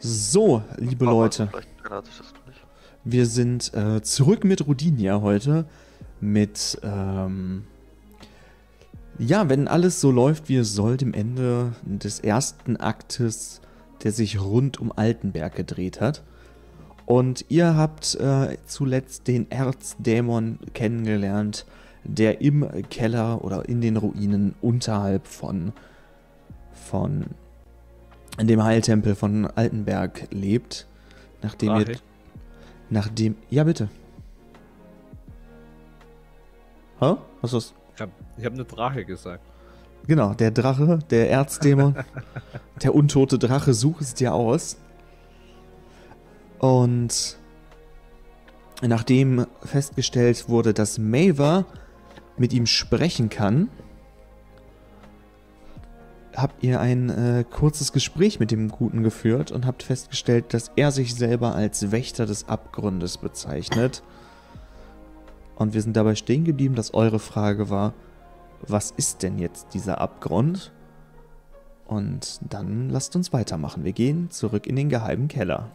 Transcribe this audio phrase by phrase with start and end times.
[0.00, 1.50] So, liebe Leute.
[3.04, 5.66] Wir sind äh, zurück mit Rudinia heute.
[6.20, 7.64] Mit, ähm,
[9.18, 13.60] ja, wenn alles so läuft, wie es soll, dem Ende des ersten Aktes,
[14.02, 16.22] der sich rund um Altenberg gedreht hat.
[17.06, 21.66] Und ihr habt äh, zuletzt den Erzdämon kennengelernt,
[22.04, 25.72] der im Keller oder in den Ruinen unterhalb von,
[26.72, 27.26] von
[28.46, 30.86] dem Heiltempel von Altenberg lebt.
[31.42, 31.92] Nachdem Rache.
[31.92, 31.98] ihr.
[32.90, 33.36] Nachdem.
[33.50, 33.88] Ja, bitte.
[37.00, 37.16] Hä?
[37.40, 37.74] Was ist das?
[37.94, 38.12] Ich habe
[38.44, 39.42] hab eine Drache gesagt.
[40.06, 41.94] Genau, der Drache, der Erzdämon,
[42.82, 44.78] der untote Drache, such es dir aus.
[46.58, 47.36] Und
[48.80, 51.66] nachdem festgestellt wurde, dass Maver
[52.36, 53.68] mit ihm sprechen kann,
[56.40, 60.92] habt ihr ein äh, kurzes Gespräch mit dem Guten geführt und habt festgestellt, dass er
[60.92, 64.02] sich selber als Wächter des Abgrundes bezeichnet.
[65.56, 67.92] Und wir sind dabei stehen geblieben, dass eure Frage war,
[68.62, 70.72] was ist denn jetzt dieser Abgrund?
[71.86, 73.84] Und dann lasst uns weitermachen.
[73.84, 75.70] Wir gehen zurück in den geheimen Keller.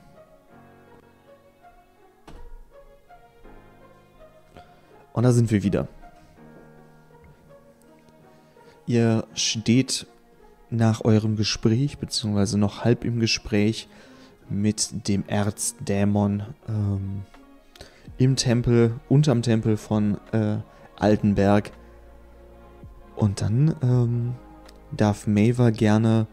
[5.11, 5.87] Und da sind wir wieder.
[8.85, 10.07] Ihr steht
[10.73, 13.87] nach eurem Gespräch, beziehungsweise noch halb im Gespräch
[14.49, 17.21] mit dem Erzdämon ähm,
[18.17, 20.57] im Tempel, unterm Tempel von äh,
[20.97, 21.71] Altenberg.
[23.15, 24.33] Und dann ähm,
[24.91, 26.27] darf Maver gerne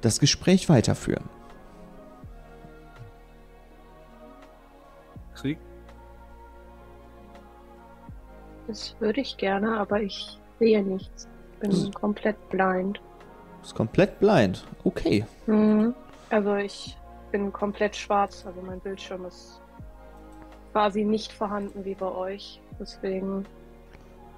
[0.00, 1.24] das Gespräch weiterführen.
[5.34, 5.58] Krieg?
[8.66, 11.28] Das würde ich gerne, aber ich sehe nichts.
[11.60, 13.00] Bin Das- komplett blind.
[13.68, 14.64] Ist komplett blind.
[14.84, 15.26] Okay.
[15.46, 15.94] Mhm.
[16.30, 16.96] Also ich
[17.32, 19.60] bin komplett schwarz, also mein Bildschirm ist
[20.72, 22.62] quasi nicht vorhanden wie bei euch.
[22.80, 23.44] Deswegen.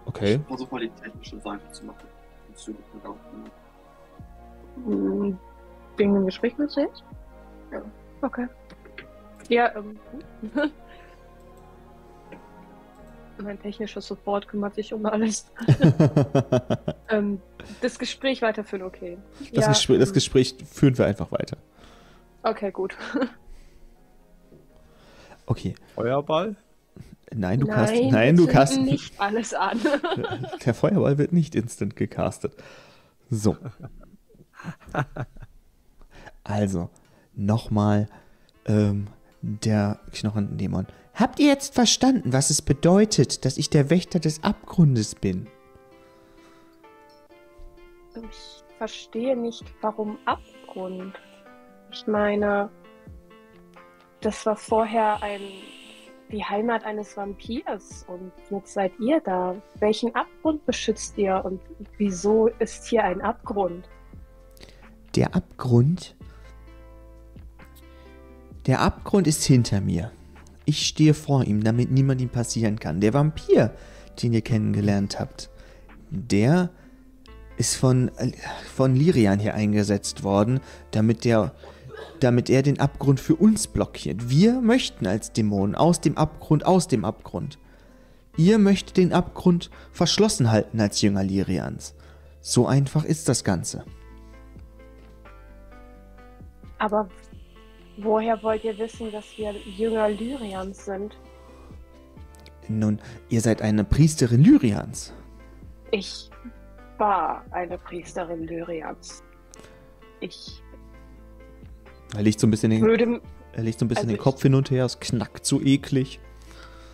[0.07, 0.35] Okay.
[0.41, 2.09] Ich versuche mal die technische Seite zu machen.
[2.49, 3.15] Bezüglich mit auch-
[4.85, 5.37] mh,
[5.97, 7.05] Wegen dem Gespräch mit jetzt?
[7.71, 7.83] Ja.
[8.23, 8.49] Okay.
[9.49, 9.97] Ja, ähm.
[13.43, 15.51] mein technischer Support kümmert sich um alles.
[17.09, 17.41] ähm,
[17.81, 19.19] das Gespräch weiterführen, okay.
[19.53, 21.57] Das, Ja, Gespräch, das ähm, Gespräch führen wir einfach weiter.
[22.43, 22.97] Okay, gut.
[25.51, 25.75] Okay.
[25.97, 26.55] Feuerball?
[27.35, 27.95] Nein, du nein, cast.
[28.13, 28.81] Nein, du cast.
[28.81, 29.81] nicht alles an.
[30.65, 32.55] Der Feuerball wird nicht instant gecastet.
[33.31, 33.57] So.
[36.45, 36.89] Also,
[37.35, 38.09] nochmal
[38.67, 39.09] ähm,
[39.43, 40.87] der Knochendämon.
[41.21, 45.49] Habt ihr jetzt verstanden, was es bedeutet, dass ich der Wächter des Abgrundes bin?
[48.15, 51.13] Ich verstehe nicht, warum Abgrund.
[51.93, 52.71] Ich meine,
[54.23, 55.43] das war vorher ein,
[56.33, 59.55] die Heimat eines Vampirs und jetzt seid ihr da.
[59.79, 61.61] Welchen Abgrund beschützt ihr und
[61.99, 63.87] wieso ist hier ein Abgrund?
[65.15, 66.17] Der Abgrund?
[68.65, 70.13] Der Abgrund ist hinter mir.
[70.71, 73.01] Ich stehe vor ihm, damit niemand ihm passieren kann.
[73.01, 73.75] Der Vampir,
[74.23, 75.51] den ihr kennengelernt habt,
[76.11, 76.71] der
[77.57, 78.13] ist von,
[78.73, 80.61] von Lirian hier eingesetzt worden,
[80.93, 81.53] damit der
[82.21, 84.31] damit er den Abgrund für uns blockiert.
[84.31, 87.59] Wir möchten als Dämonen aus dem Abgrund, aus dem Abgrund.
[88.37, 91.95] Ihr möchtet den Abgrund verschlossen halten als Jünger Lirians.
[92.41, 93.85] So einfach ist das Ganze.
[96.79, 97.09] Aber
[98.03, 101.17] woher wollt ihr wissen, dass wir Jünger Lyrians sind?
[102.69, 105.13] Nun, ihr seid eine Priesterin Lyrians.
[105.91, 106.31] Ich
[106.99, 109.23] war eine Priesterin Lyrians.
[110.21, 110.63] Ich
[112.15, 113.21] Er legt so ein bisschen den, würde
[113.53, 115.61] er legt so ein bisschen Also den ich- Kopf hin und her, es knackt so
[115.61, 116.21] eklig.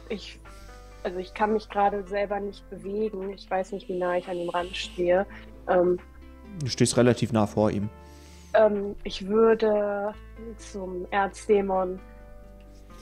[0.09, 0.39] Ich,
[1.03, 3.31] also ich kann mich gerade selber nicht bewegen.
[3.35, 5.27] Ich weiß nicht, wie nah ich an dem Rand stehe.
[5.69, 5.99] Ähm,
[6.61, 7.91] Du stehst relativ nah vor ihm.
[8.55, 10.13] Ähm, ich würde
[10.59, 12.01] zum Erzdämon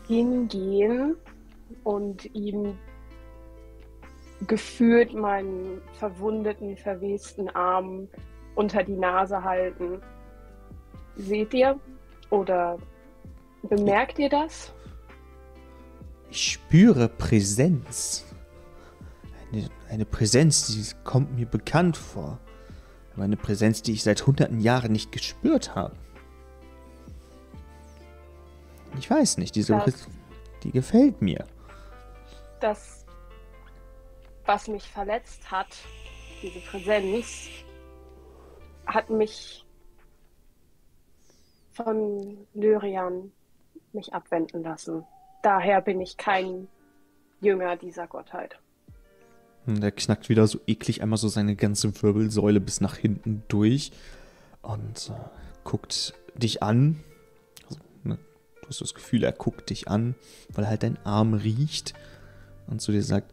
[0.07, 1.17] hingehen
[1.83, 2.79] und ihm
[4.47, 8.09] gefühlt meinen verwundeten, verwesten Arm
[8.55, 10.01] unter die Nase halten.
[11.17, 11.79] Seht ihr?
[12.31, 12.79] Oder
[13.63, 14.73] bemerkt ihr das?
[16.31, 18.25] Ich spüre Präsenz.
[19.53, 22.41] Eine, eine Präsenz, die kommt mir bekannt vor.
[23.15, 25.95] Aber eine Präsenz, die ich seit hunderten Jahren nicht gespürt habe.
[28.99, 30.09] Ich weiß nicht, diese Das-
[30.63, 31.45] die gefällt mir.
[32.61, 33.05] das,
[34.47, 35.67] was mich verletzt hat,
[36.43, 37.49] diese Präsenz,
[38.87, 39.67] hat mich
[41.73, 43.33] von Lyrian
[43.93, 45.05] mich abwenden lassen.
[45.43, 46.69] Daher bin ich kein
[47.41, 48.59] Jünger dieser Gottheit.
[49.67, 53.93] Und er knackt wieder so eklig einmal so seine ganze Wirbelsäule bis nach hinten durch
[54.63, 55.29] und äh,
[55.65, 57.01] guckt dich an.
[57.69, 58.19] Also, ne,
[58.61, 60.15] du hast das Gefühl, er guckt dich an,
[60.51, 61.95] weil halt dein Arm riecht
[62.67, 63.33] und zu dir sagt,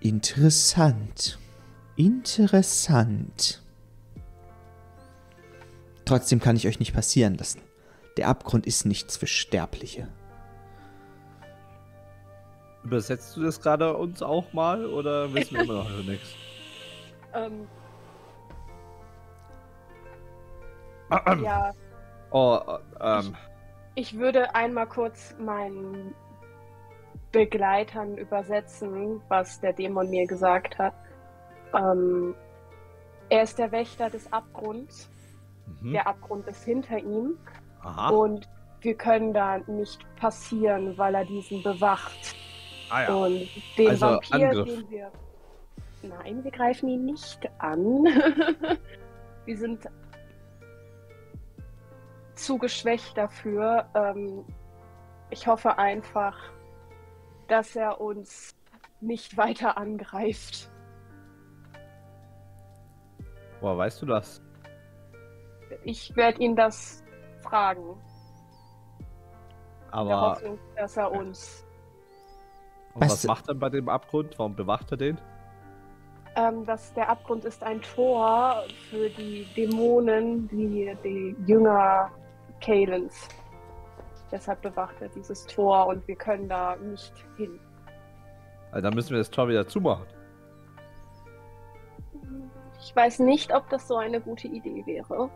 [0.00, 1.38] interessant,
[1.96, 3.62] interessant.
[6.04, 7.60] Trotzdem kann ich euch nicht passieren lassen.
[8.16, 10.08] Der Abgrund ist nichts für Sterbliche.
[12.82, 16.34] Übersetzt du das gerade uns auch mal oder wissen wir immer noch nichts?
[17.32, 17.68] Ähm,
[21.44, 21.72] ja,
[22.30, 22.60] Oh,
[23.00, 23.36] ähm,
[23.96, 26.14] ich würde einmal kurz meinen
[27.32, 30.94] Begleitern übersetzen, was der Dämon mir gesagt hat.
[31.74, 32.34] Ähm,
[33.28, 35.10] er ist der Wächter des Abgrunds.
[35.80, 35.92] mhm.
[35.92, 37.38] Der Abgrund ist hinter ihm.
[37.82, 38.10] Aha.
[38.10, 38.48] Und
[38.80, 42.36] wir können da nicht passieren, weil er diesen bewacht.
[42.90, 43.14] Ah ja.
[43.14, 43.48] Und
[43.78, 44.66] den Also Vampir, Angriff.
[44.66, 45.12] den wir.
[46.02, 47.80] Nein, wir greifen ihn nicht an.
[49.44, 49.86] wir sind
[52.34, 53.86] zu geschwächt dafür.
[53.94, 54.44] Ähm,
[55.30, 56.36] ich hoffe einfach,
[57.48, 58.56] dass er uns
[59.00, 60.70] nicht weiter angreift.
[63.60, 64.42] Woher weißt du das?
[65.84, 67.04] Ich werde ihn das
[67.42, 67.96] fragen.
[69.92, 71.66] In der Aber Hoffnung, dass er uns.
[72.94, 74.38] Und was Was- macht er bei dem Abgrund?
[74.38, 75.18] Warum bewacht er den?
[76.36, 82.10] Ähm, dass der Abgrund ist ein Tor für die Dämonen, die, die Jünger
[82.60, 83.28] Kalens.
[84.30, 87.58] Deshalb bewacht er dieses Tor und wir können da nicht hin.
[88.70, 90.06] Also dann müssen wir das Tor wieder zumachen.
[92.80, 95.28] Ich weiß nicht, ob das so eine gute Idee wäre.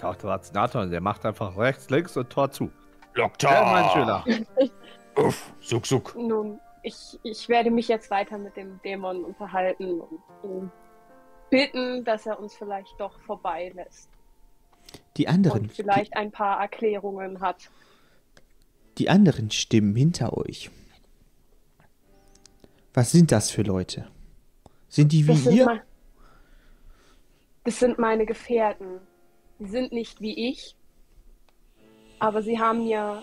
[0.00, 2.70] Doch, der Vacinator, der macht einfach rechts, links und Tor zu.
[3.14, 3.50] Doktor!
[3.50, 4.24] Ja, mein Schüler.
[5.16, 6.14] Uff, suck, suck.
[6.16, 10.72] Nun, ich, ich werde mich jetzt weiter mit dem Dämon unterhalten und ihn
[11.50, 14.08] bitten, dass er uns vielleicht doch vorbeilässt
[15.16, 17.70] Die anderen, und vielleicht ein paar Erklärungen hat.
[18.98, 20.70] die anderen Stimmen hinter euch.
[22.92, 24.08] Was sind das für Leute?
[24.88, 25.64] Sind die Das wie sind, ihr?
[25.66, 25.80] mein,
[27.64, 29.00] das sind meine Gefährten.
[29.58, 30.76] Sie sind nicht wie ich,
[32.20, 33.22] aber sie haben mir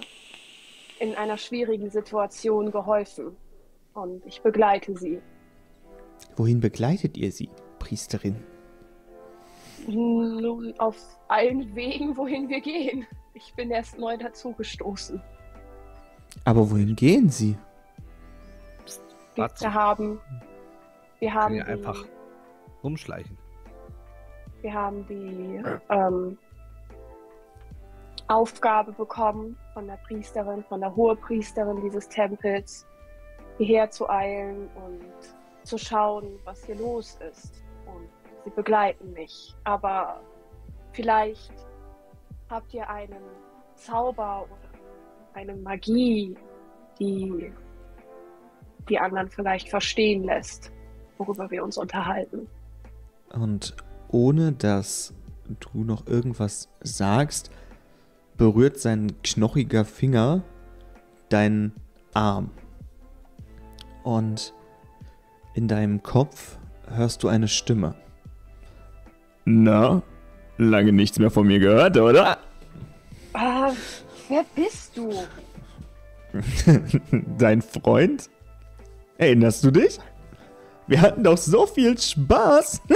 [1.02, 3.36] in einer schwierigen Situation geholfen.
[3.94, 5.20] Und ich begleite sie.
[6.36, 7.50] Wohin begleitet ihr sie,
[7.80, 8.36] Priesterin?
[9.88, 10.96] Nun auf
[11.28, 13.08] allen Wegen, wohin wir gehen.
[13.34, 15.20] Ich bin erst neu dazugestoßen.
[16.46, 17.58] Aber wohin gehen sie?
[19.36, 20.20] Wir haben,
[21.20, 22.06] wir haben, ja die, einfach
[22.84, 23.38] rumschleichen.
[24.62, 26.38] wir haben die ähm,
[28.28, 32.86] Aufgabe bekommen von der Priesterin, von der Hohepriesterin dieses Tempels,
[33.58, 35.02] hierher zu eilen und
[35.64, 37.64] zu schauen, was hier los ist.
[37.86, 38.10] Und
[38.44, 39.56] sie begleiten mich.
[39.64, 40.22] Aber
[40.94, 41.54] vielleicht
[42.50, 43.22] habt ihr einen
[43.76, 44.80] Zauber oder
[45.34, 46.36] eine Magie,
[47.00, 47.52] die
[48.90, 50.72] die anderen vielleicht verstehen lässt,
[51.18, 52.48] worüber wir uns unterhalten.
[53.30, 53.76] Und
[54.10, 55.14] ohne dass
[55.60, 57.52] du noch irgendwas sagst,
[58.42, 60.42] berührt sein knochiger Finger
[61.30, 61.74] deinen
[62.16, 62.50] Arm.
[64.02, 64.56] Und
[65.54, 66.58] in deinem Kopf
[66.88, 67.94] hörst du eine Stimme.
[69.46, 70.02] Na,
[70.58, 72.40] lange nichts mehr von mir gehört, oder?
[73.34, 73.74] Ah,
[74.28, 75.14] wer bist du?
[77.38, 78.28] Dein Freund?
[79.20, 80.00] Erinnerst du dich?
[80.88, 82.82] Wir hatten doch so viel Spaß.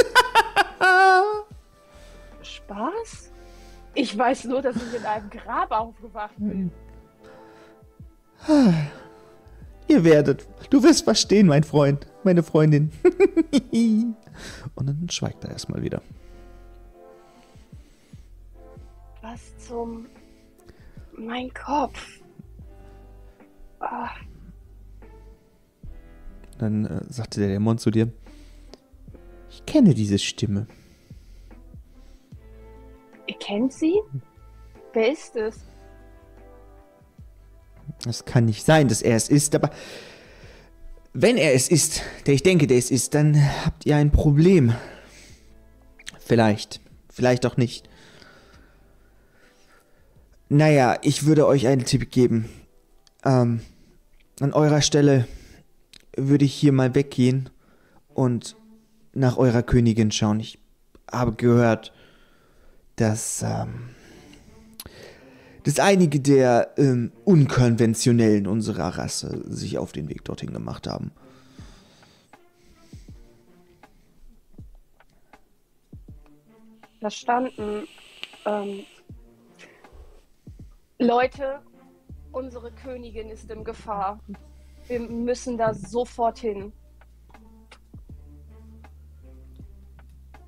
[2.41, 3.31] Spaß?
[3.95, 6.71] Ich weiß nur, dass ich in einem Grab aufgewacht bin.
[9.87, 10.47] Ihr werdet.
[10.69, 12.91] Du wirst verstehen, mein Freund, meine Freundin.
[14.75, 16.01] Und dann schweigt er erstmal wieder.
[19.21, 20.07] Was zum...
[21.17, 22.19] Mein Kopf.
[23.79, 24.09] Ah,
[26.57, 28.11] Dann äh, sagte der Dämon zu dir:
[29.49, 30.67] Ich kenne diese Stimme.
[33.27, 34.00] Ihr kennt sie?
[34.94, 35.65] Wer ist es?
[38.08, 39.70] Es kann nicht sein, dass er es ist, aber
[41.13, 44.74] wenn er es ist, der ich denke, der es ist, dann habt ihr ein Problem.
[46.20, 47.88] Vielleicht, vielleicht auch nicht.
[50.50, 52.50] Naja, ich würde euch einen Tipp geben.
[53.24, 53.62] Ähm,
[54.39, 55.27] an eurer Stelle
[56.17, 57.50] würde ich hier mal weggehen
[58.13, 58.55] und
[59.13, 60.39] nach eurer Königin schauen.
[60.39, 60.60] Ich
[61.12, 61.94] habe gehört,
[62.95, 63.89] dass, ähm,
[65.63, 71.11] dass einige der ähm, Unkonventionellen unserer Rasse sich auf den Weg dorthin gemacht haben.
[76.99, 77.87] Verstanden.
[78.45, 78.83] Ähm,
[80.97, 81.59] Leute,
[82.31, 84.19] unsere Königin ist in Gefahr.
[84.87, 86.71] Wir müssen da sofort hin.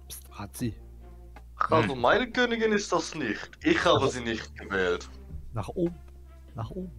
[0.08, 0.74] Psst, hat sie.
[1.70, 3.50] Also meine Königin ist das nicht.
[3.64, 5.10] Ich habe sie nicht gewählt.
[5.54, 5.96] Nach oben.
[6.56, 6.92] Nach oben.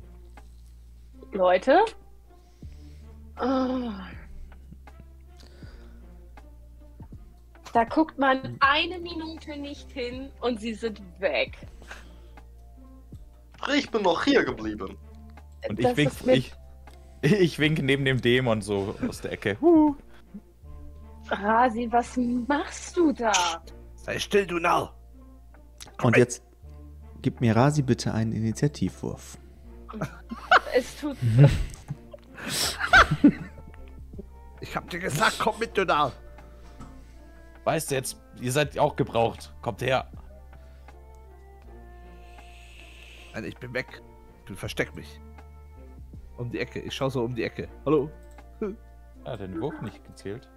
[1.33, 1.85] Leute?
[3.37, 4.09] Ah.
[7.73, 11.57] Da guckt man eine Minute nicht hin und sie sind weg.
[13.75, 14.97] Ich bin noch hier geblieben.
[15.69, 16.53] Und ich wink, ich,
[17.23, 19.57] ich wink neben dem Dämon so aus der Ecke.
[19.61, 19.95] Huh.
[21.31, 23.62] Rasi, was machst du da?
[24.09, 24.95] Sei still, du Narr.
[26.03, 26.43] Und jetzt
[27.21, 29.37] gib mir Rasi bitte einen Initiativwurf.
[30.75, 31.17] Es tut.
[34.61, 36.12] Ich hab dir gesagt, komm mit, du Narr.
[37.65, 39.55] Weißt du jetzt, ihr seid auch gebraucht.
[39.62, 40.11] Kommt her.
[43.35, 44.03] Nein, ich bin weg.
[44.47, 45.21] Du versteck mich.
[46.38, 46.81] Um die Ecke.
[46.81, 47.69] Ich schau so um die Ecke.
[47.85, 48.11] Hallo?
[49.25, 50.49] Ja, den Wurf nicht gezählt.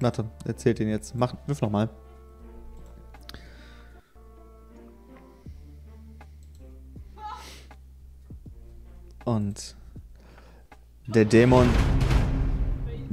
[0.00, 1.14] Warte, erzähl den jetzt.
[1.14, 1.88] Mach, wirf nochmal.
[9.24, 9.74] Und
[11.06, 11.68] der Dämon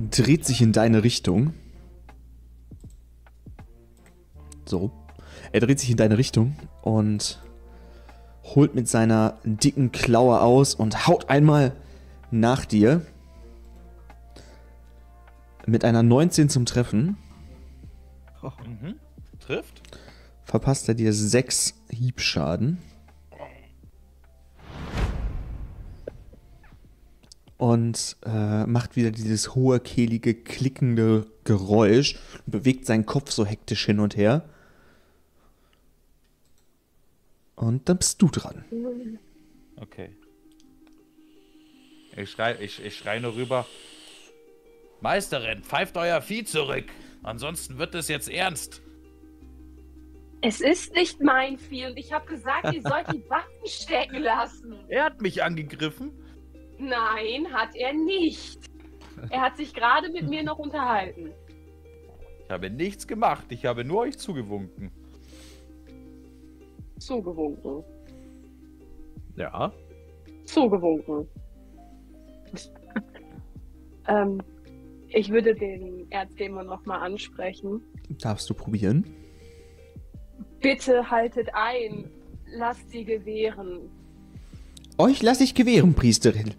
[0.09, 1.53] dreht sich in deine Richtung.
[4.65, 4.91] So.
[5.51, 7.41] Er dreht sich in deine Richtung und
[8.43, 11.73] holt mit seiner dicken Klaue aus und haut einmal
[12.31, 13.05] nach dir.
[15.65, 17.17] Mit einer 19 zum Treffen
[18.65, 18.95] Mhm.
[19.39, 19.81] Trifft.
[20.43, 22.79] verpasst er dir 6 Hiebschaden.
[27.61, 32.15] Und äh, macht wieder dieses hohe, kehlige, klickende Geräusch
[32.47, 34.49] und bewegt seinen Kopf so hektisch hin und her.
[37.55, 38.65] Und dann bist du dran.
[39.75, 40.09] Okay.
[42.17, 43.67] Ich schrei, ich, ich schrei nur rüber.
[45.01, 46.85] Meisterin, pfeift euer Vieh zurück.
[47.21, 48.81] Ansonsten wird es jetzt ernst.
[50.41, 54.73] Es ist nicht mein Vieh und ich habe gesagt, ihr sollt die Waffen stecken lassen.
[54.87, 56.11] Er hat mich angegriffen.
[56.81, 58.59] Nein, hat er nicht.
[59.29, 61.31] Er hat sich gerade mit mir noch unterhalten.
[62.43, 63.45] Ich habe nichts gemacht.
[63.49, 64.91] Ich habe nur euch zugewunken.
[66.97, 67.83] Zugewunken.
[69.35, 69.71] Ja.
[70.45, 71.27] Zugewunken.
[74.07, 74.41] ähm,
[75.09, 77.81] ich würde den Erzdämon nochmal ansprechen.
[78.21, 79.05] Darfst du probieren?
[80.59, 82.09] Bitte haltet ein.
[82.47, 83.89] Lasst sie gewähren.
[84.97, 86.53] Euch lasse ich gewähren, Priesterin.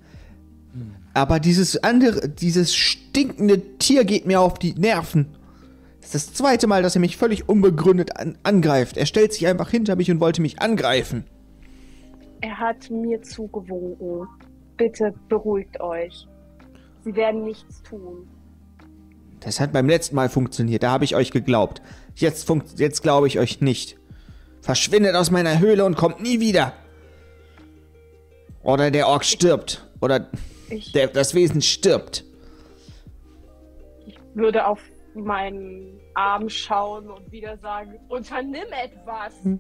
[1.15, 5.37] Aber dieses andere, dieses stinkende Tier geht mir auf die Nerven.
[6.01, 8.97] Das ist das zweite Mal, dass er mich völlig unbegründet an angreift.
[8.97, 11.25] Er stellt sich einfach hinter mich und wollte mich angreifen.
[12.41, 14.27] Er hat mir zugewunken.
[14.77, 16.27] Bitte beruhigt euch.
[17.05, 18.29] Sie werden nichts tun.
[19.41, 21.83] Das hat beim letzten Mal funktioniert, da habe ich euch geglaubt.
[22.15, 23.99] Jetzt, jetzt glaube ich euch nicht.
[24.61, 26.73] Verschwindet aus meiner Höhle und kommt nie wieder.
[28.63, 29.85] Oder der Ork stirbt.
[30.01, 30.29] Oder
[30.73, 32.25] Ich der, das Wesen stirbt.
[34.35, 34.81] würde auf
[35.15, 39.35] meinen Arm schauen und wieder sagen, unternimm etwas.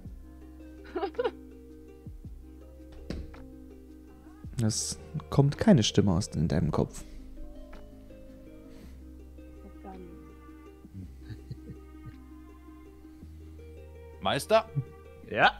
[4.63, 4.99] Es
[5.31, 7.03] kommt keine Stimme aus in deinem Kopf.
[14.21, 14.69] Meister,
[15.29, 15.51] Ja.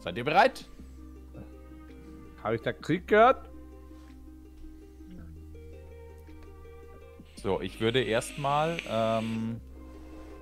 [0.00, 0.68] seid ihr bereit?
[2.42, 3.49] Habe ich da Krieg gehört?
[7.42, 9.60] So, ich würde erstmal ähm,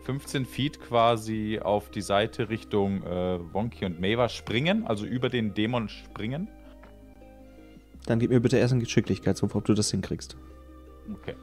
[0.03, 5.55] 15 Feet quasi auf die Seite Richtung äh, Wonky und Maeva springen, also über den
[5.55, 6.49] Dämon springen.
[8.07, 10.37] Dann gib mir bitte erst einen Geschicklichkeitswurf, ob du das hinkriegst.
[11.13, 11.35] Okay.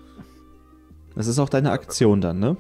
[1.16, 2.58] Das ist auch deine Aktion dann, ne?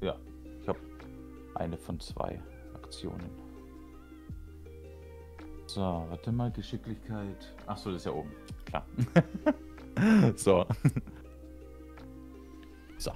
[0.00, 0.16] Ja,
[0.62, 0.78] ich habe
[1.56, 2.40] eine von zwei
[2.74, 3.28] Aktionen.
[5.66, 7.54] So, warte mal, Geschicklichkeit.
[7.66, 8.30] Achso, das ist ja oben.
[8.64, 8.86] Klar.
[10.36, 10.66] so.
[12.98, 13.12] so.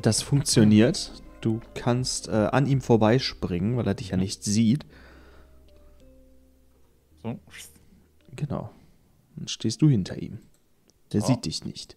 [0.00, 1.22] Das funktioniert.
[1.40, 4.86] Du kannst äh, an ihm vorbeispringen, weil er dich ja nicht sieht.
[7.22, 7.38] So.
[8.36, 8.70] Genau.
[9.36, 10.38] Dann stehst du hinter ihm.
[11.12, 11.28] Der So.
[11.28, 11.96] sieht dich nicht.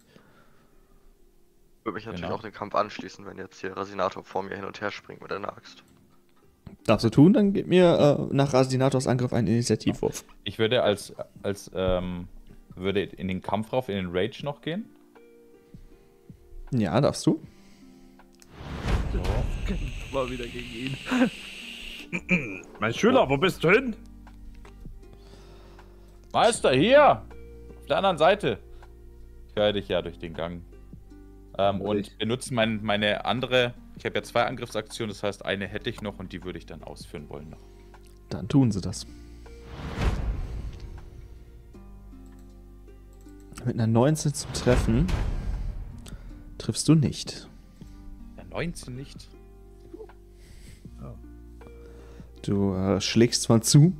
[1.84, 2.34] Würde mich natürlich Genau.
[2.36, 5.32] auch dem Kampf anschließen, wenn jetzt hier Rasinator vor mir hin und her springt mit
[5.32, 5.84] einer Axt.
[6.84, 10.24] Darfst du tun, dann gib mir äh, nach Rasinators Angriff einen Initiativwurf.
[10.42, 11.14] Ich würde als,
[11.44, 12.26] als ähm,
[12.76, 14.86] würde in den Kampf rauf, in den Rage noch gehen.
[16.72, 17.40] Ja, darfst du.
[20.12, 20.96] Mal wieder gegen
[22.30, 22.62] ihn.
[22.80, 23.96] mein Schüler, wo bist du hin?
[26.32, 27.22] Meister, hier!
[27.80, 28.58] Auf der anderen Seite.
[29.48, 30.62] Ich höre dich ja durch den Gang.
[31.58, 33.74] Ähm, und Ich- benutze mein, meine andere.
[33.96, 36.66] Ich habe ja zwei Angriffsaktionen, das heißt, eine hätte ich noch und die würde ich
[36.66, 37.60] dann ausführen wollen noch.
[38.28, 39.06] Dann tun sie das.
[43.66, 45.08] Mit einer 19 zum Treffen
[46.56, 47.48] triffst du nicht.
[48.36, 49.28] Ja, 19 nicht.
[52.42, 53.92] Du äh, schlägst zwar zu,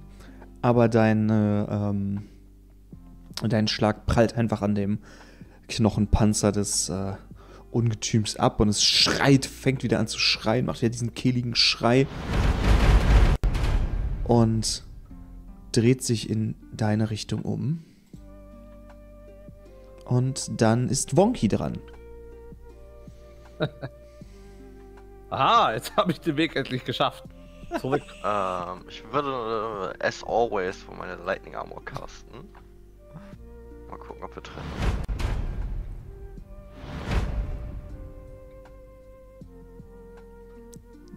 [0.62, 2.22] aber dein, äh, ähm,
[3.42, 5.00] dein Schlag prallt einfach an dem
[5.66, 7.14] Knochenpanzer des äh,
[7.72, 12.06] Ungetüms ab und es schreit, fängt wieder an zu schreien, macht wieder diesen kehligen Schrei
[14.22, 14.84] und
[15.72, 17.82] dreht sich in deine Richtung um.
[20.06, 21.78] Und dann ist Wonky dran.
[25.30, 27.24] Aha, jetzt habe ich den Weg endlich geschafft.
[27.80, 28.02] Zurück.
[28.24, 32.48] Ähm, ich würde äh, as always von meiner Lightning Armor casten.
[33.88, 34.62] Mal gucken, ob wir treffen.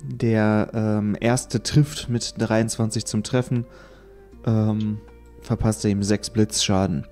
[0.03, 3.65] Der ähm, erste trifft mit 23 zum Treffen.
[4.45, 4.99] Ähm,
[5.41, 7.07] verpasst er ihm 6 Blitzschaden.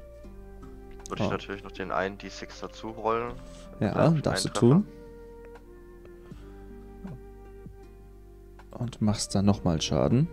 [1.09, 1.31] Würde ich Oh.
[1.31, 3.33] natürlich noch den einen D6 dazu rollen.
[3.79, 4.87] Ja, darfst du tun.
[8.71, 10.27] Und machst dann nochmal Schaden.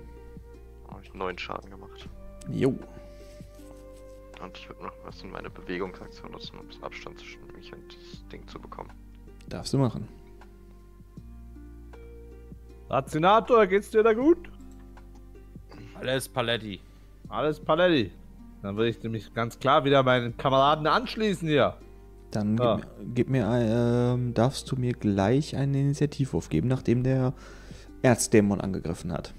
[0.89, 2.09] Habe ich neun Schaden gemacht.
[2.51, 2.69] Jo.
[4.43, 7.73] Und ich würde noch was in meine Bewegungsaktion nutzen, um ein bisschen Abstand zwischen mich
[7.73, 8.91] und das Ding zu bekommen.
[9.49, 10.07] Darfst du machen.
[12.91, 14.51] Razinator, geht's dir da gut?
[15.95, 16.81] Alles Paletti.
[17.29, 18.13] Alles Paletti.
[18.65, 21.75] Dann würde ich nämlich ganz klar wieder meinen Kameraden anschließen hier.
[22.31, 22.77] Dann Ja.
[22.77, 23.47] gib, mir- gib mir,
[24.15, 27.35] ähm, darfst du mir gleich einen Initiativwurf geben, nachdem der
[28.01, 29.35] Erzdämon angegriffen hat.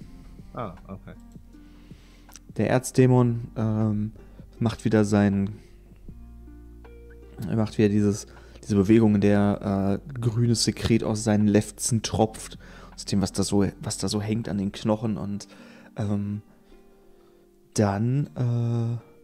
[0.53, 1.15] Ah, okay.
[2.57, 4.11] Der Erzdämon ähm,
[4.59, 5.49] macht wieder sein.
[7.49, 8.27] Er macht wieder dieses,
[8.63, 12.59] diese Bewegung, in der äh, grünes Sekret aus seinen Lefzen tropft.
[12.93, 15.17] Aus dem, was da so, was da so hängt an den Knochen.
[15.17, 15.47] Und
[15.97, 16.43] ähm,
[17.73, 19.14] dann äh,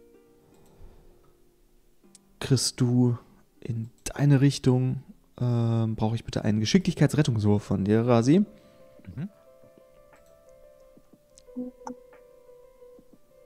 [2.41, 3.17] kriegst du
[3.61, 5.03] in deine Richtung.
[5.39, 8.45] ähm, Brauche ich bitte einen Geschicklichkeitsrettungswurf von dir, Rasi.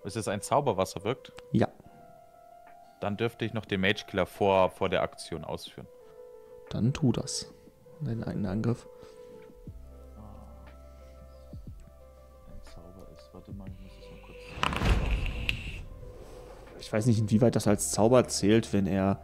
[0.04, 1.32] Ist es ein Zauber, was er wirkt?
[1.52, 1.68] Ja,
[3.02, 5.88] Dann dürfte ich noch den Mage Killer vor, vor der Aktion ausführen.
[6.70, 7.52] dann tu das.
[8.02, 8.88] Deinen eigenen Angriff.
[16.86, 19.18] Ich weiß nicht, inwieweit das als Zauber zählt, wenn er,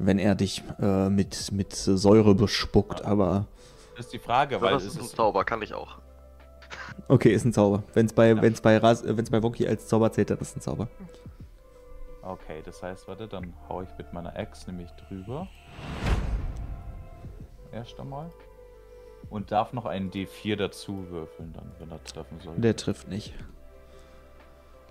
[0.00, 3.46] wenn er dich äh, mit, mit Säure bespuckt, aber
[3.96, 5.06] Das ist die Frage, weil das ist ein.
[5.06, 5.98] Zauber, kann ich auch.
[7.06, 7.84] okay, ist ein Zauber.
[7.94, 8.42] Wenn es bei, Ja.
[8.42, 10.88] wenn's bei, Ras- äh, wenn's bei Wonky als Zauber zählt, dann ist es ein Zauber.
[12.22, 15.46] Okay, das heißt, warte, dann hau ich mit meiner Axt nämlich drüber.
[17.70, 18.30] Erst einmal.
[19.30, 22.56] Und darf noch einen D4 dazu würfeln, dann, wenn er treffen soll.
[22.56, 23.32] Der trifft nicht.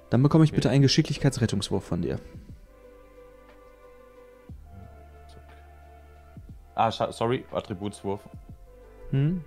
[0.10, 0.58] Dann bekomme ich Okay.
[0.58, 2.20] bitte einen Geschicklichkeitsrettungswurf von dir.
[6.76, 8.22] Ah, sorry, Attributswurf.
[9.10, 9.44] Hm?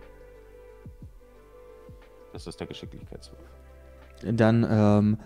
[2.33, 3.39] Das ist der Geschicklichkeitswurf.
[4.23, 5.19] Dann ähm,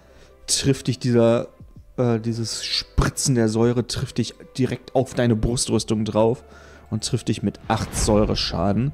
[0.47, 1.49] trifft dich dieser,
[1.97, 6.45] äh, dieses Spritzen der Säure trifft dich direkt auf deine Brustrüstung drauf
[6.91, 8.93] und trifft dich mit 8 Säureschaden.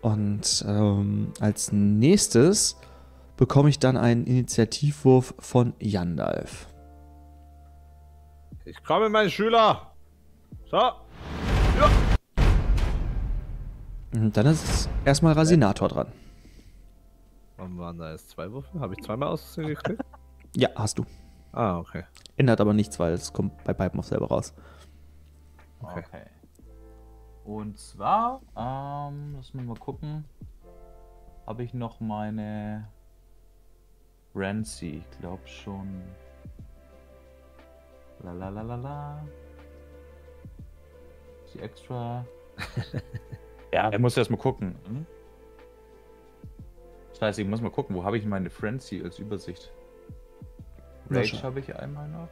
[0.00, 2.79] Und ähm, als nächstes
[3.40, 6.68] bekomme ich dann einen Initiativwurf von Yandalf.
[8.66, 9.94] Ich komme, mein Schüler.
[10.70, 10.92] So.
[14.12, 16.12] Und dann ist es erstmal Rasinator dran.
[17.56, 18.78] Warum waren da jetzt zwei Würfel?
[18.78, 20.02] Habe ich zweimal Aussehen gekriegt?
[20.54, 21.06] Ja, hast du.
[21.52, 22.04] ah, okay.
[22.36, 24.52] Ändert aber nichts, weil es kommt bei Pipe selber raus.
[25.80, 26.04] Okay.
[26.06, 26.26] Okay.
[27.44, 30.26] Und zwar, ähm, lass mich mal gucken.
[31.46, 32.86] Habe ich noch meine
[34.34, 36.02] Rancy, ich glaube schon.
[38.22, 39.26] La la la la la.
[41.52, 42.24] Die extra.
[43.72, 44.76] ja, er muss erst mal gucken.
[44.86, 45.06] Hm?
[47.18, 49.72] Scheiße, ich muss mal gucken, wo habe ich meine Frenzy als Übersicht?
[51.10, 52.28] Rage habe ich einmal noch.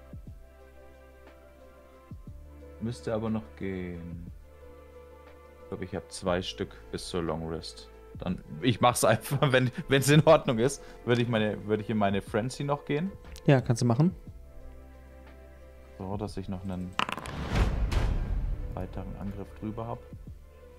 [2.81, 4.31] Müsste aber noch gehen.
[5.63, 7.91] Ich glaube, ich habe zwei Stück bis zur Long Rest.
[8.19, 11.99] Dann, ich mach's einfach, wenn es in Ordnung ist, würde ich, meine, würde ich in
[11.99, 13.11] meine Frenzy noch gehen.
[13.47, 14.15] Ja, kannst du machen.
[15.99, 16.91] So, dass ich noch einen
[18.75, 20.01] weiteren Angriff drüber habe.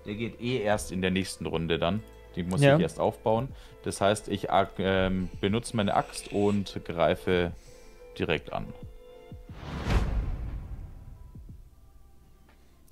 [0.06, 2.02] Der geht eh erst in der nächsten Runde dann.
[2.36, 2.76] Die muss Ja.
[2.76, 3.48] ich erst aufbauen.
[3.82, 4.48] Das heißt, ich
[4.78, 7.52] ähm, benutze meine Axt und greife
[8.18, 8.66] direkt an.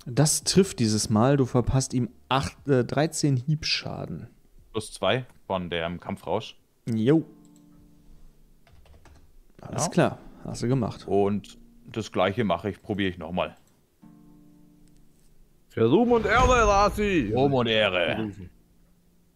[0.05, 1.37] Das trifft dieses Mal.
[1.37, 4.27] Du verpasst ihm acht, äh, 13 Hiebschaden.
[4.71, 6.55] Plus zwei von dem Kampfrausch.
[6.85, 7.23] Jo.
[9.61, 9.91] Alles Ja.
[9.91, 10.17] klar.
[10.45, 11.05] Hast du gemacht.
[11.07, 13.57] Und das gleiche mache ich, probiere ich nochmal.
[15.69, 17.31] Für Ruhm und Ehre, Rasi!
[17.35, 18.31] Ruhm und Ehre.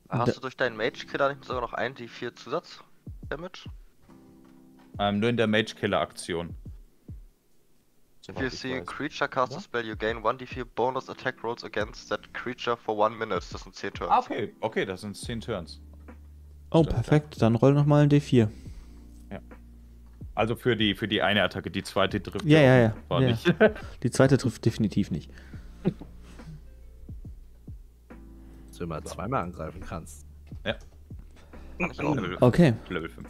[0.09, 3.69] Hast Da- du durch deinen Mage-Killer nicht sogar noch einen D4 Zusatz-Damage?
[4.99, 6.55] Ähm, nur in der Mage-Killer-Aktion.
[8.29, 12.07] If you see a creature cast a spell, you gain 1d4 bonus attack rolls against
[12.09, 13.43] that creature for one minute.
[13.51, 14.11] Das sind 10 Turns.
[14.11, 15.81] Ah, okay, okay, das sind 10 Turns.
[16.71, 17.41] Oh, Stimmt, perfekt.
[17.41, 18.47] Dann roll nochmal ein D4.
[20.35, 22.45] Also für die, für die eine Attacke, die zweite trifft.
[22.45, 22.95] Ja, ja, ja.
[23.11, 23.19] Ja.
[23.19, 23.53] nicht.
[24.03, 25.29] Die zweite trifft definitiv nicht.
[25.83, 25.93] Dass
[28.77, 30.25] du immer zweimal angreifen kannst.
[31.77, 32.73] Level, Okay.
[32.89, 33.29] Level 5.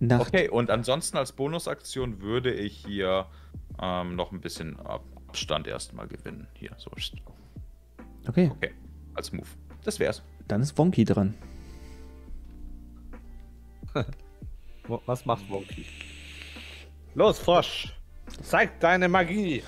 [0.00, 3.26] Nach, Okay, und ansonsten als Bonusaktion würde ich hier
[3.80, 6.46] ähm, noch ein bisschen Ab- Abstand erstmal gewinnen.
[6.54, 6.90] Hier, so.
[8.28, 8.72] Okay, Okay,
[9.14, 9.46] als Move.
[9.84, 10.22] Das wär's.
[10.48, 11.34] dann ist Wonky dran.
[15.06, 15.86] Was macht Wonky?
[17.14, 17.94] Los, Frosch!
[18.42, 19.62] Zeig deine Magie!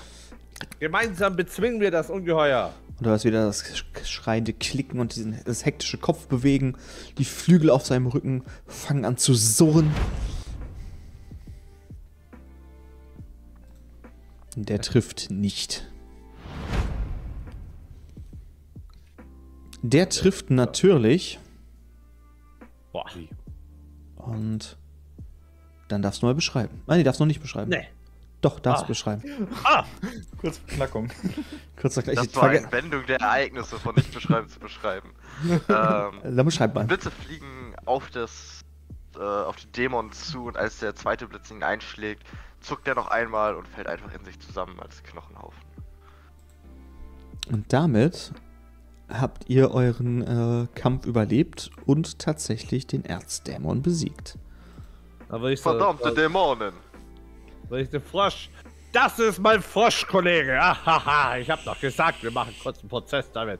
[0.79, 2.73] Gemeinsam bezwingen wir das Ungeheuer!
[2.97, 6.77] Und du hast wieder das sch- schreiende Klicken und diesen, das hektische Kopfbewegen.
[7.17, 9.91] Die Flügel auf seinem Rücken fangen an zu surren.
[14.55, 15.89] Der trifft nicht.
[19.81, 21.39] Der trifft natürlich.
[22.91, 23.05] Boah.
[24.15, 24.77] Und
[25.89, 26.81] dann darfst du mal beschreiben.
[26.87, 27.69] Nein, die darfst du noch nicht beschreiben.
[27.69, 27.87] Nee.
[28.41, 28.87] Doch, darfst Ah.
[28.87, 29.47] du beschreiben.
[29.63, 29.85] Ah!
[30.37, 31.09] Kurz Knackung.
[31.79, 32.15] Kurz gleich.
[32.15, 35.13] Das war eine Wendung der Ereignisse von nicht beschreiben zu beschreiben.
[35.49, 36.85] ähm, Dann beschreib mal.
[36.85, 38.61] Blitze fliegen auf das
[39.15, 42.23] äh, auf den Dämon zu und als der zweite Blitz ihn einschlägt,
[42.63, 45.61] zuckt er noch einmal und fällt einfach in sich zusammen als Knochenhaufen.
[47.51, 48.33] Und damit
[49.09, 54.37] habt ihr euren äh, Kampf überlebt und tatsächlich den Erzdämon besiegt.
[55.29, 56.73] So, Verdammte äh, Dämonen!
[57.69, 58.49] würde ich den Frosch.
[58.91, 60.59] Das ist mein Frosch, Kollege!
[60.61, 63.59] Ahaha, ich hab doch gesagt, wir machen kurz einen Prozess damit.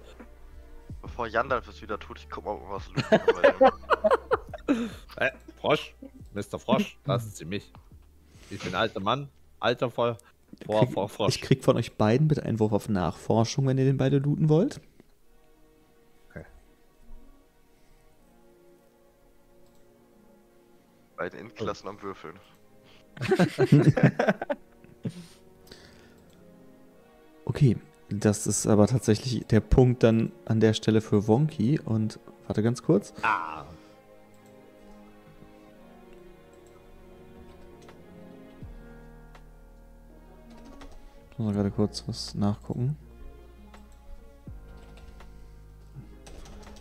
[1.01, 3.71] Bevor Jandalf es wieder tut, ich guck mal, was los
[5.17, 5.93] Äh, Frosch?
[6.33, 6.59] Mr.
[6.59, 7.71] Frosch, lassen Sie mich.
[8.53, 10.17] Ich bin alter Mann, alter vor,
[10.65, 11.35] vor, vor Frosch.
[11.35, 14.49] Ich krieg von euch beiden bitte einen Wurf auf Nachforschung, wenn ihr den beide looten
[14.49, 14.79] wollt.
[21.15, 22.35] bei den Inklassen am Würfeln.
[27.45, 27.75] Okay,
[28.09, 31.77] das ist aber tatsächlich der Punkt dann an der Stelle für Wonky.
[31.77, 33.13] Und warte ganz kurz.
[33.21, 33.65] Ah,
[41.33, 42.95] Ich muss mal gerade kurz was nachgucken.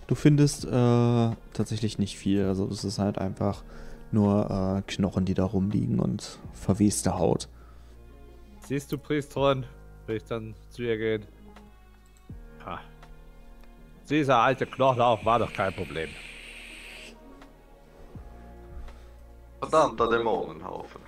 [0.06, 2.44] Du findest äh, tatsächlich nicht viel.
[2.44, 3.62] Also das ist halt einfach
[4.10, 7.48] nur äh, Knochen, die da rumliegen und verweste Haut.
[8.66, 9.64] siehst du, Priesterin?
[10.06, 11.24] Will ich dann zu ihr gehen?
[12.66, 12.78] Ha.
[14.10, 16.10] Dieser alte Knochenlauf war doch kein Problem.
[19.60, 21.01] Verdammter Dämonenhaufen.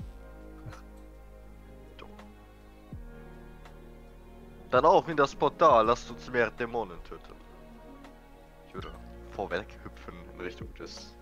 [4.75, 7.33] Dann auf in das Portal, lasst uns mehr Dämonen töten.
[8.67, 8.89] Ich würde
[9.31, 11.15] vorweg hüpfen in Richtung des.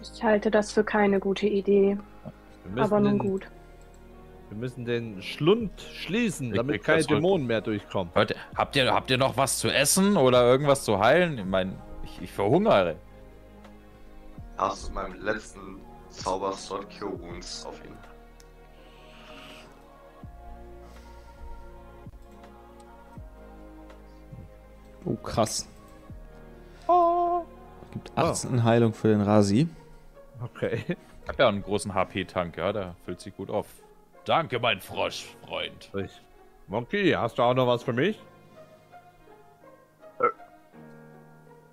[0.00, 1.98] Ich halte das für keine gute Idee,
[2.76, 3.48] aber nun den, gut.
[4.50, 7.02] wir müssen den Schlund schließen, Ich damit keine.
[7.02, 8.12] Dämonen mehr durchkommen.
[8.14, 11.36] Leute, habt ihr, habt ihr noch was zu essen oder irgendwas zu heilen?
[11.36, 11.72] Ich meine,
[12.04, 12.94] ich, ich verhungere.
[14.56, 17.97] Hast du meinem letzten Zauberslot Cure Wounds auf ihn.
[25.08, 25.66] Oh, krass.
[27.92, 29.68] Gibt 18 Heilung für den Rasi.
[30.42, 30.84] Okay.
[30.86, 33.66] Ich hab ja einen großen HP-Tank, ja, der füllt sich gut auf.
[34.26, 35.90] Danke, mein Froschfreund.
[35.94, 36.20] Ich.
[36.66, 38.20] Monkey, hast du auch noch was für mich?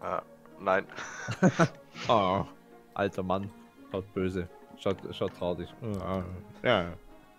[0.01, 0.21] Äh,
[0.61, 0.85] nein.
[2.07, 2.45] Oh,
[2.93, 3.49] alter Mann.
[3.91, 4.47] Schaut böse.
[4.77, 5.73] Schaut, schaut traurig.
[6.63, 6.93] Ja.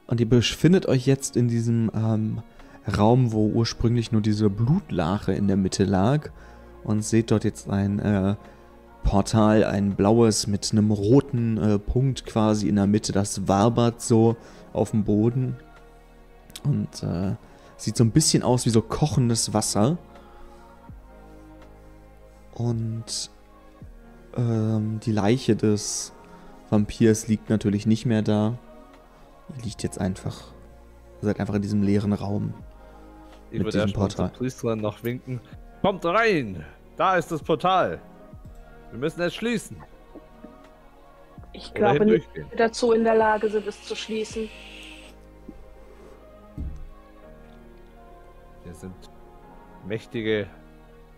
[0.06, 2.42] Und ihr befindet euch jetzt in diesem ähm,
[2.86, 6.30] Raum, wo ursprünglich nur diese Blutlache in der Mitte lag.
[6.84, 8.36] Und seht dort jetzt ein äh,
[9.02, 13.12] Portal, ein blaues mit einem roten äh, Punkt quasi in der Mitte.
[13.12, 14.36] Das wabert so
[14.72, 15.56] auf dem Boden.
[16.64, 17.34] Und äh,
[17.76, 19.98] sieht so ein bisschen aus wie so kochendes Wasser.
[22.54, 23.30] Und
[24.36, 26.12] ähm, die Leiche des
[26.70, 28.58] Vampirs liegt natürlich nicht mehr da.
[29.56, 30.52] Die liegt jetzt einfach.
[31.20, 32.54] Seid einfach in diesem leeren Raum.
[33.56, 34.28] Ich Mit würde diesem Portal.
[34.30, 35.40] zum Priester noch winken.
[35.80, 36.62] Kommt rein!
[36.98, 38.02] Da ist das Portal.
[38.90, 39.82] Wir müssen es schließen.
[41.54, 44.50] Ich Oder glaube nicht, dass wir dazu in der Lage sind, es zu schließen.
[48.64, 48.94] Wir sind
[49.86, 50.48] mächtige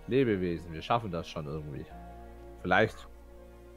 [0.06, 0.72] Lebewesen.
[0.72, 1.86] Wir schaffen das schon irgendwie.
[2.62, 3.08] Vielleicht.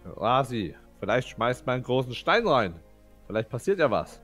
[0.06, 2.80] Rasi, vielleicht schmeißt mal einen großen Stein rein.
[3.26, 4.21] Vielleicht passiert ja was.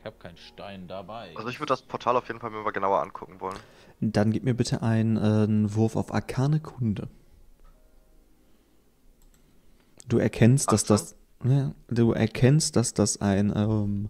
[0.00, 1.34] Ich habe keinen Stein dabei.
[1.36, 3.58] Also ich würde das Portal auf jeden Fall mir mal genauer angucken wollen.
[4.00, 7.08] Dann gib mir bitte einen, äh, einen Wurf auf Arkane Kunde.
[10.06, 11.16] Du erkennst, dass das.
[11.44, 14.08] Ja, du erkennst, dass das ein ähm,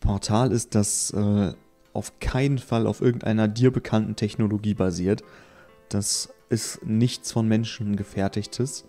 [0.00, 1.52] Portal ist, das äh,
[1.92, 5.22] auf keinen Fall auf irgendeiner dir bekannten Technologie basiert.
[5.90, 8.86] Das ist nichts von Menschen gefertigtes.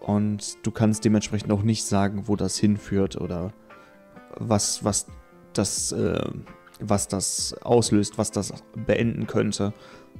[0.00, 3.52] Und du kannst dementsprechend auch nicht sagen, wo das hinführt oder
[4.36, 5.06] was, was
[5.54, 6.30] das, äh,
[6.80, 9.72] was das auslöst, was das beenden könnte.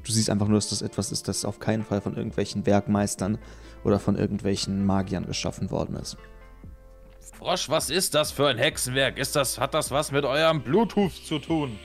[0.04, 3.38] Du siehst einfach nur, dass das etwas ist, das auf keinen Fall von irgendwelchen Werkmeistern
[3.84, 6.16] oder von irgendwelchen Magiern geschaffen worden ist.
[7.38, 9.18] Frosch, was ist das für ein Hexenwerk?
[9.18, 11.78] Ist das, hat das was mit eurem Bluetooth zu tun?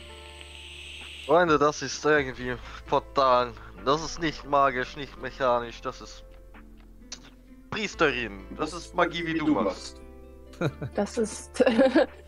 [1.25, 2.55] Freunde, das ist irgendwie
[2.87, 3.51] Portal.
[3.85, 6.23] Das ist nicht magisch, nicht mechanisch, das ist
[7.69, 8.45] Priesterin.
[8.57, 10.01] Das ist Magie, wie du machst.
[10.93, 11.63] Das ist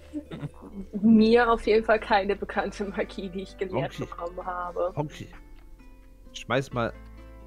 [1.01, 4.05] mir auf jeden Fall keine bekannte Magie, die ich gelehrt Okay.
[4.05, 4.91] bekommen habe.
[4.95, 5.27] Okay.
[6.33, 6.93] Schmeiß mal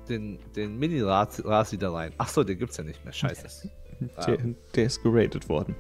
[0.09, 2.13] den, den Mini-Rasi da rein.
[2.19, 3.13] Achso, den gibt's ja nicht mehr.
[3.13, 3.71] Scheiße.
[4.27, 4.39] Der,
[4.75, 5.77] der ist geratet worden.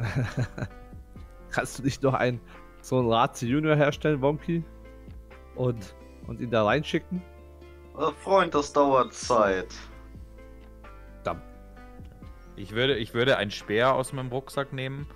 [1.52, 2.40] Kannst du nicht noch einen
[2.80, 4.64] so einen Razi Junior herstellen, Wonky?
[5.54, 5.94] Und,
[6.26, 7.22] und ihn da reinschicken?
[7.96, 9.68] Äh, Freund, das dauert Zeit.
[12.56, 15.06] Ich würde, ich würde einen Speer aus meinem Rucksack nehmen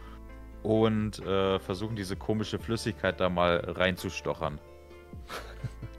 [0.67, 4.59] und äh, versuchen, diese komische Flüssigkeit da mal reinzustochern.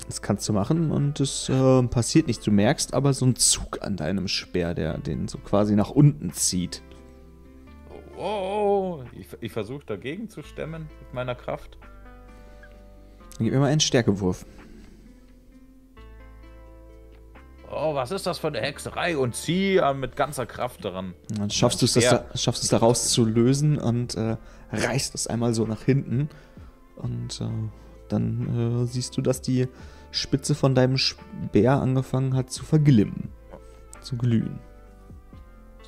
[0.06, 2.46] Das kannst du machen und es äh, passiert nichts.
[2.46, 6.32] Du merkst aber so einen Zug an deinem Speer, der den so quasi nach unten
[6.32, 6.82] zieht.
[8.18, 11.78] Oh, ich, ich versuche dagegen zu stemmen mit meiner Kraft.
[13.38, 14.46] Dann gib mir mal einen Stärkewurf.
[17.70, 19.18] Oh, was ist das für eine Hexerei?
[19.18, 21.16] Und zieh mit ganzer Kraft daran.
[21.30, 24.38] Dann schaffst du es, das da, schaffst es da rauszulösen und äh,
[24.72, 26.30] reißt es einmal so nach hinten.
[26.96, 27.70] Und äh,
[28.10, 29.68] dann äh, siehst du, dass die
[30.12, 33.32] Spitze von deinem Speer angefangen hat zu verglimmen.
[34.02, 34.60] Zu glühen.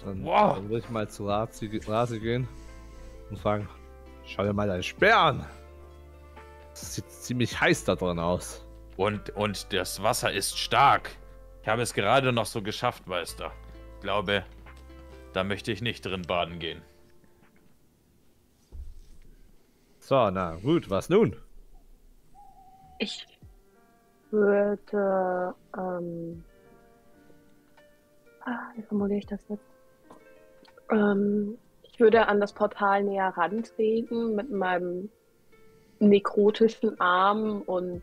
[0.04, 0.56] Dann, Wow.
[0.56, 2.48] dann würde ich mal zu Razi, Razi gehen
[3.30, 3.68] und fragen:
[4.26, 5.46] Schau dir mal deinen Speer an.
[6.72, 8.65] Das sieht ziemlich heiß da drin aus.
[8.96, 11.10] Und, und das Wasser ist stark.
[11.62, 13.52] Ich habe es gerade noch so geschafft, Meister.
[13.96, 14.44] Ich glaube,
[15.34, 16.82] da möchte ich nicht drin baden gehen.
[20.10, 21.36] So, na gut, was nun?
[22.98, 23.28] Ich
[24.32, 25.54] würde.
[25.78, 26.43] Ähm,
[28.43, 29.69] ah, wie formuliere ich das jetzt?
[30.89, 35.12] Ähm, ich würde an das Portal näher rantreten mit meinem
[36.00, 38.02] nekrotischen Arm und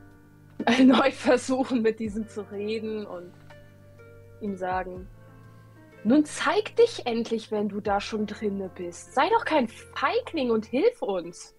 [0.64, 3.30] erneut versuchen, mit diesem zu reden und
[4.40, 5.06] ihm sagen:
[6.02, 9.14] Nun zeig dich endlich, wenn du da schon drinne bist.
[9.14, 11.54] Sei doch kein Feigling und hilf uns.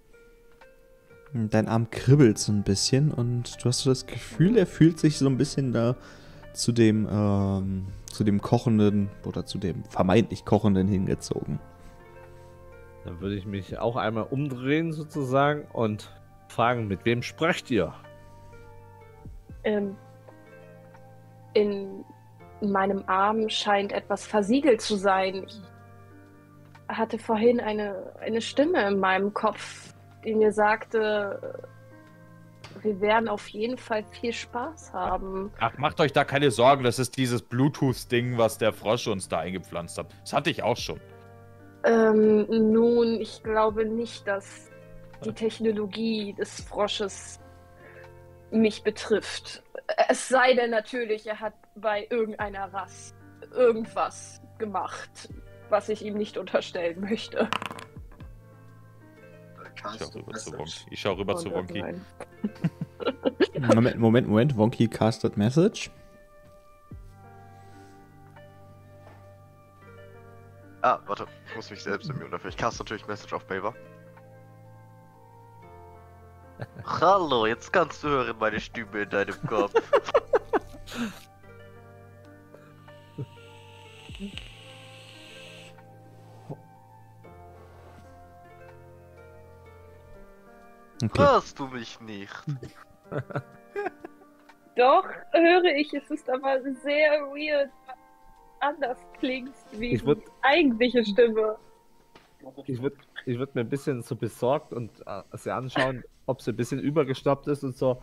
[1.34, 5.18] Dein Arm kribbelt so ein bisschen und du hast so das Gefühl, er fühlt sich
[5.18, 5.96] so ein bisschen da
[6.54, 11.60] zu dem, ähm, zu dem kochenden oder zu dem vermeintlich kochenden hingezogen.
[13.06, 16.12] Dann würde ich mich auch einmal umdrehen sozusagen und
[16.50, 17.94] fragen, mit wem sprecht ihr?
[19.64, 19.96] Ähm,
[21.54, 22.04] in
[22.70, 25.46] meinem Arm scheint etwas versiegelt zu sein.
[25.48, 25.62] Ich
[26.98, 29.94] hatte vorhin eine, eine Stimme in meinem Kopf,
[30.24, 31.60] die mir sagte,
[32.82, 35.52] wir werden auf jeden Fall viel Spaß haben.
[35.60, 39.40] Ach, macht euch da keine Sorgen, das ist dieses Bluetooth-Ding, was der Frosch uns da
[39.40, 40.08] eingepflanzt hat.
[40.22, 41.00] Das hatte ich auch schon.
[41.84, 44.70] Ähm, nun, ich glaube nicht, dass
[45.26, 47.40] die Technologie des Frosches
[48.52, 49.64] mich betrifft.
[50.10, 53.14] Es sei denn natürlich, er hat bei irgendeiner Rasse
[53.54, 55.30] irgendwas gemacht,
[55.70, 57.50] was ich ihm nicht unterstellen möchte.
[59.74, 60.86] Ich schau rüber zu Wonky.
[60.92, 61.84] Ich schau rüber zu Wonky.
[63.60, 64.58] Moment, Moment, Moment.
[64.58, 65.90] Wonky casted Message.
[70.84, 72.50] Ah, warte, ich muss mich selbst immune dafür.
[72.50, 73.76] Ich cast natürlich Message auf Maver.
[76.86, 79.74] Hallo, jetzt kannst du hören meine Stimme in deinem Kopf.
[91.04, 91.20] Okay.
[91.22, 92.32] Hörst du mich nicht?
[94.76, 95.94] Doch, höre ich.
[95.94, 97.72] Es ist aber sehr weird.
[98.60, 101.58] Anders klingst wie Ich würd- die eigentliche Stimme.
[102.68, 102.96] Ich würde
[103.26, 106.80] ich würd mir ein bisschen so besorgt und äh, sie anschauen, ob sie ein bisschen
[106.80, 108.02] übergeschnappt ist und so.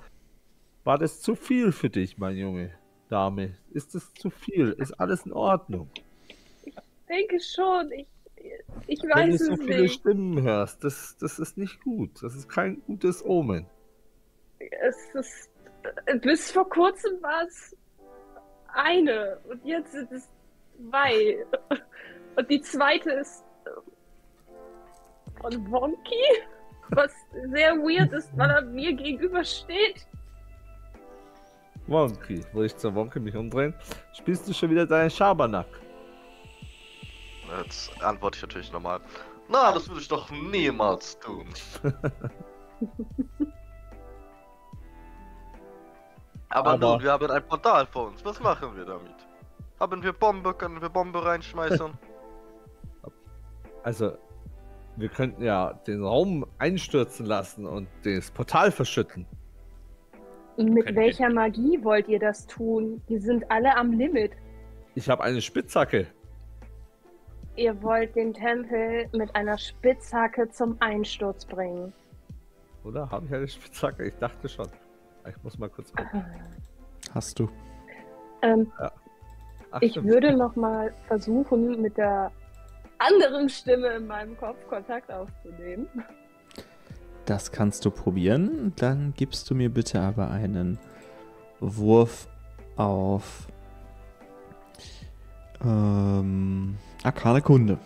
[0.84, 2.70] War das zu viel für dich, mein Junge?
[3.08, 3.56] Dame?
[3.70, 4.72] Ist das zu viel?
[4.72, 5.90] Ist alles in Ordnung?
[7.08, 7.90] Denke schon.
[7.92, 8.06] Ich,
[8.86, 10.00] ich Wenn weiß du so es viele nicht.
[10.00, 12.22] Stimmen hörst, das, das ist nicht gut.
[12.22, 13.66] Das ist kein gutes Omen.
[14.58, 15.50] Es ist.
[16.20, 17.76] Bis vor kurzem war es
[18.74, 20.28] eine und jetzt sind es
[20.90, 21.44] zwei.
[22.36, 23.70] Und die zweite ist äh,
[25.40, 26.24] von Wonky,
[26.90, 27.12] was
[27.52, 30.06] sehr weird ist, weil er mir gegenüber steht.
[31.86, 33.74] Wonky, wo ich zur Wonky mich umdrehen,
[34.12, 35.66] spielst du schon wieder deinen Schabernack?
[37.64, 39.00] Jetzt antworte ich natürlich nochmal.
[39.48, 41.46] Na, das würde ich doch niemals tun.
[46.50, 48.24] Aber, Aber- nun, wir haben ein Portal vor uns.
[48.24, 49.14] Was machen wir damit?
[49.80, 50.52] Haben wir Bombe?
[50.54, 51.92] Können wir Bombe reinschmeißen?
[53.84, 54.18] Also,
[54.98, 59.26] wir könnten ja den Raum einstürzen lassen und das Portal verschütten.
[60.56, 63.00] Mit Können welcher Magie wollt ihr das tun?
[63.06, 64.32] Wir sind alle am Limit.
[64.96, 66.08] Ich habe eine Spitzhacke.
[67.54, 71.92] Ihr wollt den Tempel mit einer Spitzhacke zum Einsturz bringen.
[72.82, 73.08] Oder?
[73.10, 74.04] Habe ich eine Spitzhacke?
[74.08, 74.68] Ich dachte schon.
[75.28, 76.24] Ich muss mal kurz gucken.
[77.14, 77.48] Hast du.
[78.42, 80.08] Ähm, Ach, ich stimmt.
[80.08, 82.32] würde noch mal versuchen, mit der
[82.98, 85.88] anderen Stimme in meinem Kopf Kontakt aufzunehmen.
[87.24, 88.72] Das kannst du probieren.
[88.76, 90.78] Dann gibst du mir bitte aber einen
[91.60, 92.28] Wurf
[92.76, 93.48] auf
[95.62, 97.78] ähm, Arkane Kunde.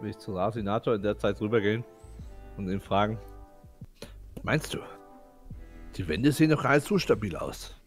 [0.00, 1.84] Will ich zu Rasinator in der Zeit rübergehen
[2.56, 3.18] und ihn fragen.
[4.42, 4.78] Meinst du?
[5.96, 7.77] Die Wände sehen doch gar nicht so stabil aus.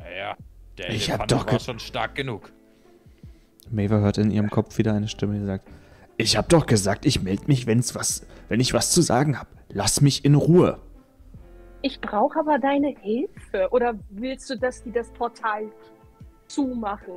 [0.00, 0.36] Naja,
[0.78, 2.52] der Ich hab doch war schon stark genug.
[3.70, 5.68] Maver hört in ihrem Kopf wieder eine Stimme, die sagt:
[6.16, 9.46] Ich hab doch gesagt, ich melde mich, wenn's was, wenn ich was zu sagen hab.
[9.68, 10.78] Lass mich in Ruhe.
[11.82, 13.68] Ich brauche aber deine Hilfe.
[13.70, 15.70] Oder willst du, dass die das Portal
[16.48, 17.14] zumachen?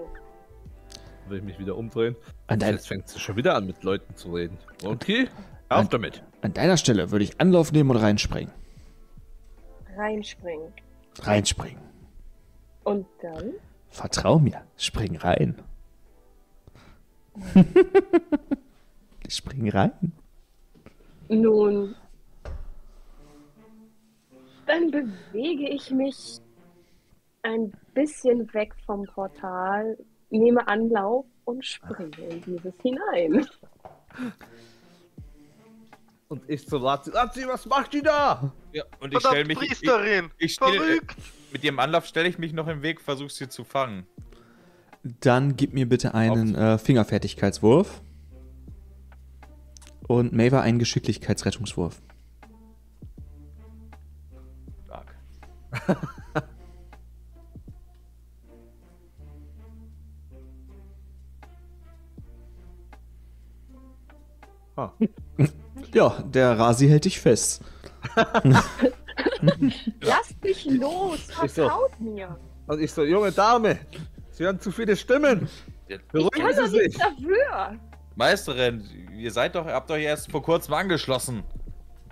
[1.27, 2.15] Will ich mich wieder umdrehen.
[2.47, 4.57] An, dein, Jetzt fängt sie schon wieder an, mit Leuten zu reden.
[4.83, 5.27] Okay,
[5.69, 6.21] auf An- damit.
[6.41, 8.51] an deiner Stelle würde ich Anlauf nehmen und reinspringen.
[9.97, 10.71] Reinspringen.
[11.21, 11.81] Reinspringen.
[12.83, 13.53] Und dann?
[13.89, 15.55] Vertrau mir, spring rein.
[19.29, 20.11] spring rein.
[21.29, 21.95] Nun,
[24.65, 26.39] dann bewege ich mich
[27.43, 29.97] ein bisschen weg vom Portal,
[30.29, 33.45] nehme Anlauf und springe in dieses hinein.
[36.29, 37.11] Und ich zu Razi.
[37.11, 38.51] Razi, was macht die da?
[38.71, 39.61] Ja, und ich stelle mich.
[39.61, 40.31] Ich, Priesterin!
[40.37, 41.15] ich stell, äh, Verrückt!
[41.53, 44.05] Mit ihrem Anlauf stelle ich mich noch im Weg, versuche sie zu fangen.
[45.03, 48.01] Dann gib mir bitte einen äh, Fingerfertigkeitswurf.
[50.07, 52.01] Und Maver einen Geschicklichkeitsrettungswurf.
[54.85, 55.15] Stark.
[64.75, 64.91] Ah,
[65.93, 67.61] Ja, der Rasi hält dich fest.
[70.01, 71.63] Lasst mich los, Ich so.
[71.63, 72.37] vertraut mir.
[72.67, 73.79] Und ich so, junge Dame,
[74.31, 75.47] Sie haben zu viele Stimmen.
[75.87, 77.03] Ich Beruhigen kann doch Sie nichts sich.
[77.03, 77.79] dafür.
[78.15, 78.83] Meisterin,
[79.15, 81.43] ihr seid doch, habt euch erst vor kurzem angeschlossen.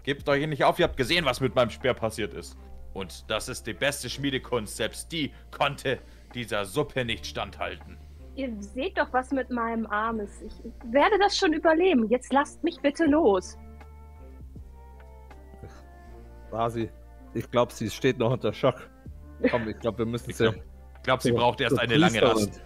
[0.03, 2.57] Gebt euch nicht auf, ihr habt gesehen, was mit meinem Speer passiert ist.
[2.93, 5.99] Und das ist die beste Schmiedekunst, selbst die konnte
[6.33, 7.97] dieser Suppe nicht standhalten.
[8.35, 10.41] Ihr seht doch, was mit meinem Arm ist.
[10.41, 10.53] Ich
[10.91, 12.07] werde das schon überleben.
[12.09, 13.57] Jetzt lasst mich bitte los.
[16.51, 16.89] Rasi,
[17.33, 18.89] ich glaube, sie steht noch unter Schock.
[19.49, 20.43] Komm, ich glaube, wir müssen Ich sie.
[20.43, 20.63] glaube,
[21.03, 22.21] glaub, sie braucht erst eine lange.
[22.21, 22.61] Rast.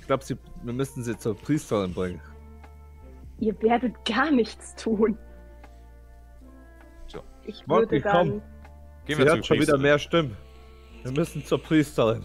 [0.00, 0.24] Ich glaube,
[0.62, 2.20] wir müssen sie zur Priesterin bringen.
[3.40, 5.18] Ihr werdet gar nichts tun.
[7.06, 7.20] So.
[7.44, 8.12] Ich würde dann.
[8.30, 8.42] komm.
[9.06, 10.36] Gehen sie hört schon wieder mehr Stimmen.
[11.02, 12.24] Wir müssen zur Priesterin.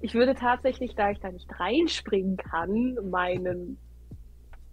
[0.00, 3.78] ich würde tatsächlich, da ich da nicht reinspringen kann, meinen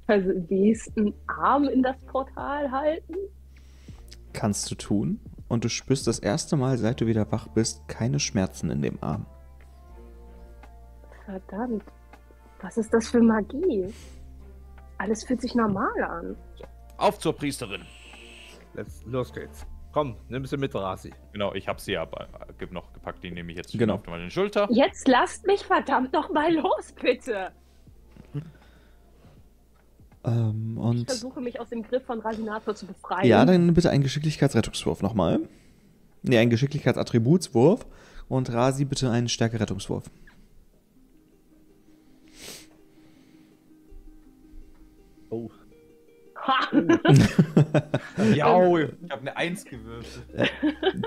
[0.08, 3.16] verwesten Arm in das Portal halten.
[4.34, 5.20] Kannst du tun.
[5.48, 8.98] Und du spürst das erste Mal, seit du wieder wach bist, keine Schmerzen in dem
[9.04, 9.26] Arm.
[11.26, 11.84] Verdammt.
[12.62, 13.94] Was ist das für Magie?
[14.98, 16.38] Alles fühlt sich normal an.
[16.98, 17.82] Auf zur Priesterin.
[18.74, 19.66] Let's, los geht's.
[19.92, 21.12] Komm, nimm sie mit, Rasi.
[21.34, 22.28] Genau, ich habe sie aber
[22.60, 23.22] äh, noch gepackt.
[23.24, 23.96] Die nehme ich jetzt Genau.
[23.96, 24.68] auf meine Schulter.
[24.72, 27.52] Jetzt lasst mich verdammt noch mal los, bitte.
[30.24, 31.06] Ähm, Ich und.
[31.06, 33.28] versuche mich aus dem Griff von Rasinator zu befreien.
[33.28, 35.40] Ja, dann bitte einen Geschicklichkeitsrettungswurf nochmal.
[36.24, 37.86] Ne, einen Geschicklichkeitsattributswurf.
[38.30, 40.06] Und Rasi bitte einen Stärke-Rettungswurf.
[45.30, 45.50] Oh.
[46.36, 46.68] Ha!
[48.36, 50.26] Ja, ich habe eine Eins gewürfelt.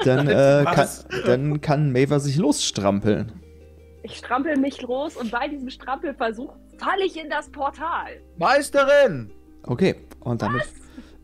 [0.05, 0.89] Dann, äh, kann,
[1.27, 3.33] dann kann Maver sich losstrampeln.
[4.03, 8.21] Ich strampel mich los und bei diesem Strampelversuch falle ich in das Portal.
[8.39, 9.31] Meisterin!
[9.63, 10.65] Okay, und damit,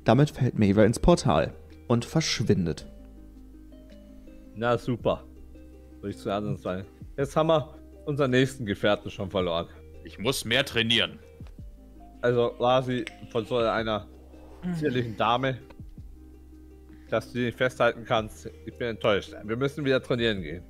[0.04, 1.52] damit fällt Maver ins Portal
[1.88, 2.86] und verschwindet.
[4.54, 5.24] Na super.
[5.96, 6.84] Würde ich zu anderen sein.
[7.16, 7.74] Jetzt haben wir
[8.06, 9.68] unseren nächsten Gefährten schon verloren.
[10.04, 11.18] Ich muss mehr trainieren.
[12.22, 14.06] Also, Rasi, von so einer
[14.78, 15.58] zierlichen Dame,
[17.08, 18.50] dass du die nicht festhalten kannst.
[18.66, 19.34] Ich bin enttäuscht.
[19.44, 20.62] Wir müssen wieder trainieren gehen.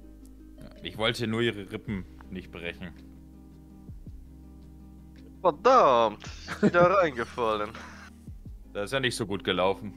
[0.83, 2.89] Ich wollte nur ihre Rippen nicht brechen.
[5.41, 6.23] Verdammt,
[6.61, 7.71] wieder reingefallen.
[8.73, 9.95] Das ist ja nicht so gut gelaufen.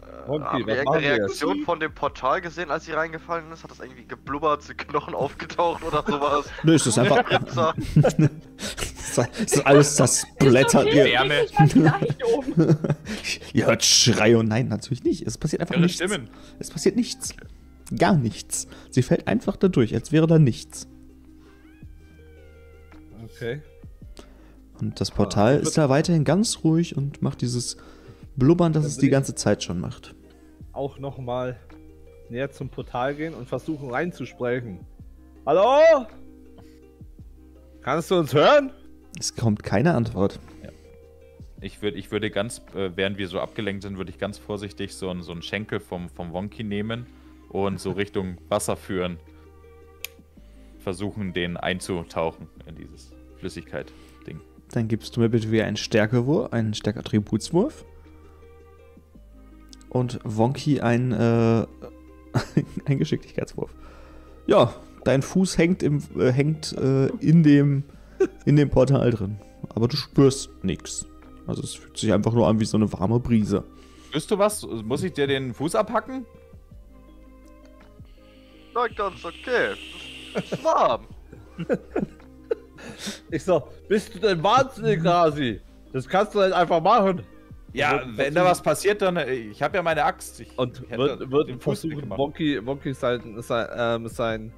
[0.00, 1.20] Äh, Monkey, haben wir irgendeine wir jetzt?
[1.20, 3.64] Reaktion von dem Portal gesehen, als sie reingefallen ist?
[3.64, 6.46] Hat das irgendwie geblubbert, sind Knochen aufgetaucht oder sowas?
[6.62, 7.28] Nö, es ist einfach.
[7.28, 7.74] Ripser.
[9.42, 10.84] es ist alles das Blätter.
[10.86, 11.36] Ihr, okay,
[12.34, 12.76] um.
[13.52, 15.26] ihr hört Schrei und nein, natürlich nicht.
[15.26, 15.96] Es passiert einfach Ihre nichts.
[15.96, 16.30] Stimmen.
[16.58, 17.34] Es passiert nichts.
[17.98, 18.68] Gar nichts.
[18.90, 20.88] Sie fällt einfach da durch, als wäre da nichts.
[23.24, 23.60] Okay.
[24.82, 27.76] Und das Portal ist da weiterhin ganz ruhig und macht dieses
[28.34, 30.12] Blubbern, das es die ganze Zeit schon macht.
[30.72, 31.56] Auch nochmal
[32.28, 34.80] näher zum Portal gehen und versuchen reinzusprechen.
[35.46, 36.06] Hallo?
[37.82, 38.72] Kannst du uns hören?
[39.20, 40.40] Es kommt keine Antwort.
[41.60, 44.96] Ich, würd, ich würde ganz, äh, während wir so abgelenkt sind, würde ich ganz vorsichtig
[44.96, 47.06] so, einen- so einen Schenkel vom, vom Wonky nehmen
[47.50, 49.18] und so Richtung Wasser führen.
[50.80, 53.94] Versuchen, den einzutauchen in dieses Flüssigkeit-Ding.
[54.72, 57.84] Dann gibst du mir bitte wieder einen Stärkewurf, einen Stärkeattributswurf.
[59.90, 61.66] Und Wonky ein, äh,
[62.86, 63.74] ein Geschicklichkeitswurf.
[64.46, 67.84] Ja, dein Fuß hängt, im, äh, hängt äh, in, dem,
[68.46, 69.38] in dem Portal drin.
[69.68, 71.06] Aber du spürst nichts.
[71.46, 73.64] Also es fühlt sich einfach nur an wie so eine warme Brise.
[74.08, 74.66] Spürst du was?
[74.66, 76.24] Muss ich dir den Fuß abhacken?
[78.74, 79.74] Na, ganz okay.
[80.34, 81.06] Es ist warm.
[83.30, 85.60] Ich so, bist du denn wahnsinnig, Rasi?
[85.92, 87.22] Das kannst du nicht einfach machen.
[87.74, 89.16] Ja, Wird- wenn da was passiert, dann.
[89.16, 90.40] äh, Ich habe ja meine Axt.
[90.40, 92.10] Ich Und hätte wird, den wird Fuß versuchen.
[92.10, 94.52] Wonky, Wonky sein, sein, ähm, sein,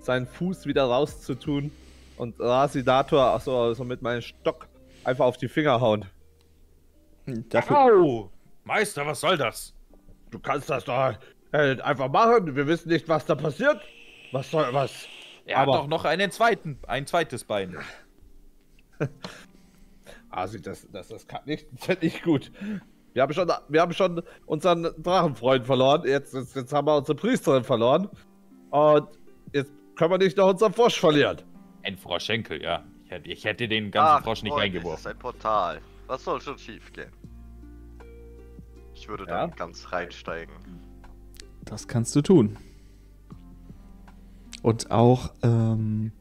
[0.00, 1.70] seinen Fuß wieder rauszutun
[2.18, 4.66] und Rasidator so, so mit meinem Stock
[5.04, 6.04] einfach auf die Finger hauen.
[7.50, 8.30] Dafür, Au!
[8.64, 9.74] Meister, was soll das?
[10.30, 11.14] Du kannst das doch
[11.52, 12.54] äh, einfach machen.
[12.54, 13.80] Wir wissen nicht, was da passiert.
[14.32, 15.06] Was soll was?
[15.48, 17.76] Er Aber- hat doch noch einen zweiten, ein zweites Bein.
[20.30, 22.52] Rasi, das, das, das kann nicht, das ist nicht gut.
[23.14, 26.02] Wir haben, schon, wir haben schon unseren Drachenfreund verloren.
[26.06, 28.08] Jetzt, jetzt, jetzt haben wir unsere Priesterin verloren.
[28.70, 29.08] Und
[29.52, 31.38] jetzt können wir nicht noch unseren Frosch verlieren.
[31.82, 32.84] Ein Froschenkel, ja.
[33.06, 34.92] Ich hätte, ich hätte den ganzen Ach, Frosch nicht Freunde, reingeworfen.
[35.04, 35.80] Das ist ein Portal.
[36.06, 37.10] Was soll schon schief gehen?
[38.94, 39.46] Ich würde Ja?
[39.46, 40.54] dann ganz reinsteigen.
[41.64, 42.56] das kannst du tun.
[44.68, 46.12] Und auch, ähm,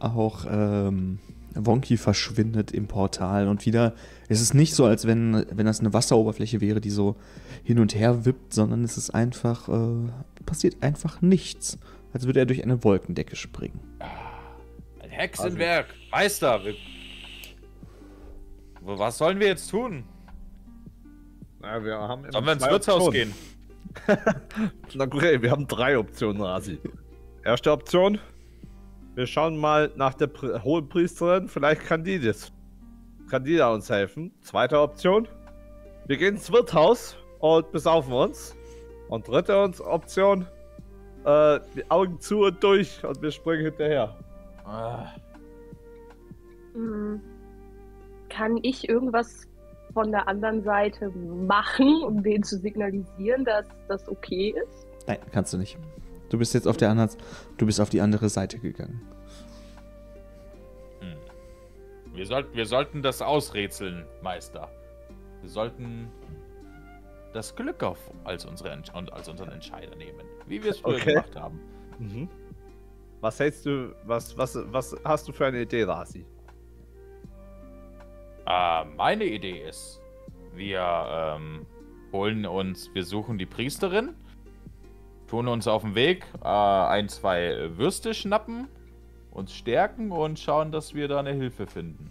[0.00, 1.20] auch, ähm,
[1.54, 3.94] Wonky verschwindet im Portal und wieder,
[4.28, 7.14] es ist nicht so, als wenn, wenn das eine Wasseroberfläche wäre, die so
[7.62, 10.10] hin und her wippt, sondern es ist einfach, äh,
[10.46, 11.78] passiert einfach nichts.
[12.12, 13.78] Als würde er durch eine Wolkendecke springen.
[15.00, 15.94] Ein Hexenwerk!
[16.10, 16.60] Meister!
[18.80, 20.02] Was sollen wir jetzt tun?
[21.60, 23.32] Na, wir haben Sollen wir ins Wirtshaus gehen?
[24.94, 26.78] Na okay, wir haben drei Optionen, Rasi.
[27.44, 28.18] Erste Option.
[29.14, 31.48] Wir schauen mal nach der Pri Hohenpriesterin.
[31.48, 32.52] Vielleicht kann die das.
[33.30, 34.32] Kann die da uns helfen.
[34.40, 35.28] Zweite Option.
[36.06, 38.56] Wir gehen ins Wirtshaus und besaufen uns.
[39.08, 40.46] Und dritte uns Option.
[41.24, 44.16] Äh, die Augen zu und durch und wir springen hinterher.
[44.64, 45.06] Ah,
[46.74, 47.20] Hm.
[48.28, 49.47] Kann ich irgendwas
[49.98, 54.86] von der anderen Seite machen, um denen zu signalisieren, dass das okay ist?
[55.08, 55.76] Nein, kannst du nicht.
[56.28, 57.10] Du bist jetzt auf der anderen,
[57.56, 59.00] du bist auf die andere Seite gegangen.
[61.00, 61.16] Hm.
[62.14, 64.68] Wir, sollten, wir sollten das ausrätseln, Meister.
[65.40, 66.08] Wir sollten
[67.32, 70.22] das Glück auf als, unsere, und als unseren Entscheider nehmen.
[70.46, 71.14] Wie wir es früher Okay.
[71.14, 71.60] gemacht haben.
[71.98, 72.28] Mhm.
[73.20, 76.24] Was hältst du, was, was, was hast du für eine Idee, Rasi?
[78.48, 80.00] Äh, meine Idee ist,
[80.54, 81.66] wir ähm,
[82.12, 84.14] holen uns, wir suchen die Priesterin,
[85.26, 88.68] tun uns auf den Weg, äh, ein, zwei Würste schnappen,
[89.30, 92.10] uns stärken und schauen, dass wir da eine Hilfe finden.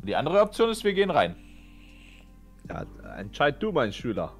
[0.00, 1.34] Und die andere Option ist, wir gehen rein.
[2.68, 2.86] Ja,
[3.16, 4.34] entscheid du, mein Schüler.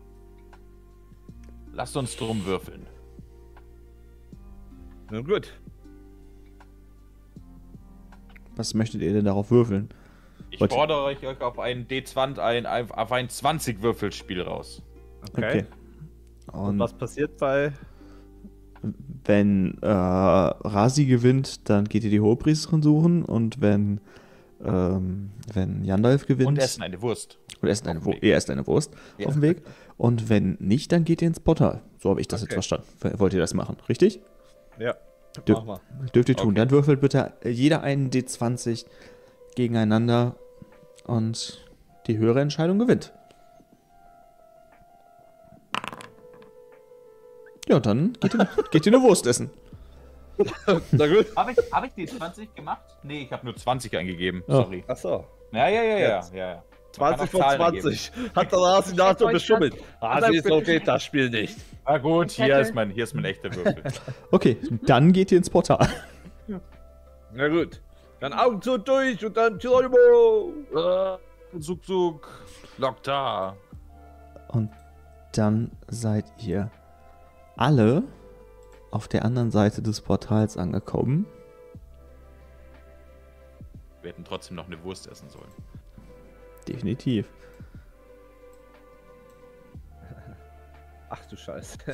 [1.73, 2.87] Lasst uns drum würfeln.
[5.11, 5.53] Nun gut.
[8.55, 9.91] Was möchtet ihr denn darauf würfeln?
[10.51, 14.83] Ich Wollt- fordere euch auf ein D20, ein, auf ein 20-Würfelspiel raus.
[15.33, 15.65] Okay.
[16.53, 17.73] Und Und was passiert bei.
[19.25, 24.01] wenn äh, Rasi gewinnt, dann geht ihr die Hohepriesterin suchen und wenn
[24.65, 27.39] ähm, wenn Yandalf gewinnt Und essen eine Wurst.
[27.61, 28.23] und essen eine, auf Wu- dem Weg.
[28.31, 29.27] ihr esst eine Wurst Ja.
[29.27, 29.63] auf dem Weg
[29.99, 31.83] und wenn nicht, dann geht ihr ins Portal.
[31.99, 32.55] So habe ich das Okay.
[32.55, 33.21] jetzt verstanden.
[33.21, 34.21] Wollt ihr das machen, richtig?
[34.79, 34.95] Ja,
[35.45, 35.81] Du- mach mal.
[36.15, 36.49] Dürft ihr tun.
[36.51, 36.57] Okay.
[36.57, 38.87] Dann würfelt bitte jeder einen D20
[39.57, 40.37] gegeneinander
[41.05, 41.67] und
[42.07, 43.13] die höhere Entscheidung gewinnt.
[47.69, 49.51] Ja, dann geht ihr, geht ihr eine Wurst essen.
[50.93, 51.27] Na gut.
[51.35, 52.85] Habe ich, hab ich D20 gemacht?
[53.03, 54.45] Nee, ich habe nur 20 eingegeben.
[54.47, 54.53] Oh.
[54.53, 54.85] Sorry.
[54.87, 55.25] Achso.
[55.53, 56.09] Ja, ja, ja, ja.
[56.09, 56.63] Ja, ja.
[56.99, 57.83] Man kann 20 auch von Zahlen eingeben.
[57.83, 58.13] 20.
[58.37, 59.75] Hat der Rasi dazu euch beschummelt.
[60.01, 61.57] Also Rasi, so geht das Spiel nicht.
[61.85, 63.83] Na gut, hier ist, mein, hier ist mein echter Würfel.
[64.31, 65.89] Okay, dann geht ihr ins Portal.
[67.33, 67.81] Na gut.
[68.21, 70.53] Dann Augen zu durch und dann Geronimo.
[70.75, 72.29] äh, Zug, Zug.
[72.79, 73.57] Lokta.
[74.49, 74.71] Und
[75.33, 76.71] dann seid ihr
[77.57, 78.03] alle
[78.91, 81.27] auf der anderen Seite des Portals angekommen.
[84.01, 85.51] Wir hätten trotzdem noch eine Wurst essen sollen.
[86.67, 87.29] Definitiv.
[91.09, 91.79] Ach du Scheiße.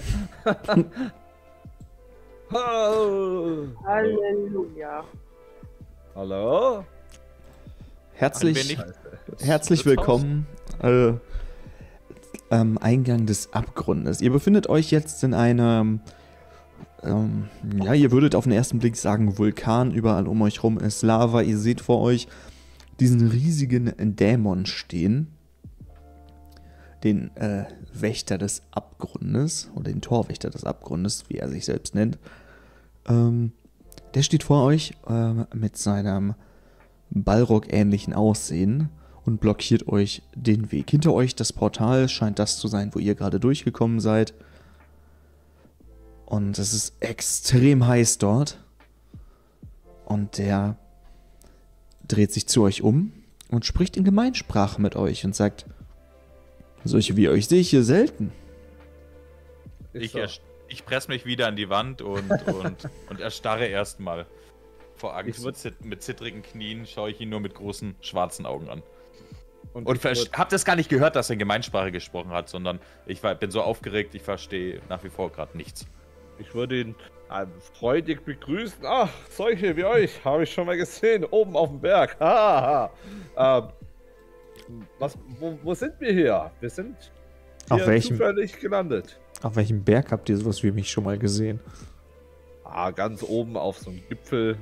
[2.53, 3.67] oh.
[3.85, 5.05] Halleluja.
[6.15, 6.85] Hallo?
[8.13, 8.77] Herzlich,
[9.41, 10.47] herzlich willkommen
[10.83, 11.15] äh,
[12.51, 14.21] am Eingang des Abgrundes.
[14.21, 16.01] Ihr befindet euch jetzt in einem,
[17.03, 17.49] ähm,
[17.83, 19.91] ja, ihr würdet auf den ersten Blick sagen Vulkan.
[19.91, 21.41] Überall um euch rum ist Lava.
[21.41, 22.29] Ihr seht vor euch
[23.01, 25.29] diesen riesigen Dämon stehen.
[27.05, 32.19] Den äh, Wächter des Abgrundes oder den Torwächter des Abgrundes, wie er sich selbst nennt.
[33.09, 33.53] Ähm,
[34.15, 36.35] der steht vor euch ähm, mit seinem
[37.11, 38.89] Ballrock-ähnlichen Aussehen
[39.25, 40.91] und blockiert euch den Weg.
[40.91, 44.35] Hinter euch das Portal scheint das zu sein, wo ihr gerade durchgekommen seid.
[46.27, 48.59] Und es ist extrem heiß dort.
[50.07, 50.77] Und der
[52.09, 53.13] dreht sich zu euch um
[53.51, 55.67] und spricht in Gemeinsprache mit euch und sagt,
[56.85, 58.33] solche wie euch sehe ich hier selten.
[59.93, 60.41] Ich, erst-
[60.73, 64.27] ich presse mich wieder an die Wand und, und, und erstarre erstmal.
[64.97, 68.47] Vor Angst Ich würd- zit mit zittrigen Knien schaue ich ihn nur mit großen schwarzen
[68.47, 68.83] Augen an.
[69.73, 72.49] Und, Und ich würd- hab das gar nicht gehört, dass er in Gemeinsprache gesprochen hat,
[72.49, 75.87] sondern ich war, bin so aufgeregt, ich verstehe nach wie vor gerade nichts.
[76.39, 76.95] Ich würde ihn
[77.33, 78.85] ähm, freudig begrüßen.
[78.85, 82.17] Ach, solche wie euch habe ich schon mal gesehen, oben auf dem Berg.
[82.21, 82.91] Ha,
[83.37, 83.63] ha.
[83.63, 83.69] Ähm,
[84.99, 86.51] was, wo, wo sind wir hier?
[86.61, 86.97] Wir sind
[87.69, 88.17] Auf hier welchem?
[88.17, 89.19] zufällig gelandet.
[89.43, 91.61] Auf welchem Berg habt ihr sowas wie mich schon mal gesehen?
[92.65, 94.57] Ah, ganz oben auf so einem Gipfel,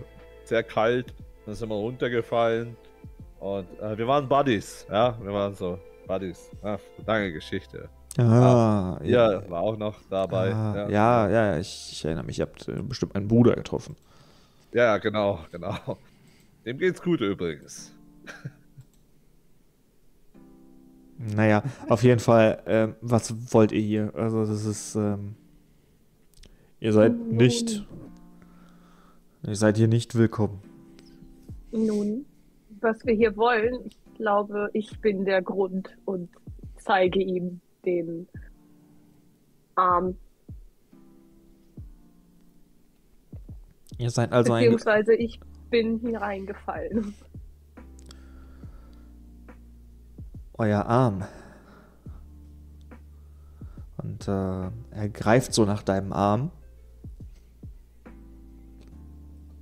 [0.45, 1.15] sehr kalt.
[1.47, 2.77] Dann sind wir runtergefallen.
[3.39, 6.51] Und äh, wir waren Buddies, ja, wir waren so Buddies.
[6.63, 7.89] Ah, lange Geschichte.
[8.19, 10.53] Ah, Ihr war auch noch dabei.
[10.53, 10.89] Ah, ja.
[10.89, 13.97] ja, ja, ich, ich erinnere mich, ihr habt äh, bestimmt meinen Bruder getroffen.
[14.73, 15.77] ja, ja, genau, genau.
[16.67, 17.93] Dem geht's gut übrigens.
[21.23, 24.13] Naja, auf jeden Fall, ähm, was wollt ihr hier?
[24.15, 25.35] Also, das ist, ähm,
[26.81, 27.87] ihr seid nicht,
[29.47, 30.63] ihr seid hier nicht willkommen.
[31.73, 32.25] Nun,
[32.81, 36.31] was wir hier wollen, ich glaube, ich bin der Grund und
[36.79, 38.27] zeige ihm den
[39.75, 40.17] Arm.
[43.99, 47.15] Ihr seid also ein, Beziehungsweise ich bin hier reingefallen.
[50.61, 51.25] Euer Arm.
[53.97, 56.51] Und äh, er greift so nach deinem Arm.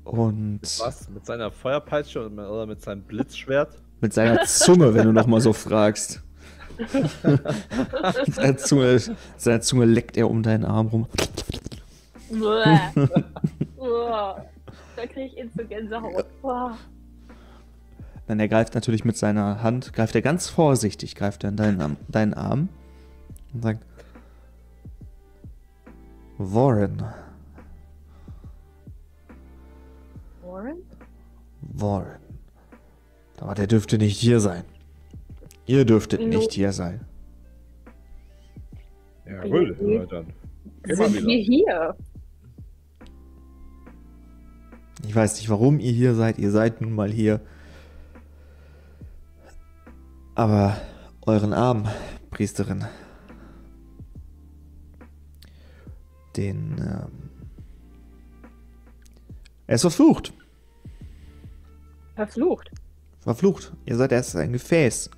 [0.05, 1.09] Und Was?
[1.09, 3.81] Mit seiner Feuerpeitsche oder mit- mit seinem Blitzschwert?
[4.01, 6.23] mit seiner Zunge, wenn du noch mal so fragst.
[6.93, 9.01] mit seiner Zunge,
[9.37, 11.07] seiner Zunge leckt er um deinen Arm rum.
[14.97, 16.27] Da kriege ich instant Gänsehaut.
[18.29, 21.81] Dann er greift natürlich mit seiner Hand, greift er ganz vorsichtig, greift er in deinen,
[21.81, 22.69] Arm- deinen Arm
[23.55, 23.85] und sagt,
[26.37, 27.03] Warren,
[30.43, 30.77] Warren?
[31.63, 32.19] Warren.
[33.41, 34.65] Aber der dürfte nicht hier sein.
[35.67, 36.27] Ihr dürftet No.
[36.29, 37.01] nicht hier sein.
[39.27, 40.27] Jawohl, ja, dann.
[40.87, 41.27] Mal Sind wieder.
[41.27, 41.97] wir hier?
[45.07, 46.39] Ich weiß nicht, warum ihr hier seid.
[46.39, 47.41] Ihr seid nun mal hier.
[50.39, 50.81] Aber
[51.23, 51.89] euren Arm,
[52.31, 52.85] Priesterin,
[56.37, 57.31] den, ähm,
[59.67, 60.33] er ist verflucht.
[62.15, 62.71] Verflucht.
[63.19, 63.73] Verflucht.
[63.85, 65.11] Ihr seid erst ein Gefäß.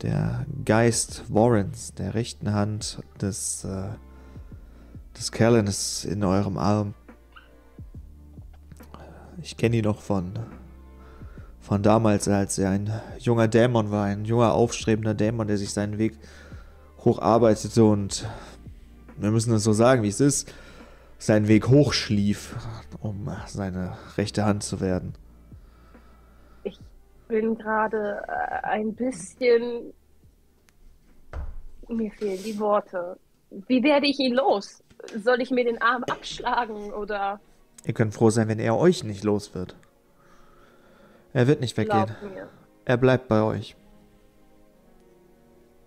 [0.00, 3.90] Der Geist Warrens, der rechten Hand des, äh,
[5.18, 6.94] des Callan ist in eurem Arm.
[9.42, 10.32] Ich kenne ihn noch von,
[11.70, 12.90] von damals, als er ein
[13.20, 16.14] junger Dämon war, ein junger, aufstrebender Dämon, der sich seinen Weg
[17.04, 18.28] hocharbeitete und
[19.16, 20.52] wir müssen es so sagen, wie es ist,
[21.18, 22.56] seinen Weg hochschlief,
[23.00, 25.12] um seine rechte Hand zu werden.
[27.28, 29.92] bin gerade äh, ein bisschen.
[31.88, 33.16] Mir fehlen die Worte.
[33.68, 34.82] Wie werde ich ihn los?
[35.22, 37.38] Soll ich mir den Arm abschlagen oder
[37.84, 39.76] Ihr könnt froh sein, wenn er euch nicht los wird.
[41.32, 42.10] Er wird nicht weggehen.
[42.84, 43.76] Er bleibt bei euch.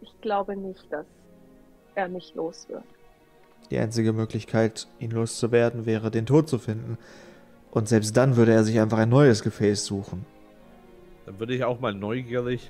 [0.02, 1.06] Ich glaube nicht, dass
[1.96, 2.84] er mich los wird.
[3.70, 6.98] Die einzige Möglichkeit, ihn loszuwerden, wäre, den Tod zu finden.
[7.72, 10.26] Und selbst dann würde er sich einfach ein neues Gefäß suchen.
[11.26, 12.70] Dann würde ich auch mal neugierig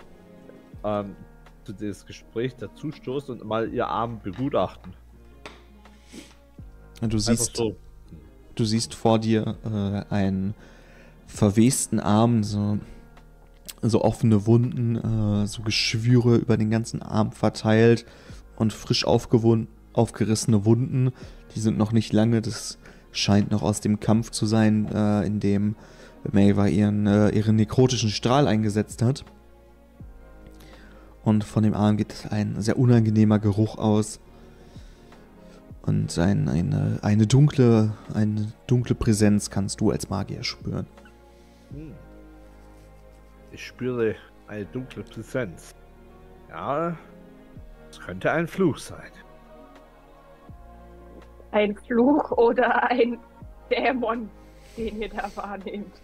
[0.84, 1.16] ähm,
[1.64, 4.94] zu dieses Gespräch dazustoßen und mal ihr Arm begutachten.
[7.02, 7.76] Und du siehst, so.
[8.56, 10.54] du siehst vor dir äh, einen
[11.34, 12.78] verwesten Arm, so,
[13.82, 18.06] so offene Wunden, äh, so Geschwüre über den ganzen Arm verteilt
[18.56, 21.12] und frisch aufgerissene Wunden.
[21.56, 22.78] Die sind noch nicht lange, das
[23.12, 25.76] scheint noch aus dem Kampf zu sein, äh, in dem
[26.32, 29.26] Maeva ihren, äh, ihren nekrotischen Strahl eingesetzt hat.
[31.24, 34.20] Und von dem Arm geht ein sehr unangenehmer Geruch aus.
[35.82, 40.88] Und ein, eine, eine, dunkle, eine dunkle Präsenz kannst du als Magier spüren.
[43.54, 44.16] Ich spüre
[44.48, 45.76] eine dunkle Präsenz.
[46.50, 46.98] Ja,
[47.88, 49.12] es könnte ein Fluch sein.
[51.52, 53.20] Ein Fluch oder ein
[53.70, 54.28] Dämon,
[54.76, 56.02] den ihr da wahrnehmt.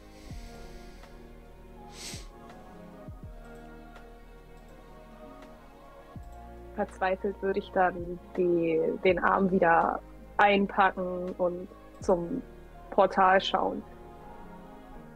[6.75, 9.99] Verzweifelt würde ich dann die, den Arm wieder
[10.37, 11.67] einpacken und
[11.99, 12.43] zum
[12.91, 13.81] Portal schauen.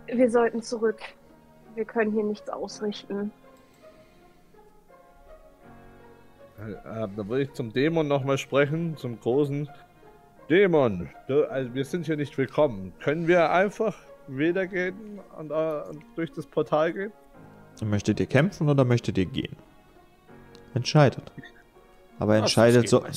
[0.08, 1.00] Wir sollten zurück.
[1.76, 3.32] Wir können hier nichts ausrichten.
[6.60, 9.68] Äh, dann würde ich zum Dämon nochmal sprechen, zum großen
[10.50, 11.10] Dämon.
[11.28, 12.94] Du, also wir sind hier nicht willkommen.
[13.00, 13.96] Können wir einfach
[14.28, 17.12] wieder gehen und, äh, und durch das Portal gehen?
[17.84, 19.56] Möchtet ihr kämpfen oder möchtet ihr gehen?
[20.76, 21.32] Entscheidet.
[22.20, 23.04] Aber entscheidet so.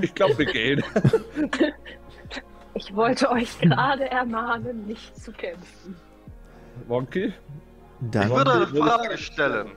[0.00, 0.84] Ich glaube, wir gehen.
[2.74, 5.96] Ich wollte euch gerade ermahnen, nicht zu kämpfen.
[6.88, 7.32] Wonky?
[8.00, 9.70] Dann Ich würde eine Frage stellen.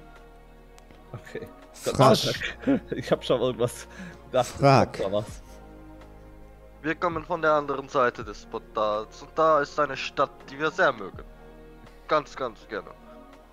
[1.11, 1.47] Okay.
[1.73, 2.17] frag.
[2.91, 3.87] Ich habe schon irgendwas
[4.25, 4.47] gedacht.
[4.47, 4.99] Frag.
[5.11, 5.41] Was.
[6.81, 10.71] Wir kommen von der anderen Seite des Portals und da ist eine Stadt, die wir
[10.71, 11.23] sehr mögen.
[12.07, 12.89] Ganz, ganz gerne.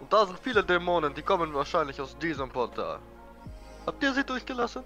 [0.01, 2.99] Und da sind viele Dämonen, die kommen wahrscheinlich aus diesem Portal.
[3.87, 4.83] Habt ihr sie durchgelassen?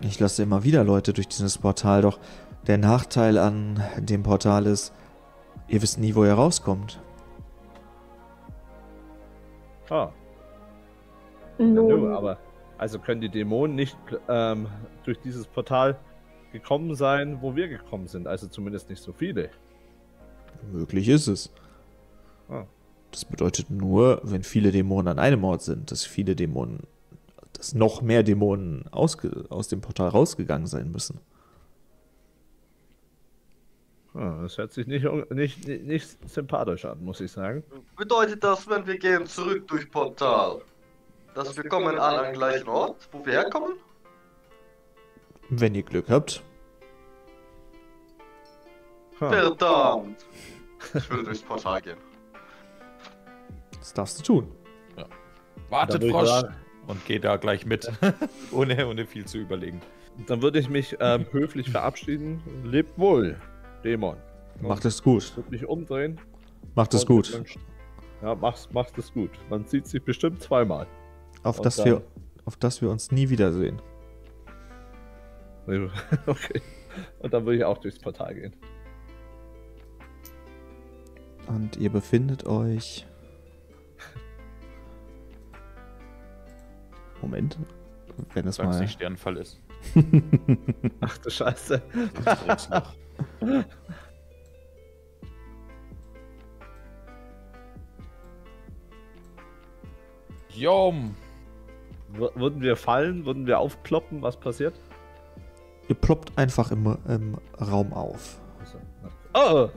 [0.00, 2.18] Ich lasse immer wieder Leute durch dieses Portal, doch
[2.66, 4.92] der Nachteil an dem Portal ist,
[5.68, 7.00] ihr wisst nie, wo ihr rauskommt.
[9.90, 10.10] Ah,
[11.58, 12.38] Nun, nö, aber
[12.78, 13.96] also können die Dämonen nicht
[14.28, 14.66] ähm,
[15.04, 15.98] durch dieses Portal
[16.52, 18.26] gekommen sein, wo wir gekommen sind.
[18.26, 19.50] Also zumindest nicht so viele.
[20.72, 21.52] Möglich ist es.
[22.48, 22.64] Ah.
[23.10, 26.80] Das bedeutet nur, wenn viele Dämonen an einem Ort sind, dass viele Dämonen,
[27.52, 29.18] dass noch mehr Dämonen aus
[29.68, 31.20] dem Portal rausgegangen sein müssen.
[34.14, 37.64] Ah, das hört sich nicht, nicht, nicht, nicht sympathisch an, muss ich sagen.
[37.96, 40.62] Bedeutet das, wenn wir gehen zurück durch Portal,
[41.34, 43.72] dass wir kommen an einen gleichen Ort, wo wir herkommen?
[45.50, 46.42] Wenn ihr Glück habt.
[49.20, 49.30] Ha.
[49.30, 50.24] Verdammt!
[50.94, 51.98] Ich würde durchs Portal gehen.
[53.78, 54.52] Das darfst du tun.
[54.94, 55.08] Dann
[55.70, 56.28] Wartet, Frosch.
[56.28, 56.54] sagen-
[56.86, 57.90] und gehe da gleich mit,
[58.52, 59.80] ohne, ohne viel zu überlegen.
[60.26, 62.42] Dann würde ich mich ähm, höflich verabschieden.
[62.64, 63.40] Lebt wohl,
[63.84, 64.16] Dämon.
[64.60, 65.36] Macht es gut.
[65.36, 66.18] Würde mich umdrehen.
[66.74, 67.42] Macht es gut.
[68.22, 69.30] Ja, macht, macht es gut.
[69.50, 70.86] Man sieht sich bestimmt zweimal.
[71.42, 72.02] Auf Und dass, wir,
[72.46, 73.80] auf dass wir uns nie wiedersehen.
[76.26, 76.60] okay.
[77.18, 78.54] Und dann würde ich auch durchs Portal gehen.
[81.46, 83.06] Und ihr befindet euch.
[87.20, 87.58] Moment.
[88.32, 88.80] Wenn es mal.
[88.80, 89.60] nicht Sternfall ist.
[91.00, 91.82] Ach du Scheiße.
[100.50, 101.14] Jom.
[102.12, 103.26] Würden wir fallen?
[103.26, 104.22] Würden wir aufploppen?
[104.22, 104.74] Was passiert?
[105.88, 108.38] Ihr ploppt einfach im, im Raum auf.
[108.60, 108.78] Also,
[109.34, 109.68] oh!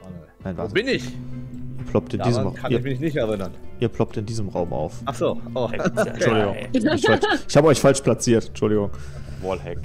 [0.00, 0.28] Warte.
[0.42, 1.04] Nein, Wo bin ich?
[1.04, 3.52] Ihr ploppt in diesem Daran kann ihr, ich mich nicht erinnern.
[3.80, 5.00] ihr ploppt in diesem Raum auf.
[5.04, 5.40] Ach so.
[5.54, 5.68] Oh.
[5.72, 6.56] Entschuldigung.
[6.72, 6.84] Ich,
[7.48, 8.48] ich habe euch falsch platziert.
[8.48, 8.90] Entschuldigung.
[9.42, 9.78] Wallhack.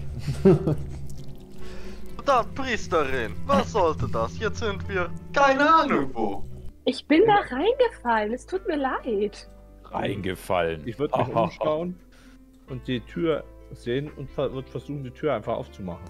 [2.28, 4.38] Dann, Priesterin, was sollte das?
[4.38, 6.44] Jetzt sind wir keine Ahnung wo.
[6.86, 8.34] Ich bin da reingefallen.
[8.34, 9.50] Es tut mir leid.
[9.86, 10.86] Reingefallen.
[10.88, 11.44] Ich würde mich Hahaha.
[11.46, 12.00] umschauen
[12.70, 16.06] und die Tür sehen und ver würde versuchen, die Tür einfach aufzumachen.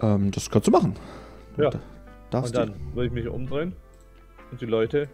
[0.00, 0.94] Ähm, das kannst du machen.
[1.56, 1.70] Ja.
[1.70, 1.80] Da-
[2.30, 3.74] Darfst Und dann würde ich mich umdrehen
[4.50, 5.08] und die Leute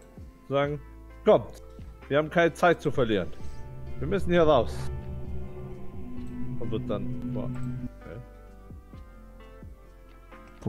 [0.49, 0.81] sagen,
[1.23, 1.63] kommt,
[2.09, 3.31] wir haben keine Zeit zu verlieren.
[3.99, 4.75] Wir müssen hier raus.
[6.59, 7.49] Und wird dann boah.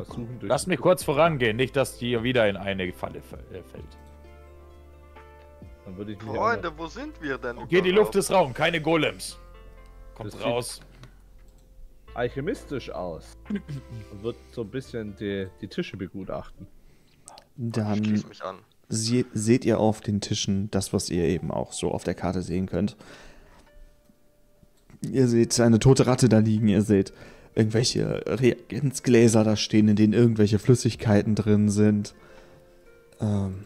[0.05, 3.99] Versuchen durch Lass mich kurz vorangehen, nicht, dass die wieder in eine Falle äh, fällt.
[5.85, 7.59] Dann würde ich mich Freunde, wo sind wir denn?
[7.59, 7.91] Okay, die?
[7.91, 9.39] Luft ist Raum, keine Golems.
[10.15, 10.81] Kommt Das raus.
[12.15, 13.37] alchemistisch aus.
[14.13, 16.67] Und wird so ein bisschen die, die Tische begutachten.
[17.57, 18.57] Dann schließ mich an.
[18.89, 22.43] sie, seht ihr auf den Tischen das, was ihr eben auch so auf der Karte
[22.43, 22.97] sehen könnt.
[25.03, 27.13] Ihr seht eine tote Ratte da liegen, ihr seht
[27.57, 32.15] irgendwelche Reagenzgläser da stehen, in denen irgendwelche Flüssigkeiten drin sind.
[33.21, 33.65] Ähm,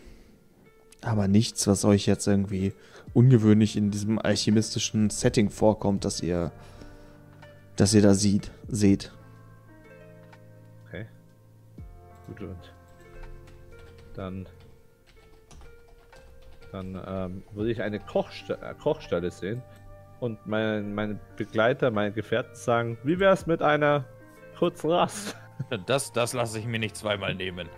[1.02, 2.72] aber nichts, was euch jetzt irgendwie
[3.14, 6.52] ungewöhnlich in diesem alchemistischen Setting vorkommt, dass ihr,
[7.74, 9.12] dass ihr da sieht, seht.
[10.86, 11.06] Okay.
[12.28, 12.72] Gut und
[14.14, 14.46] dann
[16.70, 19.60] dann ähm, würde ich eine Kochste äh, Kochstelle sehen
[20.20, 24.04] und mein, meine Begleiter, meine Gefährten sagen, wie wär's mit einer
[24.58, 25.36] kurzen Rast?
[25.86, 27.68] Das, das lasse ich mir nicht zweimal nehmen.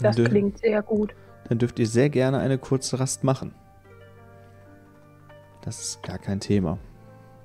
[0.00, 1.14] Das Dür- klingt sehr gut.
[1.48, 3.54] dann dürft ihr sehr gerne eine kurze Rast machen.
[5.62, 6.78] Das ist gar kein Thema.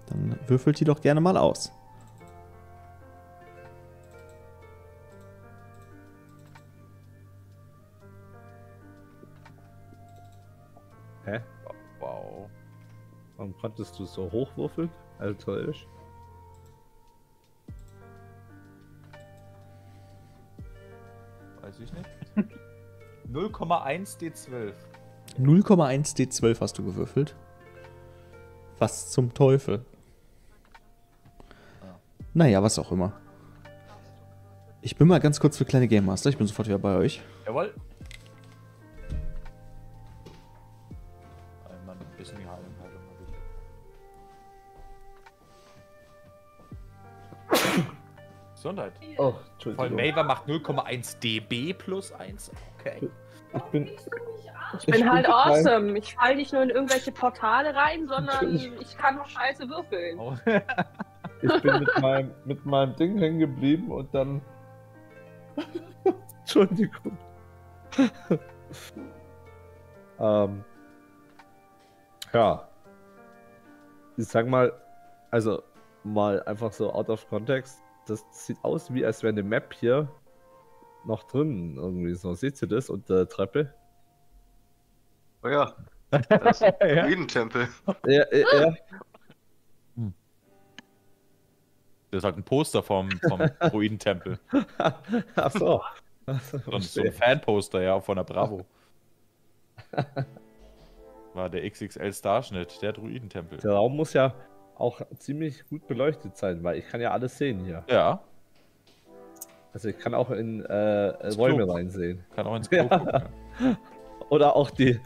[0.07, 1.71] Dann würfelt die doch gerne mal aus.
[13.39, 14.89] Warum konntest du so hochwürfeln?
[15.17, 15.87] Alterisch?
[21.61, 22.09] Weiß ich nicht.
[23.31, 24.73] 0,1 D12.
[25.39, 27.33] 0,1 D12 hast du gewürfelt.
[28.77, 29.85] Was zum Teufel?
[32.33, 33.13] Naja, was auch immer.
[34.81, 36.29] Ich bin mal ganz kurz für kleine Game Master.
[36.29, 37.21] Ich bin sofort wieder bei euch.
[37.45, 37.73] Jawohl.
[48.60, 48.91] Gesundheit.
[49.18, 49.95] Oh, Voll Entschuldigung.
[49.95, 52.51] Maver macht 0,1 dB plus 1.
[52.78, 53.10] Okay.
[53.55, 53.89] Ich bin,
[54.78, 55.97] Ich bin halt bin awesome.
[55.97, 60.20] Ich falle nicht nur in irgendwelche Portale rein, sondern ich kann noch scheiße würfeln.
[60.20, 60.36] Oh.
[61.41, 64.41] ich bin mit, meinem, mit meinem Ding hängen geblieben und dann.
[66.41, 67.18] Entschuldigung.
[70.20, 70.66] ähm,
[72.34, 72.68] ja.
[74.18, 74.74] Ich sag mal,
[75.32, 75.64] also
[76.03, 77.82] mal einfach so out of context.
[78.10, 80.10] Das sieht aus wie, als wäre eine Map hier
[81.05, 81.76] noch drin.
[81.78, 82.34] Irgendwie so.
[82.34, 83.74] Seht ihr das unter der Treppe?
[85.43, 85.74] Oh ja.
[86.12, 86.74] Das ist Ja.
[86.80, 87.68] ein Druidentempel.
[88.07, 88.74] Ja, ja, ja.
[92.12, 93.39] Das ist halt ein Poster vom, vom
[93.70, 94.39] Druidentempel.
[95.36, 95.82] Ach so.
[96.26, 98.66] So ein- so ein Fanposter, ja, von der Bravo.
[101.36, 103.60] War der XXL Starschnitt, der Druidentempel.
[103.60, 104.34] Der Raum muss ja
[104.80, 107.84] auch ziemlich gut beleuchtet sein, weil ich kann ja alles sehen hier.
[107.89, 108.21] Ja,
[109.73, 110.73] Also ich kann auch in äh,
[111.27, 111.73] Räume Klo.
[111.73, 112.23] reinsehen.
[112.36, 112.97] kann auch ins Klo Ja.
[112.97, 113.23] gucken.
[114.30, 114.99] Oder auch die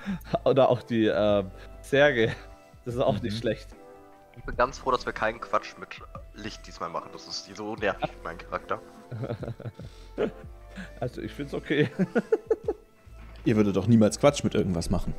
[0.44, 1.50] oder auch die ähm,
[1.82, 2.34] Särge.
[2.84, 3.40] Das ist auch nicht Mhm.
[3.40, 3.68] schlecht.
[4.36, 6.02] Ich bin ganz froh, dass wir keinen Quatsch mit
[6.34, 7.10] Licht diesmal machen.
[7.14, 8.80] Das ist so nervig, mein Charakter.
[11.00, 11.90] Also ich find's okay.
[13.46, 15.14] Ihr würdet doch niemals Quatsch mit irgendwas machen.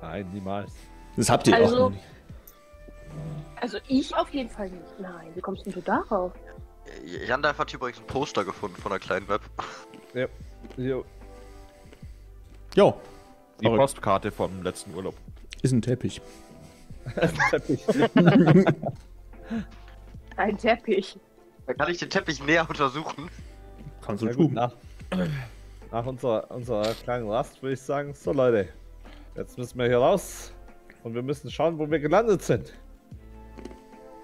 [0.00, 0.72] Nein, niemals.
[1.16, 2.02] Das habt ihr Also- auch nicht.
[3.60, 4.98] Also ich auf jeden Fall nicht.
[5.00, 6.32] Nein, wie kommst denn du darauf?
[7.26, 9.42] Jandalf hat hier übrigens ein Poster gefunden von der kleinen Web.
[10.76, 11.04] Jo,
[12.74, 12.94] Jo,
[13.60, 13.80] Die Verrückt.
[13.80, 15.14] Postkarte vom letzten Urlaub.
[15.62, 16.20] ist ein Teppich.
[17.50, 17.84] Teppich.
[20.36, 21.18] Ein Teppich.
[21.66, 23.28] Da kann ich den Teppich näher untersuchen.
[24.00, 24.54] Kannst du tun.
[24.54, 24.72] nach,
[25.90, 28.68] nach unserer, unserer kleinen Rast würde ich sagen, so Leute,
[29.36, 30.52] jetzt müssen wir hier raus
[31.02, 32.72] und wir müssen schauen, wo wir gelandet sind.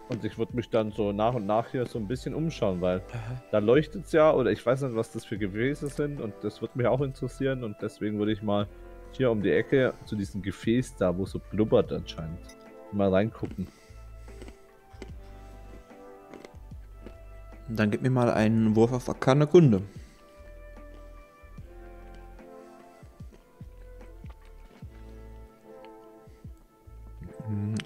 [0.08, 3.02] Und ich würde mich dann so nach und nach hier so ein bisschen umschauen, weil
[3.50, 6.60] da leuchtet es ja, oder ich weiß nicht, was das für Gefäße sind und das
[6.60, 8.68] würde mich auch interessieren und deswegen würde ich mal
[9.12, 12.38] hier um die Ecke zu diesem Gefäß da, wo so blubbert anscheinend,
[12.92, 13.66] mal reingucken.
[17.68, 19.82] Dann gib mir mal einen Wurf auf Arkane Kunde.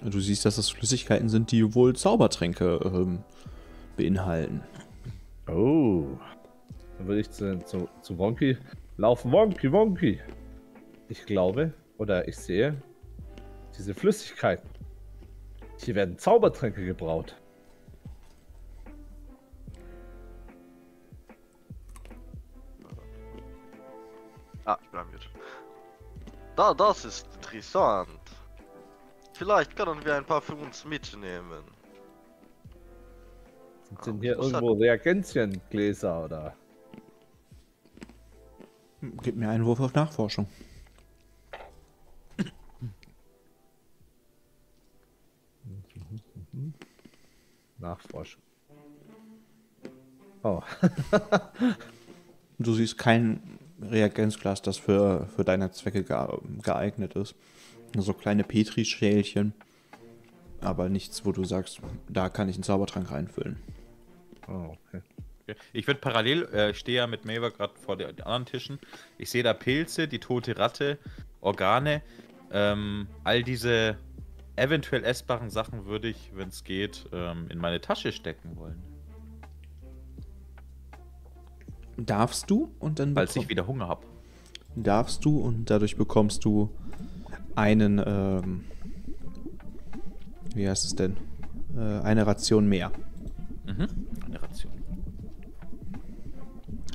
[0.03, 3.23] Du siehst, dass das Flüssigkeiten sind, die wohl Zaubertränke ähm,
[3.97, 4.63] beinhalten.
[5.47, 6.05] Oh.
[6.97, 8.57] Dann würde ich zu, zu, zu Wonky
[8.97, 9.31] laufen.
[9.31, 10.19] Wonky, Wonky.
[11.07, 12.81] Ich glaube, oder ich sehe,
[13.77, 14.67] diese Flüssigkeiten.
[15.77, 17.35] Hier werden Zaubertränke gebraut.
[24.65, 25.29] Ah, ich bin blamiert.
[26.55, 28.20] Da, das ist interessant.
[29.41, 31.63] Vielleicht können wir ein paar für uns mitnehmen.
[33.89, 36.53] Sind denn hier ich muss irgendwo Reagenzien-Gläser oder?
[38.99, 40.47] Hm, Gib mir einen Wurf auf Nachforschung.
[47.79, 48.43] Nachforschung.
[50.43, 50.61] Oh,
[52.59, 53.41] Du siehst kein
[53.81, 56.27] Reagenzglas, das für, für deine Zwecke ge
[56.61, 57.33] geeignet ist.
[57.93, 59.53] Nur so kleine Petrischälchen.
[60.61, 63.57] Aber nichts, wo du sagst, da kann ich einen Zaubertrank reinfüllen.
[64.47, 65.01] oh okay.
[65.73, 68.79] Ich würde parallel, äh, ich stehe ja mit Maver gerade vor den anderen Tischen.
[69.17, 70.97] Ich sehe da Pilze, die tote Ratte,
[71.41, 72.01] Organe.
[72.51, 73.97] Ähm, all diese
[74.55, 78.81] eventuell essbaren Sachen würde ich, wenn es geht, ähm, in meine Tasche stecken wollen.
[81.97, 84.05] Darfst du und dann bekomm- ich wieder Hunger habe.
[84.75, 86.69] darfst du und dadurch bekommst du
[87.55, 88.65] einen, ähm,
[90.55, 91.17] wie heißt es denn?
[91.75, 92.91] Äh, eine Ration mehr.
[93.65, 93.87] Mhm.
[94.25, 94.71] Eine Ration.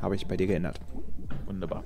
[0.03, 0.81] Habe ich bei dir geändert.
[1.47, 1.85] Wunderbar.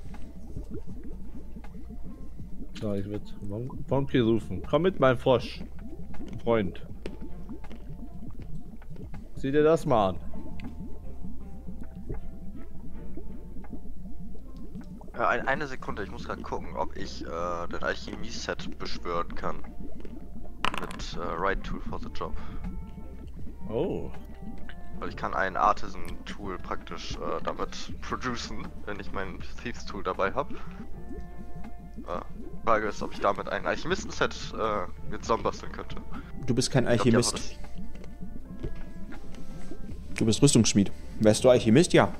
[2.79, 4.63] So, ich würde Won Wonky rufen.
[4.67, 5.63] Komm mit, mein Frosch.
[6.43, 6.81] Freund.
[9.35, 10.30] Sieh dir das mal an.
[15.13, 19.57] Eine Sekunde, ich muss gerade gucken, ob ich äh, den Alchemie-Set beschwören kann.
[20.79, 22.35] Mit äh, Right Tool for the Job.
[23.69, 24.09] Oh.
[24.99, 30.55] Weil ich kann ein Artisan-Tool praktisch äh, damit producen, wenn ich mein Thieves-Tool dabei habe.
[32.07, 32.21] Äh,
[32.63, 35.97] Frage ist, ob ich damit ein Alchemisten-Set äh, mir zusammenbasteln könnte.
[36.45, 37.57] Du bist kein glaub, Alchemist.
[40.15, 40.91] Du bist Rüstungsschmied.
[41.19, 41.93] Wärst du Alchemist?
[41.93, 42.13] Ja.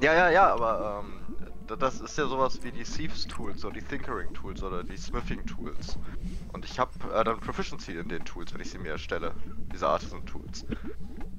[0.00, 1.25] Ja, ja, ja, aber ähm,
[1.74, 5.98] das ist ja sowas wie die Thieves-Tools oder die Thinkering-Tools oder die Smithing-Tools.
[6.52, 9.34] Und ich habe äh, dann Proficiency in den Tools, wenn ich sie mir erstelle.
[9.72, 10.66] Diese Artisan-Tools.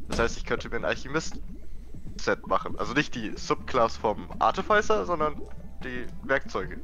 [0.09, 2.78] Das heißt, ich könnte mir ein Alchemist-Set machen.
[2.78, 5.41] Also nicht die Subclass vom Artificer, sondern
[5.84, 6.82] die Werkzeuge.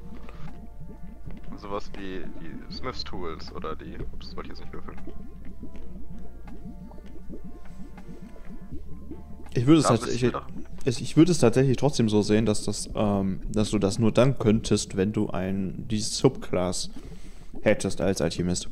[1.58, 3.98] Sowas wie die Smiths Tools oder die.
[4.00, 5.00] Ups, das wollte ich jetzt nicht würfeln.
[9.54, 10.34] Ich würde es, müsste ich
[10.86, 14.38] ich würde es tatsächlich trotzdem so sehen, dass, das, ähm, dass du das nur dann
[14.38, 16.90] könntest, wenn du ein, die Subclass
[17.62, 18.68] hättest als Alchemist.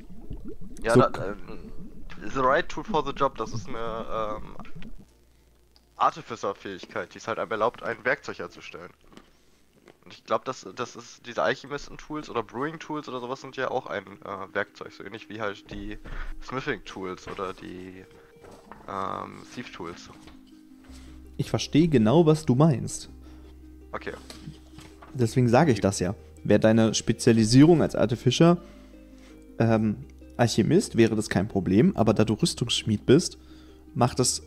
[0.84, 1.72] Ja, da, ähm,
[2.34, 4.56] The Right Tool for the Job, das ist eine ähm,
[5.96, 8.92] Artificer-Fähigkeit, die es halt einem erlaubt, ein Werkzeug herzustellen.
[10.04, 13.86] Und ich glaube, das, das ist diese Alchemisten-Tools oder Brewing-Tools oder sowas sind ja auch
[13.88, 15.98] ein äh, Werkzeug, so ähnlich wie halt die
[16.44, 18.04] Smithing-Tools oder die
[18.88, 20.10] ähm, Thief-Tools.
[21.38, 23.10] Ich verstehe genau, was du meinst.
[23.92, 24.14] Okay.
[25.14, 26.16] Deswegen sage ich das ja.
[26.44, 28.58] Wäre deine Spezialisierung als Artificer
[29.60, 29.98] ähm,
[30.38, 31.96] Alchemist, wäre das kein Problem.
[31.96, 33.38] Aber da du Rüstungsschmied bist,
[33.94, 34.42] macht es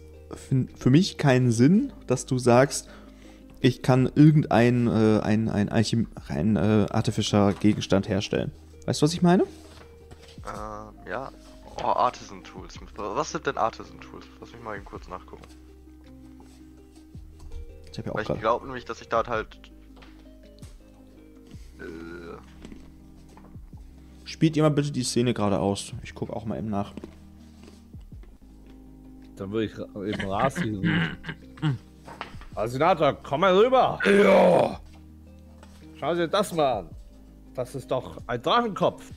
[0.77, 2.89] für, mich keinen Sinn, dass du sagst,
[3.61, 8.53] ich kann irgendein äh, ein, ein, Alchem ein äh, Artificer-Gegenstand herstellen.
[8.87, 9.45] Weißt du, was ich meine?
[9.45, 11.31] Ähm, ja.
[11.83, 12.79] Oh, Artisan-Tools.
[12.97, 14.27] Was sind denn Artisan-Tools?
[14.41, 15.43] Lass mich mal eben kurz nachgucken.
[18.01, 19.59] Ich ja Weil ich glaube nämlich, dass ich da halt.
[21.81, 22.37] Äh,
[24.25, 25.93] Spielt ihr mal bitte die Szene gerade aus.
[26.03, 26.93] Ich gucke auch mal eben nach.
[29.37, 29.79] Dann würde ich
[30.13, 31.17] eben Rasi rufen.
[32.55, 33.99] Asinator, komm mal rüber!
[34.07, 34.81] Ja.
[35.99, 36.91] Schau dir das mal an.
[37.55, 39.11] Das ist doch ein Drachenkopf.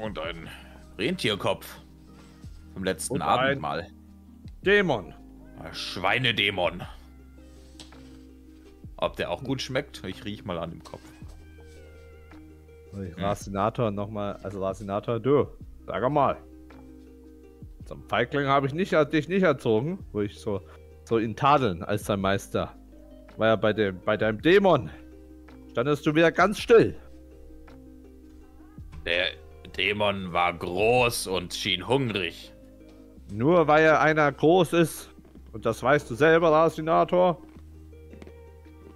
[0.00, 0.48] Und ein
[0.98, 1.66] Rentierkopf.
[2.74, 3.88] Vom letzten Und ein- Abendmahl.
[4.64, 5.14] Dämon.
[5.62, 6.82] Ein Schweinedämon.
[8.96, 10.02] Ob der auch gut schmeckt?
[10.04, 11.02] Ich riech mal an dem Kopf.
[13.06, 15.46] Ich Rasinator nochmal, also Rasinator, du,
[15.86, 16.36] sag mal.
[17.84, 20.62] Zum Feigling habe ich nicht, dich nicht erzogen, wo ich so,
[21.04, 22.74] so ihn tadeln als sein Meister.
[23.36, 24.90] War ja bei dem, bei deinem Dämon.
[25.70, 26.96] Standest du wieder ganz still.
[29.06, 29.28] Der
[29.76, 32.52] Dämon war groß und schien hungrig.
[33.30, 35.10] Nur weil er einer groß ist,
[35.52, 37.40] und das weißt du selber, Rasinator,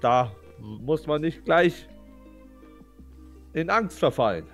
[0.01, 1.89] da muss man nicht gleich
[3.53, 4.47] in Angst verfallen.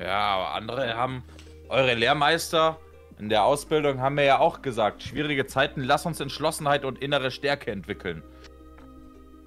[0.00, 1.22] Ja, aber andere haben.
[1.68, 2.78] Eure Lehrmeister
[3.18, 7.30] in der Ausbildung haben mir ja auch gesagt, schwierige Zeiten, lass uns Entschlossenheit und innere
[7.30, 8.22] Stärke entwickeln.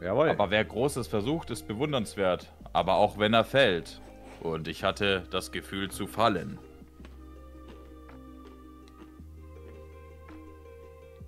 [0.01, 0.29] Jawohl.
[0.29, 2.51] Aber wer Großes versucht, ist bewundernswert.
[2.73, 4.01] Aber auch wenn er fällt.
[4.41, 6.59] Und ich hatte das Gefühl zu fallen.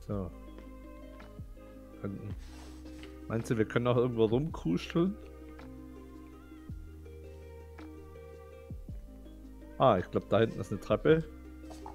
[0.10, 0.32] So.
[3.28, 5.16] Meinst du, wir können noch irgendwo rumkruscheln?
[9.78, 11.24] Ah, ich glaube, da hinten ist eine Treppe.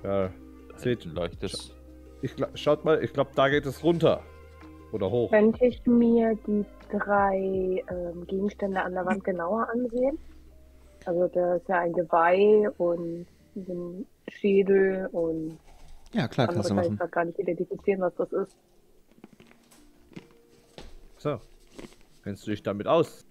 [0.04, 0.30] Ja,
[0.76, 1.74] seht, Leuchtet.
[2.22, 4.22] ich, gla- schaut mal, ich glaube, da geht es runter.
[4.92, 5.30] Oder hoch.
[5.30, 6.64] Könnte ich mir die
[6.96, 10.16] drei ähm, Gegenstände an der Wand genauer ansehen?
[11.04, 15.58] Also da ist ja ein Geweih und ein Schädel und
[16.14, 16.98] Ja, klar, kannst andere du kann ich machen.
[16.98, 18.56] grad gar nicht identifizieren, was das ist.
[21.18, 21.40] So.
[22.22, 23.24] Kennst du dich damit aus?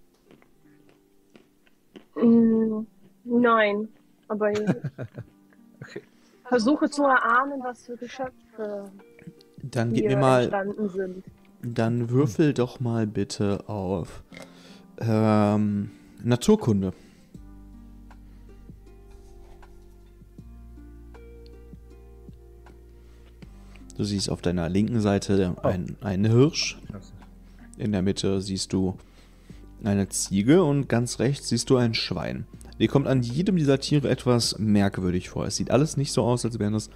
[2.16, 2.82] Mm,
[3.24, 3.88] nein,
[4.28, 4.60] aber ich
[6.48, 8.92] versuche zu erahnen, was für Geschöpfe
[9.64, 11.26] Dann gib hier mir mal, entstanden sind.
[11.64, 14.24] dann würfel doch mal bitte auf
[15.00, 15.90] ähm,
[16.24, 16.94] Naturkunde.
[24.04, 26.78] Du siehst auf deiner linken Seite ein, einen Hirsch.
[27.78, 28.98] In der Mitte siehst du
[29.82, 32.46] eine Ziege und ganz rechts siehst du ein Schwein.
[32.80, 35.46] Dir kommt an jedem dieser Tiere etwas merkwürdig vor.
[35.46, 36.90] Es sieht alles nicht so aus, als wären das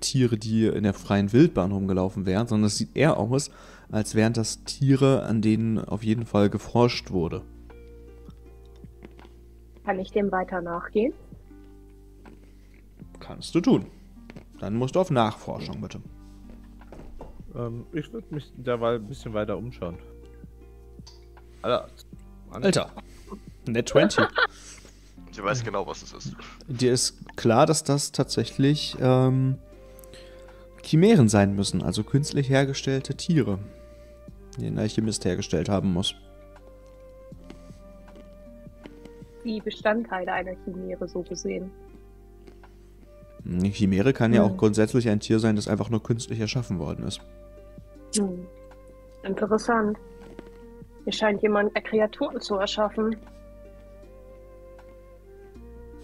[0.00, 3.50] Tiere, die in der freien Wildbahn rumgelaufen wären, sondern es sieht eher aus,
[3.90, 7.40] als wären das Tiere, an denen auf jeden Fall geforscht wurde.
[9.86, 11.14] Kann ich dem weiter nachgehen?
[13.18, 13.86] Kannst du tun.
[14.60, 16.02] Dann musst du auf Nachforschung, bitte.
[17.54, 19.98] Ähm, ich würde mich derweil ein bisschen weiter umschauen.
[21.62, 21.88] Alter.
[22.50, 22.64] Mann.
[22.64, 22.90] Alter.
[23.66, 24.24] Net 20.
[25.32, 26.36] Sie weiß genau, was es ist.
[26.66, 29.58] Dir ist klar, dass das tatsächlich ähm,
[30.82, 33.58] Chimären sein müssen, also künstlich hergestellte Tiere,
[34.58, 36.14] die ein Alchemist hergestellt haben muss.
[39.44, 41.70] Die Bestandteile einer Chimäre so gesehen.
[43.48, 44.52] Eine Chimäre kann ja Hm.
[44.52, 47.20] auch grundsätzlich ein Tier sein, das einfach nur künstlich erschaffen worden ist.
[48.16, 48.46] Hm.
[49.22, 49.98] Interessant.
[51.04, 53.16] Hier scheint jemand Kreaturen zu erschaffen.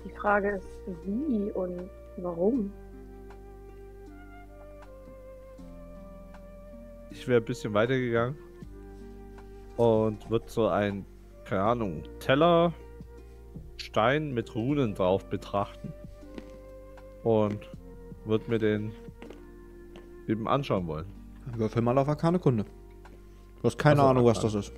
[0.04, 0.68] Die Frage ist,
[1.04, 2.72] wie und warum?
[7.10, 8.36] Ich wäre ein bisschen weitergegangen
[9.76, 11.04] und würde so ein,
[11.44, 12.72] keine Ahnung, Teller,
[13.76, 15.92] Stein mit Runen drauf betrachten
[17.24, 17.58] und
[18.24, 18.92] würde mir den
[20.28, 21.06] eben anschauen wollen.
[21.56, 22.64] Würfel mal auf Arkane Kunde.
[22.64, 24.52] Du hast keine Ach so, Ahnung, was Arkane.
[24.54, 24.74] das ist.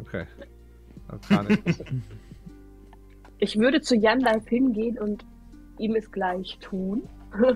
[0.00, 0.26] Okay.
[1.08, 1.48] Dann kann
[3.38, 3.58] ich.
[3.58, 5.24] Würde zu Jan Live hingehen und
[5.78, 7.02] ihm es gleich tun.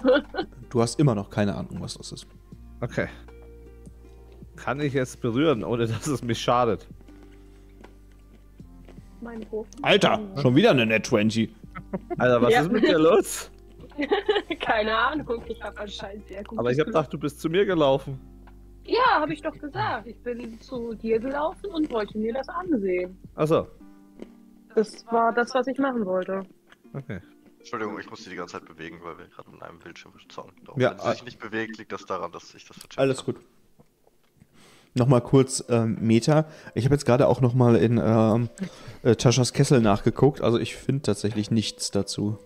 [0.70, 2.26] Du hast immer noch keine Ahnung, was das ist.
[2.80, 3.08] Okay.
[4.56, 6.86] Kann ich es berühren, ohne dass es mich schadet?
[9.20, 9.66] mein Hof.
[9.82, 11.52] Alter, schon wieder eine Net 20.
[12.18, 12.60] Alter, was Ja.
[12.62, 13.50] ist mit dir los?
[14.60, 16.58] Keine Ahnung, ich habe anscheinend sehr gut.
[16.58, 18.20] Aber ich habe gedacht, du bist zu mir gelaufen.
[18.84, 20.06] Ja, habe ich doch gesagt.
[20.06, 23.18] Ich bin zu dir gelaufen und wollte mir das ansehen.
[23.34, 23.68] Achso.
[24.74, 26.42] Das war das, was ich machen wollte.
[26.94, 27.20] Okay.
[27.58, 30.52] Entschuldigung, ich musste die ganze Zeit bewegen, weil wir gerade mit einem Bildschirm verzahnen.
[30.76, 33.34] Ja, Wenn sie sich nicht bewegt, liegt das daran, dass ich das vercheckt Alles habe.
[33.34, 33.42] gut.
[34.94, 36.46] Nochmal kurz ähm, Meta.
[36.74, 38.48] Ich habe jetzt gerade auch nochmal in ähm,
[39.02, 40.40] äh, Taschas Kessel nachgeguckt.
[40.40, 42.38] Also ich finde tatsächlich nichts dazu.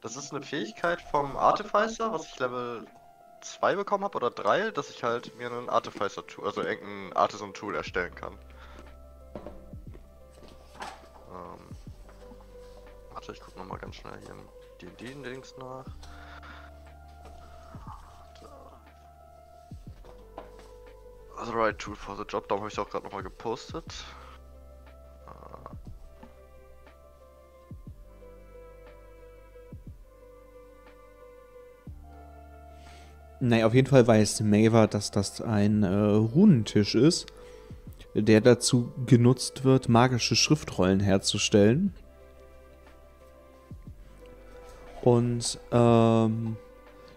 [0.00, 2.86] Das ist eine Fähigkeit vom Artificer, was ich Level
[3.42, 8.14] 2 bekommen habe oder 3, dass ich halt mir einen Artificer-Tool, also irgendein Artisan-Tool erstellen
[8.14, 8.38] kann.
[11.30, 11.76] Ähm,
[13.12, 14.48] warte, ich guck noch mal ganz schnell hier im
[14.80, 15.84] D&D-Dings nach.
[21.36, 24.04] Also right tool for the job, darum habe ich auch gerade noch mal gepostet.
[33.40, 37.26] Naja, auf jeden Fall weiß Maver, dass das ein äh, Runentisch ist,
[38.14, 41.94] der dazu genutzt wird, magische Schriftrollen herzustellen.
[45.00, 46.58] Und ähm,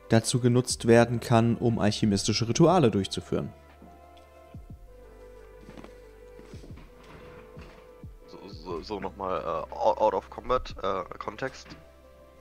[0.08, 3.52] dazu genutzt werden kann, um alchemistische Rituale durchzuführen.
[8.84, 11.68] So, nochmal äh, out out of combat äh, Kontext.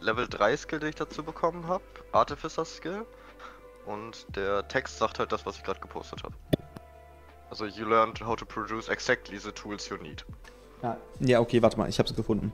[0.01, 1.85] Level 3 Skill, den ich dazu bekommen habe.
[2.11, 3.07] Artificer Skill.
[3.87, 6.35] Und der Text sagt halt das, was ich gerade gepostet habe.
[7.51, 10.25] Also, you learned how to produce exactly the tools you need.
[11.21, 12.53] Ja, okay, warte mal, ich habe es gefunden.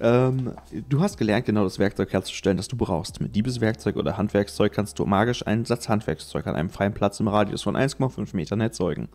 [0.00, 0.54] Ähm,
[0.88, 3.20] du hast gelernt, genau das Werkzeug herzustellen, das du brauchst.
[3.20, 7.28] Mit Diebeswerkzeug oder Handwerkszeug kannst du magisch einen Satz Handwerkszeug an einem freien Platz im
[7.28, 9.08] Radius von 1,5 Metern erzeugen.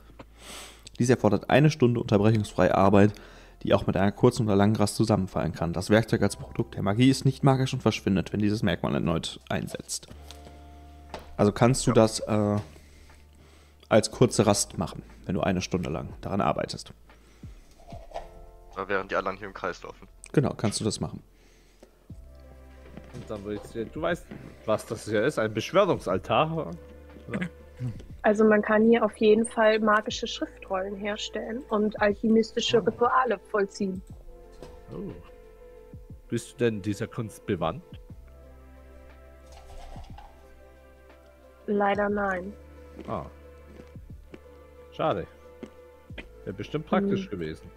[1.00, 3.14] Dies erfordert eine Stunde unterbrechungsfreie Arbeit,
[3.64, 5.74] die auch mit einer kurzen oder langen Rast zusammenfallen kann.
[5.74, 9.40] Das Werkzeug als Produkt der Magie ist nicht magisch und verschwindet, wenn dieses Merkmal erneut
[9.50, 10.08] einsetzt.
[11.38, 12.58] Also kannst du das äh,
[13.90, 16.94] als kurze Rast machen, wenn du eine Stunde lang daran arbeitest.
[18.78, 20.08] Äh, Während die anderen hier im Kreis laufen.
[20.32, 21.22] Genau, kannst du das machen.
[23.14, 24.26] Und dann würde ich sehen, du weißt,
[24.66, 26.72] was das hier ist, ein Beschwörungsaltar.
[28.24, 34.02] Also man kann hier auf jeden Fall magische Schriftrollen herstellen und alchemistische Rituale vollziehen.
[34.92, 35.12] Oh.
[36.30, 37.84] Bist du denn dieser Kunst bewandt?
[41.68, 42.54] Leider nein.
[43.08, 43.26] Ah.
[44.92, 45.26] Schade.
[46.44, 47.30] Wäre bestimmt praktisch Hm.
[47.32, 47.72] gewesen.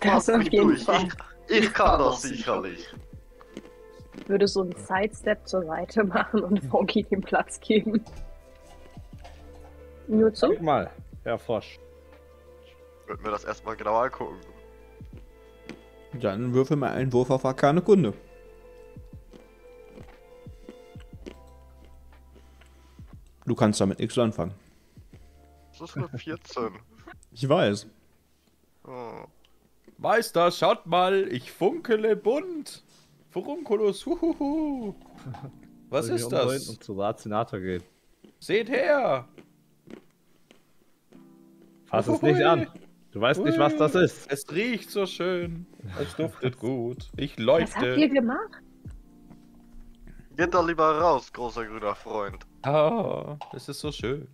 [0.00, 1.08] Das auf jeden Fall.
[1.48, 2.86] Ich, ich kann das sicherlich.
[4.18, 8.04] Ich würde so einen Sidestep zur Seite machen und Funky den Platz geben.
[10.08, 10.48] Nur zu?
[10.48, 10.90] Guck mal,
[11.24, 11.78] Herr Frosch.
[13.02, 14.36] Ich würde mir das erstmal genauer angucken.
[16.20, 18.12] Dann würfel mal einen Wurf auf Arkane Kunde.
[23.46, 24.52] Du kannst damit nichts anfangen.
[25.78, 26.70] Das ist eine 14.
[27.32, 27.86] Ich weiß.
[28.84, 29.24] Oh.
[29.98, 32.82] Meister, schaut mal, ich funkele bunt.
[33.30, 34.94] Furunculus, huhuhu.
[35.90, 36.68] Was ist das?
[36.68, 37.82] Und zu Razinator gehen.
[38.40, 39.28] Seht her.
[41.86, 42.66] Fass es nicht an.
[43.12, 44.30] Du weißt nicht, was das ist.
[44.30, 45.66] Es riecht so schön.
[46.00, 47.10] Es duftet gut.
[47.16, 48.08] Ich Was habt ihr leuchte.
[48.10, 48.62] gemacht?
[50.36, 52.44] Geht da lieber raus, großer grüner Freund.
[52.66, 54.26] Ah, das ist so schön.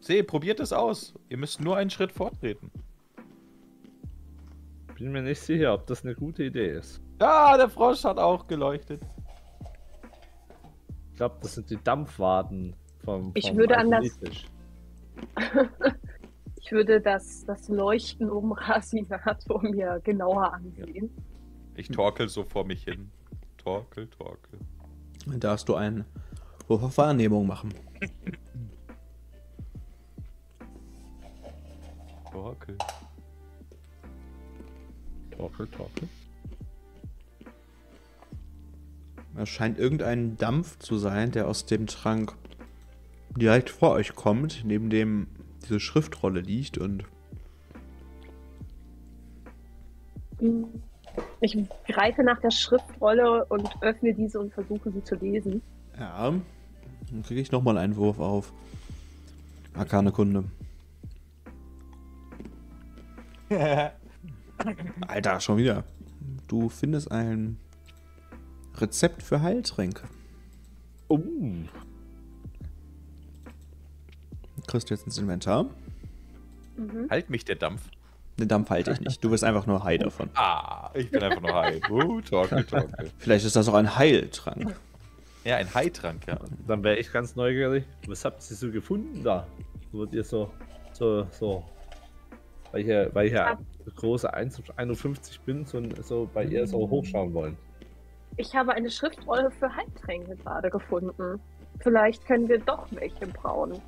[0.00, 1.14] Seh, probiert es aus.
[1.30, 2.70] Ihr müsst nur einen Schritt forttreten.
[4.98, 7.00] Bin mir nicht sicher, ob das eine gute Idee ist.
[7.20, 9.02] Ja, der Frosch hat auch geleuchtet.
[11.10, 13.30] Ich glaube, das sind die Dampfwaden vom.
[13.34, 14.46] Ich vom würde an das- Alchemietisch.
[16.60, 21.10] Ich würde das, das Leuchten um Rasinator mir genauer ansehen.
[21.76, 23.08] Ich torkel so vor mich hin.
[23.56, 24.58] Torkel, torkel.
[25.26, 26.04] Dann darfst du einen
[26.68, 27.72] Wurf auf Wahrnehmung machen.
[32.32, 32.76] Torkel.
[35.30, 36.08] Torkel, torkel.
[39.38, 42.32] Es scheint irgendein Dampf zu sein, der aus dem Trank
[43.36, 45.28] direkt vor euch kommt, neben dem
[45.62, 47.04] diese Schriftrolle liegt und
[51.40, 51.56] Ich
[51.86, 55.62] greife nach der Schriftrolle und öffne diese und versuche sie zu lesen.
[55.98, 56.34] ja,
[57.10, 58.52] dann kriege ich nochmal einen Wurf auf
[59.74, 60.44] Arkane Kunde.
[65.06, 65.84] Alter, schon wieder.
[66.48, 67.58] Du findest ein
[68.76, 70.02] Rezept für Heiltränke.
[71.08, 71.20] Oh,
[74.66, 75.66] Kriegst du jetzt ins Inventar?
[76.76, 77.08] Mhm.
[77.08, 77.82] Halt mich der Dampf.
[78.38, 79.24] Den Dampf halte ich nicht.
[79.24, 80.28] Du wirst einfach nur High davon.
[80.34, 81.80] Ah, ich bin einfach nur high.
[81.88, 83.10] Uh, torkel, torkel.
[83.18, 84.76] Vielleicht ist das auch ein Heiltrank.
[85.46, 86.40] Ja, ein Haitrank, ja.
[86.66, 87.84] dann wäre ich ganz neugierig.
[88.08, 89.46] Was habt ihr so gefunden da?
[89.92, 90.50] Wird ihr so,
[90.92, 91.62] so, so.
[92.72, 93.56] Weil ich ja, weil ich ja
[93.94, 97.56] große 1,51 bin, so, so bei ihr so hochschauen wollen.
[98.38, 101.40] Ich habe eine Schriftrolle für Heiltränke gerade gefunden.
[101.78, 103.80] Vielleicht können wir doch welche brauen.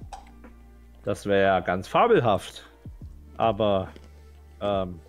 [1.03, 2.71] Das wäre ja ganz fabelhaft.
[3.37, 3.89] Aber
[4.61, 5.01] ähm,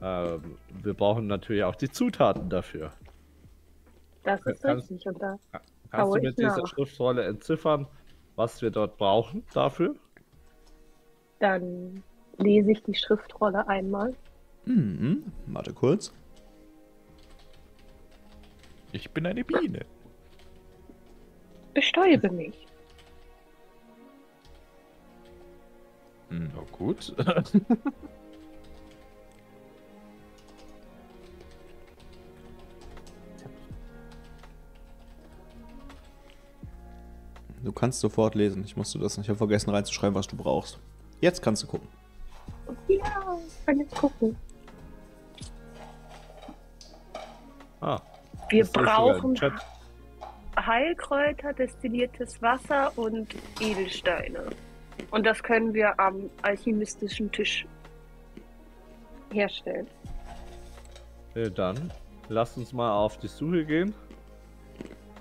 [0.00, 2.90] ähm, wir brauchen natürlich auch die Zutaten dafür.
[4.24, 5.06] Das ist Kannst- richtig.
[5.06, 5.36] Und da
[5.90, 6.66] Kannst du mit dieser nach.
[6.66, 7.86] Schriftrolle entziffern,
[8.36, 9.94] was wir dort brauchen dafür?
[11.40, 12.04] dann
[12.38, 14.14] lese ich die Schriftrolle einmal.
[14.64, 15.24] Mhm.
[15.46, 16.12] Warte kurz.
[18.92, 19.84] Ich bin eine Biene.
[21.74, 22.64] Bestäube mich.
[26.28, 27.12] Hm, Na gut.
[37.62, 38.64] Du kannst sofort lesen.
[38.64, 39.18] Ich musste das.
[39.18, 40.78] Ich habe vergessen reinzuschreiben, was du brauchst.
[41.20, 41.88] Jetzt kannst du gucken.
[42.88, 44.36] Ja, ich kann jetzt gucken.
[47.80, 48.00] Ah,
[48.50, 49.36] Wir brauchen.
[50.58, 54.44] Heilkräuter, destilliertes Wasser und Edelsteine.
[55.10, 57.66] Und das können wir am alchemistischen Tisch
[59.32, 59.86] herstellen.
[61.34, 61.92] Ja, dann
[62.28, 63.94] lasst uns mal auf die Suche gehen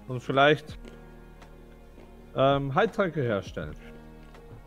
[0.07, 0.77] und vielleicht
[2.35, 3.75] ähm, Heiltränke herstellen.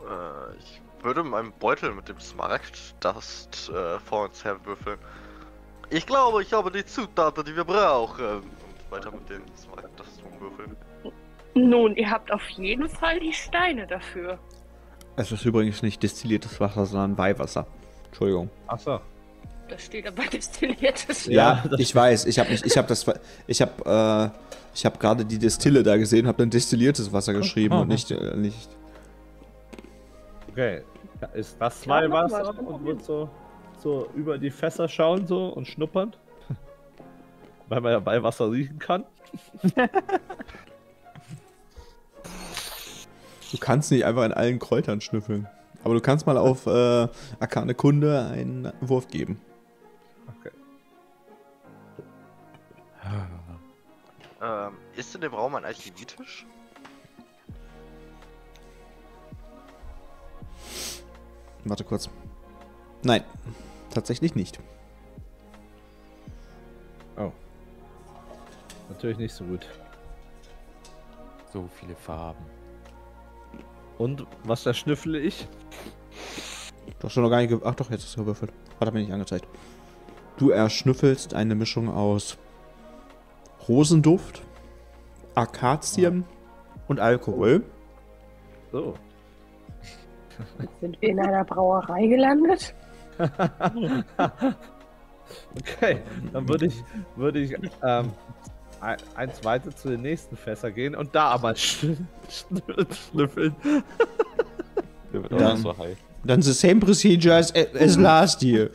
[0.00, 4.98] Äh, ich würde meinen Beutel mit dem Smaragd-Dust äh, vor uns herwürfeln.
[5.90, 8.36] Ich glaube, ich habe die Zutaten, die wir brauchen.
[8.36, 10.76] Und weiter mit dem Smaragd-Dust umwürfeln.
[11.54, 14.38] Nun, ihr habt auf jeden Fall die Steine dafür.
[15.16, 17.66] Es ist übrigens nicht destilliertes Wasser, sondern Weihwasser.
[18.06, 18.50] Entschuldigung.
[18.66, 19.00] Achso.
[19.74, 21.26] Das steht aber destilliertes.
[21.26, 22.26] Ja, Ja, das ich weiß.
[22.26, 23.04] Ich habe ich habe das,
[23.46, 24.38] ich habe, äh,
[24.72, 28.36] ich habe gerade die Destille da gesehen, habe dann destilliertes Wasser geschrieben und nicht, äh,
[28.36, 28.68] nicht.
[30.50, 30.82] Okay.
[31.32, 33.28] Ist das Weihwasser ist kein und wird so,
[33.82, 36.14] so über die Fässer schauen so und schnuppern?
[37.68, 39.04] Weil man ja Weihwasser riechen kann.
[43.50, 45.48] Du kannst nicht einfach in allen Kräutern schnüffeln.
[45.82, 47.08] Aber du kannst mal auf äh,
[47.40, 49.40] Arkane Kunde einen Wurf geben.
[50.28, 50.50] Okay.
[54.42, 56.46] Ähm, ist in dem Raum ein Alchemietisch?
[61.64, 62.10] Warte kurz.
[63.02, 63.24] Nein,
[63.90, 64.60] tatsächlich nicht.
[68.94, 69.66] Natürlich nicht so gut.
[71.52, 72.44] so viele Farben.
[73.98, 75.46] Und was erschnüffle ich?
[76.98, 78.52] Du hast schon noch gar nicht Ach doch, jetzt ist es gewürfelt.
[78.80, 79.46] Hat er mir nicht angezeigt.
[80.36, 82.36] Du erschnüffelst eine Mischung aus
[83.68, 84.42] Rosenduft,
[85.34, 86.24] Akazien
[86.88, 87.62] und Alkohol.
[88.72, 88.94] So.
[90.80, 92.74] Sind wir in einer Brauerei gelandet?
[95.56, 95.98] Okay,
[96.32, 96.84] dann würde ich,
[97.16, 98.12] würde ich ähm,
[98.80, 102.60] ein- eins weiter zu den nächsten Fässer gehen und da aber schn schn
[103.10, 103.56] schnüffeln.
[105.30, 105.64] Dann-.
[106.24, 108.68] Dann the same procedure as, as last year.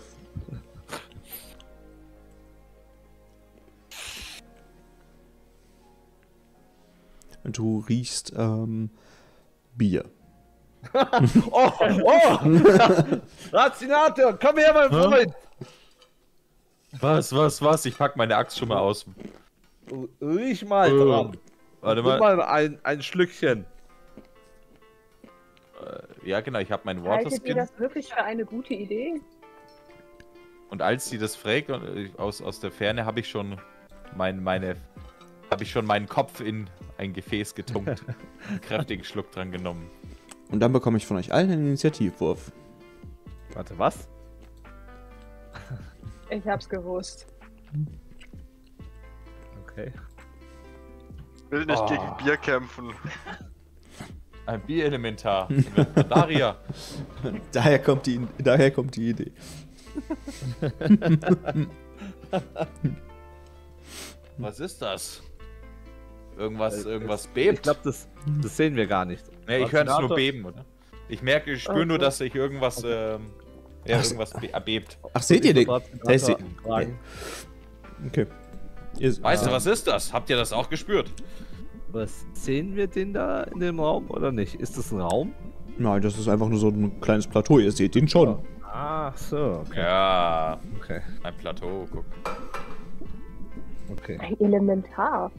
[7.57, 8.89] Du riechst ähm,
[9.75, 10.05] Bier.
[11.51, 11.71] Oh,
[12.03, 12.37] oh!
[13.51, 14.89] Razinator, komm her, mein?
[14.89, 15.33] Freund!
[16.99, 17.85] Was, was, was?
[17.85, 19.05] Ich pack meine Axt schon mal aus.
[20.21, 21.05] Riech mal Oh.
[21.05, 21.37] dran.
[21.81, 22.35] Warte Nimm mal.
[22.37, 23.65] mal ein, ein Schlückchen.
[26.23, 27.55] Ja, genau, ich habe meinen Haltet ihr Waterskin.
[27.57, 29.21] das wirklich für eine gute Idee?
[30.69, 33.59] Und als sie das fragt äh, aus, aus der Ferne, habe ich schon
[34.15, 34.75] mein, meine,
[35.51, 38.03] habe ich schon meinen Kopf in ein Gefäß getunkt,
[38.49, 39.89] einen kräftigen Schluck dran genommen.
[40.51, 42.51] Und dann bekomme ich von euch allen einen Initiativwurf.
[43.53, 44.07] Warte, was?
[46.29, 47.27] Ich hab's gewusst.
[49.63, 49.91] Okay.
[51.49, 51.85] Will nicht Oh.
[51.87, 52.91] gegen Bier kämpfen.
[54.45, 55.47] Ein Bierelementar.
[56.09, 56.57] Daria.
[57.51, 59.31] Daher kommt die, daher kommt die Idee.
[64.37, 65.21] Was ist das?
[66.39, 67.63] Irgendwas, Äh, irgendwas Ich bebt.
[67.63, 68.07] glaube, das,
[68.41, 69.23] das sehen wir gar nicht.
[69.47, 70.65] nee, ich höre es nur beben, oder?
[71.09, 72.05] Ich merke, ich spüre nur, Okay.
[72.05, 73.27] dass sich irgendwas, ähm,
[73.85, 74.97] ja, Ach, irgendwas be erbebt.
[75.13, 76.45] Ach, seht ihr Ich den?
[76.63, 76.97] fragen,
[78.07, 78.25] Okay.
[78.97, 80.13] Ihr, Weißt du, ah, was ist das?
[80.13, 81.11] Habt ihr das auch gespürt?
[81.91, 84.55] Was sehen wir den da in dem Raum oder nicht?
[84.55, 85.33] Ist das ein Raum?
[85.77, 87.59] Nein, das ist einfach nur so ein kleines Plateau.
[87.59, 88.39] Ihr seht ihn schon.
[88.63, 89.79] Ah, so, okay.
[89.81, 92.05] Ja, Okay, ein Plateau, guck.
[93.91, 94.17] okay.
[94.19, 95.31] Ein Elementar.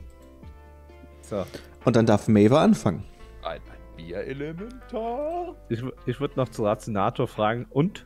[1.30, 1.46] So.
[1.84, 3.04] Und dann darf Maver anfangen.
[3.42, 5.54] Ein, ein Bierelementar?
[5.68, 8.04] Ich, ich würde noch zu Razinator fragen, und?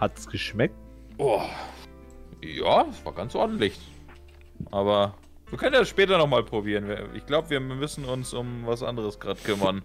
[0.00, 0.74] Hat's geschmeckt?
[1.18, 1.42] Oh.
[2.42, 3.78] Ja, es war ganz ordentlich.
[4.72, 5.14] Aber
[5.48, 6.86] wir können ja später nochmal probieren.
[7.14, 9.82] Ich glaube, wir müssen uns um was anderes gerade kümmern.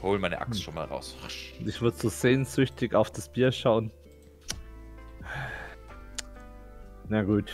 [0.00, 1.14] Hol meine Axt schon mal raus.
[1.58, 3.90] Ich würde so sehnsüchtig auf das Bier schauen.
[7.08, 7.52] Na gut.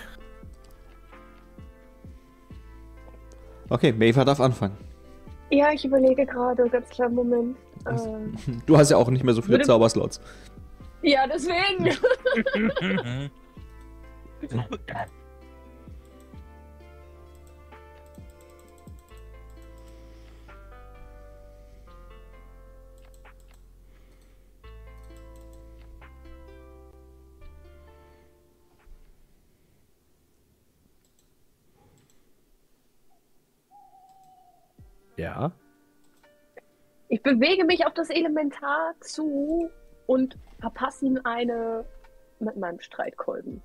[3.69, 4.77] Okay, Maver darf anfangen.
[5.51, 7.57] Ja, ich überlege gerade, ganz kleinen Moment.
[7.89, 8.35] Ähm,
[8.67, 10.21] Du hast ja auch nicht mehr so viele Würde- Zauberslots.
[11.03, 11.97] ja, deswegen.
[35.17, 35.53] Ja.
[37.09, 39.71] Ich bewege mich auf das Elementar zu
[40.07, 41.85] und verpasse ihm eine
[42.41, 43.63] mit meinem Streitkolben.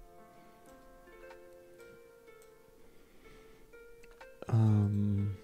[4.50, 5.36] Ähm,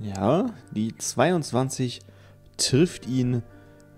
[0.00, 2.00] ja, die 22
[2.56, 3.42] trifft ihn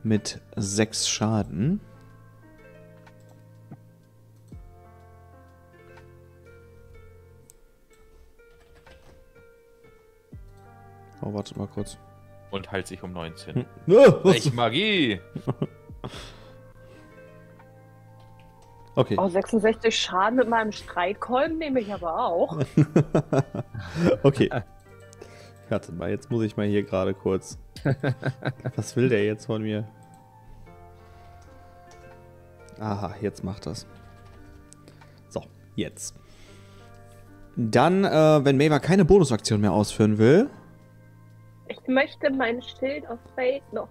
[0.03, 1.81] mit 6 Schaden.
[11.35, 11.98] Oh, warte mal kurz.
[12.52, 13.55] Und heilt sich um 19.
[13.55, 13.65] Hm.
[13.66, 13.66] Ah,
[14.23, 15.20] was- Welch Magie!
[18.97, 19.16] Okay.
[19.19, 22.61] Oh, 66 Schaden mit meinem Streitkolben nehme ich aber auch.
[24.23, 24.48] okay.
[25.69, 27.59] Warte mal, jetzt muss ich mal hier gerade kurz.
[28.77, 29.89] Was will der jetzt von mir?
[32.78, 33.85] Aha, jetzt macht das.
[35.28, 35.43] So,
[35.74, 36.15] jetzt.
[37.56, 40.48] Dann, äh, wenn Maeva keine Bonusaktion mehr ausführen will,
[41.82, 43.88] Ich möchte mein Schild of Fate noch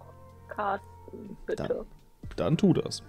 [0.50, 1.86] casten, bitte.
[2.36, 3.04] dann tu das.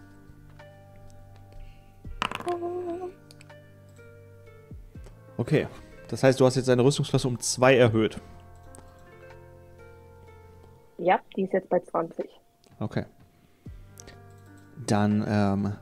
[5.37, 5.67] Okay.
[6.09, 8.21] Das heißt, du hast jetzt deine Rüstungsklasse um 2 erhöht.
[10.99, 12.29] Ja, die ist jetzt bei 20.
[12.79, 13.05] Okay.
[14.87, 15.77] Dann ähm,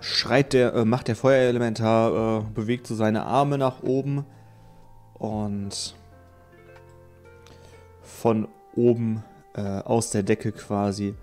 [0.00, 4.26] schreit der, äh, macht der Feuerelementar, äh, bewegt so seine Arme nach oben
[5.14, 5.96] und
[8.20, 9.22] von oben
[9.54, 11.14] äh, aus der Decke quasi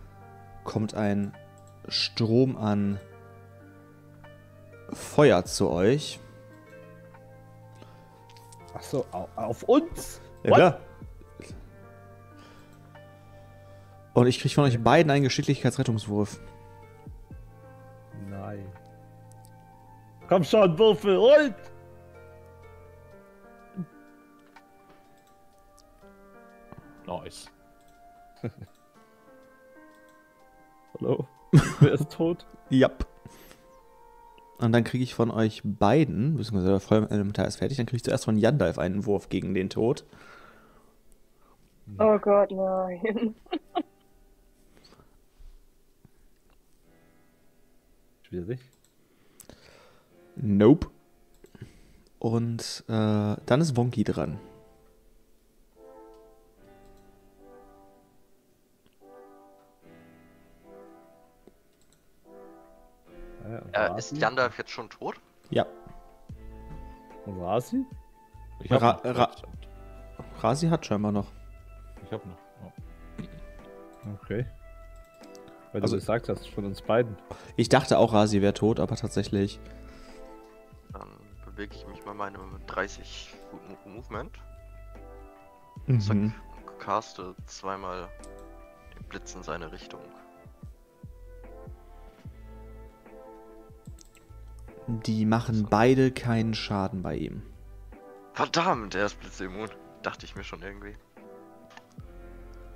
[0.63, 1.33] kommt ein
[1.87, 2.99] Strom an
[4.93, 6.19] Feuer zu euch.
[8.73, 10.21] Ach so, au- auf uns?
[10.43, 10.55] Ja, What?
[10.57, 10.79] klar.
[14.13, 16.39] Und ich kriege von euch beiden einen Geschicklichkeitsrettungswurf.
[18.29, 18.65] Nein.
[20.29, 21.55] Komm schon, Würfel, und!
[27.07, 27.51] Nice.
[30.99, 31.27] Hallo?
[31.79, 32.45] Wer ist tot?
[32.69, 32.89] Ja.
[34.57, 38.03] Und dann kriege ich von euch beiden, beziehungsweise der Feuerelementar ist fertig, dann kriege ich
[38.03, 40.05] zuerst von Yandalf einen Wurf gegen den Tod.
[41.99, 43.35] Oh Gott, nein.
[48.23, 48.59] Schwierig.
[50.35, 50.87] Nope.
[52.19, 54.39] Und äh, dann ist Wonky dran.
[63.73, 65.15] Äh, ist Gandalf jetzt schon tot?
[65.49, 65.65] Ja.
[67.25, 67.83] Und Rasi?
[68.61, 69.17] Ich hab Ra- noch.
[69.17, 69.31] Ra-
[70.39, 71.27] Rasi hat scheinbar noch.
[72.05, 72.37] Ich hab noch.
[73.17, 74.11] Ja.
[74.21, 74.45] Okay.
[75.71, 77.17] Weil Also- du gesagt hast, von uns beiden.
[77.57, 79.59] Ich dachte auch, Rasi wäre tot, aber tatsächlich.
[80.93, 81.09] Dann
[81.45, 82.37] bewege ich mich mal meine
[82.67, 84.37] 30 Foot Mo- Movement.
[85.87, 85.99] Mhm.
[85.99, 86.15] Zack.
[86.17, 86.33] Und
[86.79, 88.07] caste zweimal
[88.97, 89.99] den Blitz in seine Richtung.
[94.87, 97.41] Die machen beide keinen Schaden bei ihm.
[98.33, 99.69] Verdammt, er ist blitzimmun.
[100.03, 100.95] Dachte ich mir schon irgendwie.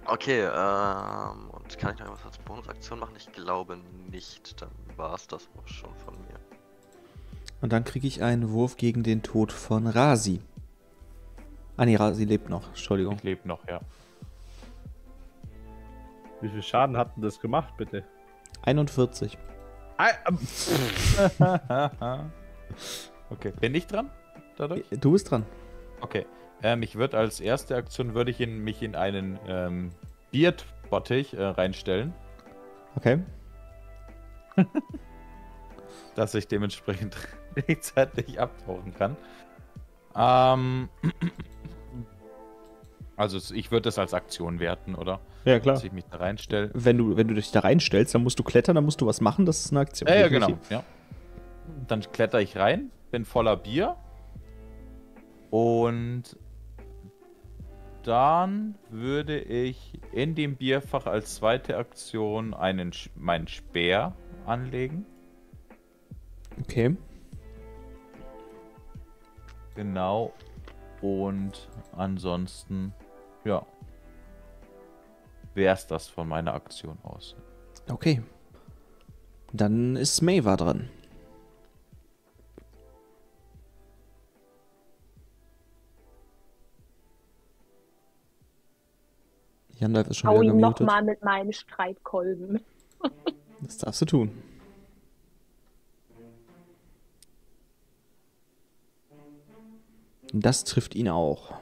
[0.06, 3.14] Okay, ähm, und kann ich noch was als Bonusaktion machen?
[3.16, 3.78] Ich glaube
[4.10, 4.60] nicht.
[4.60, 6.40] Dann war es das auch schon von mir.
[7.62, 10.42] Und dann kriege ich einen Wurf gegen den Tod von Rasi.
[11.78, 12.70] Ah nee, Rasi lebt noch.
[12.70, 13.16] Entschuldigung.
[13.18, 13.82] Ich lebe noch, ja.
[16.42, 18.04] Wie viel Schaden hat denn das gemacht, bitte?
[18.64, 19.38] 41.
[20.00, 20.40] Ähm,
[23.30, 23.54] okay.
[23.60, 24.10] Bin ich dran?
[24.58, 24.86] Dadurch?
[24.90, 25.46] Du bist dran.
[26.02, 26.26] Okay.
[26.62, 29.92] Ähm, ich würde als erste Aktion würde ich in, mich in einen ähm,
[30.32, 32.14] Beard-Bottich äh, reinstellen,
[32.96, 33.20] Okay.
[36.16, 37.16] dass ich dementsprechend
[37.56, 39.16] rechtzeitig abtauchen kann.
[40.16, 40.90] Ähm,
[43.16, 45.20] also ich würde das als Aktion werten, oder?
[45.46, 45.76] Ja, klar.
[45.76, 46.70] Dass ich mich da reinstelle.
[46.74, 49.22] Wenn du, wenn du dich da reinstellst, dann musst du klettern, dann musst du was
[49.22, 50.08] machen, das ist eine Aktion.
[50.10, 50.58] Ja, ja, genau.
[50.70, 50.84] Ja.
[51.88, 53.96] Dann kletter ich rein, bin voller Bier.
[55.50, 56.38] Und
[58.04, 65.06] dann würde ich in dem Bierfach als zweite Aktion einen, meinen Speer anlegen.
[66.62, 66.96] Okay.
[69.76, 70.34] Genau.
[71.02, 72.94] Und ansonsten,
[73.46, 73.66] ja.
[75.60, 77.36] Wäre es das von meiner Aktion aus.
[77.90, 78.24] Okay.
[79.52, 80.90] Dann ist Maeva dran.
[89.80, 92.62] Jandalf ist schon Hau wieder ihn nochmal mit meinem Streitkolben.
[93.62, 94.32] Das darfst du tun.
[100.32, 101.59] Das trifft ihn auch.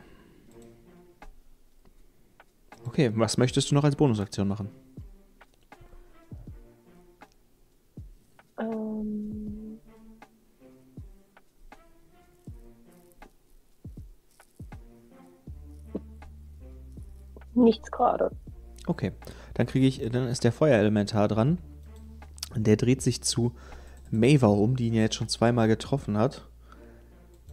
[2.98, 4.70] Okay, was möchtest du noch als Bonusaktion machen?
[8.60, 9.78] Ähm.
[17.54, 18.32] Nichts gerade.
[18.88, 19.12] Okay,
[19.54, 21.60] dann kriege ich, dann ist der Feuerelementar dran.
[22.56, 23.54] Der dreht sich zu
[24.10, 26.50] Maver um, die ihn ja jetzt schon zweimal getroffen hat.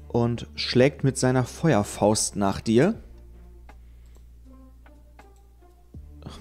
[0.09, 2.95] Und schlägt mit seiner Feuerfaust nach dir.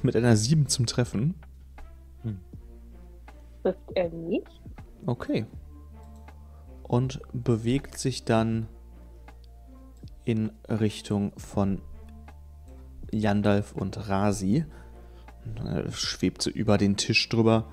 [0.04, 1.36] Mit einer 7 zum Treffen.
[3.64, 4.62] Trifft er nicht?
[5.06, 5.46] Okay.
[6.84, 8.68] Und bewegt sich dann
[10.26, 11.82] in Richtung von
[13.12, 14.66] Yandalf und Rasi.
[15.46, 17.70] Und, äh, schwebt so über den Tisch drüber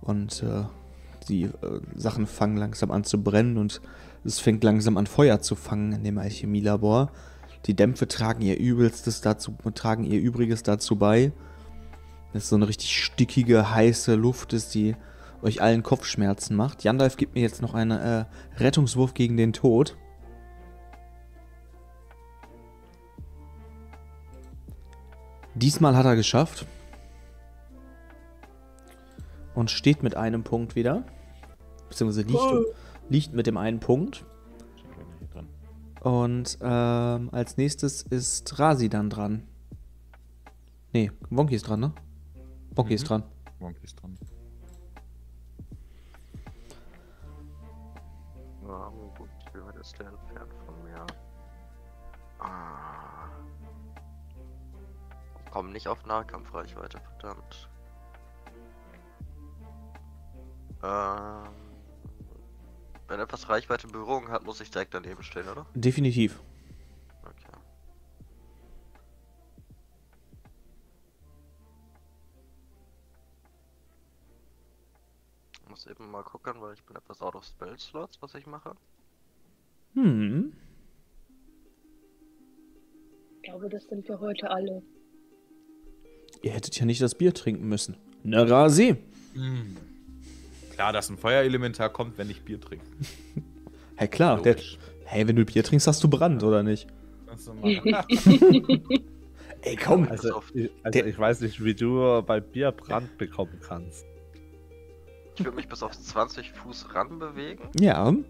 [0.00, 0.64] und äh,
[1.28, 1.50] die äh,
[1.94, 3.80] Sachen fangen langsam an zu brennen und
[4.24, 7.10] es fängt langsam an Feuer zu fangen in dem Alchemielabor.
[7.66, 11.32] Die Dämpfe tragen ihr Übelstes dazu, tragen ihr Übriges dazu bei.
[12.32, 14.96] Das ist so eine richtig stickige, heiße Luft ist, die
[15.42, 16.84] euch allen Kopfschmerzen macht.
[16.84, 18.24] Jandalf gibt mir jetzt noch einen äh,
[18.56, 19.96] Rettungswurf gegen den Tod.
[25.54, 26.66] Diesmal hat er geschafft.
[29.54, 31.04] Und steht mit einem Punkt wieder.
[31.88, 32.76] Beziehungsweise liegt,
[33.08, 34.24] liegt mit dem einen Punkt.
[36.00, 39.48] Und ähm, als nächstes ist Rasi dann dran.
[40.92, 41.92] Nee, Wonky ist dran, ne?
[42.78, 42.94] Wonky Mhm.
[42.94, 43.22] ist dran.
[43.58, 44.16] Wonky ist dran.
[48.66, 51.04] Ja, gut, wie weit ist der entfernt von mir?
[52.38, 53.28] Ah.
[55.50, 57.68] Komm nicht auf Nahkampfreichweite, verdammt.
[60.84, 61.48] Ähm,
[63.08, 65.66] wenn etwas Reichweite Berührung hat, muss ich direkt daneben stehen, oder?
[65.74, 66.40] Definitiv.
[75.78, 78.72] Muss eben mal gucken, weil ich bin etwas out of Spell Slots, was ich mache.
[79.94, 80.52] Hm.
[83.36, 84.82] Ich glaube, das sind wir heute alle.
[86.42, 87.96] Ihr hättet ja nicht das Bier trinken müssen.
[88.24, 88.96] Na, Rasi.
[90.72, 92.84] Klar, dass ein Feuerelementar kommt, wenn ich Bier trinke.
[93.94, 94.42] Hey, klar.
[94.42, 94.56] Der,
[95.04, 96.88] hey, wenn du Bier trinkst, hast du Brand, oder nicht?
[97.26, 97.62] Machen?
[99.62, 100.08] Ey, komm.
[100.08, 104.04] Also, ich, also der- ich weiß nicht, wie du bei Bier Brand bekommen kannst.
[105.38, 108.04] Ich würde mich bis auf 20 Fuß ran bewegen Ja.
[108.06, 108.24] und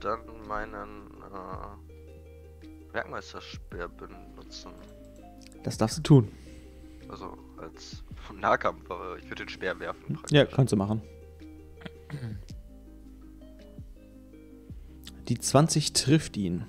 [0.00, 4.70] dann meinen äh, Werkmeisterspeer benutzen.
[5.62, 6.28] Das darfst du tun.
[7.08, 8.02] Also als
[8.34, 10.14] Nahkampf, aber ich würde den Speer werfen.
[10.14, 10.36] praktisch.
[10.36, 11.02] Ja, kannst du machen.
[15.28, 16.64] Die 20 trifft ihn.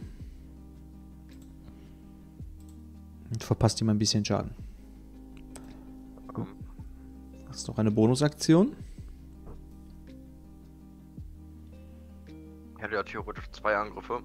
[3.31, 4.51] Und verpasst ihm ein bisschen Schaden.
[7.49, 8.75] Hast du noch eine Bonusaktion?
[12.77, 14.21] Ich hätte ja theoretisch zwei Angriffe,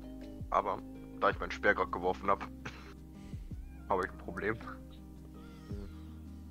[0.50, 0.78] aber
[1.20, 2.44] da ich meinen Speer gerade geworfen habe,
[3.88, 4.56] habe ich ein Problem.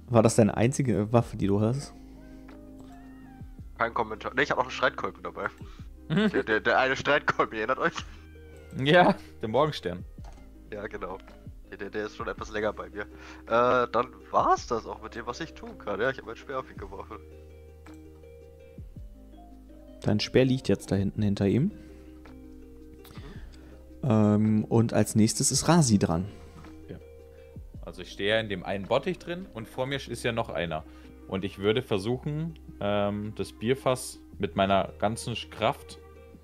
[0.08, 1.94] War das deine einzige Waffe, die du hast?
[3.78, 4.34] Kein Kommentar.
[4.34, 5.48] Ne, ich habe auch einen Streitkolben dabei.
[6.10, 7.94] Der, der, der eine Streitkolben, ihr erinnert euch?
[8.78, 10.04] ja, der Morgenstern.
[10.72, 11.18] Ja, genau.
[11.74, 13.02] Der, der, der ist schon etwas länger bei mir.
[13.02, 16.00] Äh, dann war's das auch mit dem, was ich tun kann.
[16.00, 17.18] Ja, ich habe meinen Speer auf ihn geworfen.
[20.02, 21.72] Dein Speer liegt jetzt da hinten hinter ihm.
[24.04, 26.26] Ähm, und als nächstes ist Rasi dran.
[27.82, 30.50] Also ich stehe ja in dem einen Bottich drin und vor mir ist ja noch
[30.50, 30.84] einer.
[31.28, 36.00] Und ich würde versuchen, ähm, das Bierfass mit meiner ganzen Kraft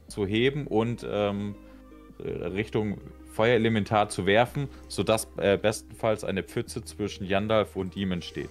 [0.07, 1.55] zu heben und ähm,
[2.19, 2.99] Richtung
[3.39, 8.49] Feuerelementar zu werfen, sodass äh, bestenfalls eine Pfütze zwischen Yandalf und ihm entsteht.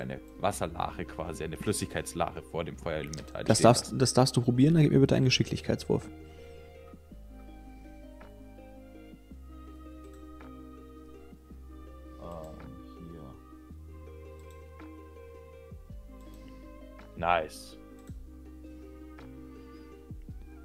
[0.00, 3.42] Eine Wasserlache quasi, eine Flüssigkeitslache vor dem Feuerelementar.
[3.42, 6.06] Das darfst, das darfst du probieren, dann gib mir bitte einen Geschicklichkeitswurf.
[12.22, 12.50] Ähm.
[17.16, 17.76] Nice.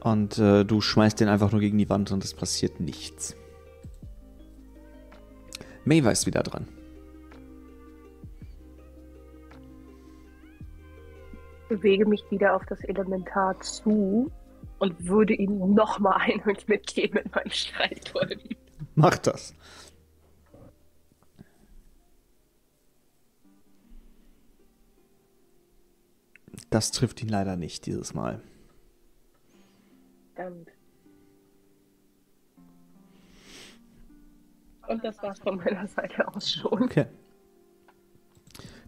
[0.02, 3.36] Und äh, du schmeißt den einfach nur gegen die Wand und es passiert nichts.
[5.86, 6.68] Maeva ist wieder dran.
[11.72, 14.30] bewege mich wieder auf das Elementar zu
[14.80, 18.58] und würde ihm nochmal einen mitgeben in meinen Streitkolben.
[18.96, 19.56] Mach das.
[26.70, 28.42] Das trifft ihn leider nicht dieses Mal.
[30.36, 30.70] Verdammt.
[34.88, 36.84] Und das war's von meiner Seite aus schon.
[36.84, 37.06] Okay.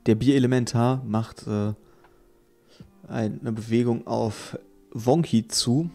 [0.05, 1.73] Der Bierelementar macht äh,
[3.07, 4.57] eine Bewegung auf
[4.91, 5.89] Wonky zu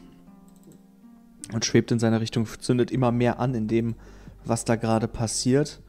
[1.52, 3.96] und schwebt in seine Richtung, zündet immer mehr an in dem,
[4.44, 5.82] was da gerade passiert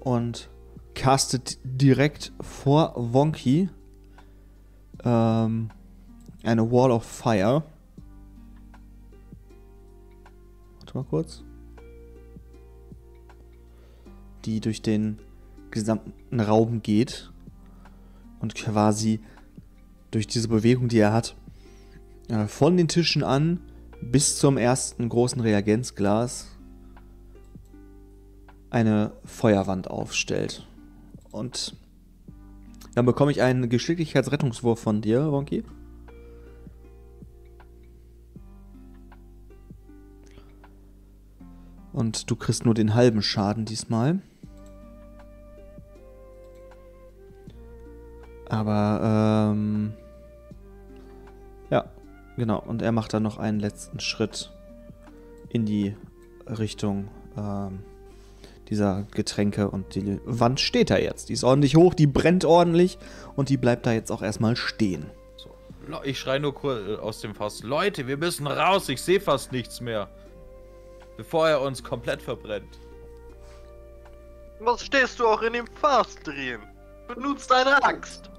[0.00, 0.50] und
[0.94, 3.68] castet direkt vor Wonky
[5.04, 5.70] ähm,
[6.42, 7.62] eine Wall of Fire.
[10.98, 11.44] Mal kurz.
[14.44, 15.18] Die durch den
[15.70, 17.32] gesamten Raum geht
[18.40, 19.20] und quasi
[20.10, 21.36] durch diese Bewegung, die er hat,
[22.28, 23.60] äh, von den Tischen an
[24.00, 26.46] bis zum ersten großen Reagenzglas
[28.70, 30.66] eine Feuerwand aufstellt.
[31.30, 31.76] Und
[32.94, 35.64] dann bekomme ich einen Geschicklichkeitsrettungswurf von dir, Wonky.
[41.98, 44.20] Und du kriegst nur den halben Schaden diesmal.
[48.48, 49.94] Aber, ähm.
[51.70, 51.86] Ja,
[52.36, 52.60] genau.
[52.60, 54.52] Und er macht dann noch einen letzten Schritt
[55.48, 55.96] in die
[56.46, 57.80] Richtung ähm,
[58.68, 61.30] dieser Getränke und die Wand steht da jetzt.
[61.30, 62.96] Die ist ordentlich hoch, die brennt ordentlich
[63.34, 65.06] und die bleibt da jetzt auch erstmal stehen.
[65.36, 65.50] So.
[66.04, 67.64] Ich schreie nur äh, aus dem Fass.
[67.64, 70.08] Leute, wir müssen raus, ich sehe fast nichts mehr.
[71.18, 72.78] Bevor er uns komplett verbrennt.
[74.60, 76.60] Was stehst du auch in dem Fass drin?
[77.08, 78.30] Benutzt deine Axt.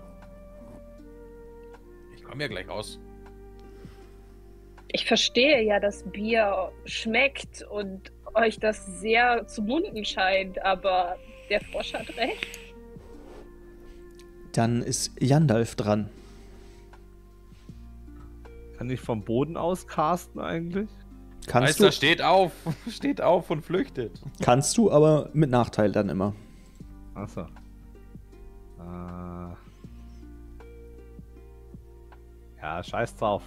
[2.15, 2.97] Ich komme ja gleich raus.
[4.87, 11.17] Ich verstehe ja, dass Bier schmeckt und euch das sehr zu munden scheint, aber
[11.49, 12.59] der Frosch hat recht.
[14.53, 16.09] Dann ist Jandalf dran.
[18.77, 20.89] Kann ich vom Boden aus casten eigentlich?
[21.49, 22.51] Kannst Meister du, steht auf,
[22.91, 24.21] steht auf und flüchtet.
[24.39, 26.35] kannst du, aber mit Nachteil dann immer.
[27.15, 27.41] Achso.
[27.41, 27.47] Äh.
[32.61, 33.41] Ja, scheiß drauf.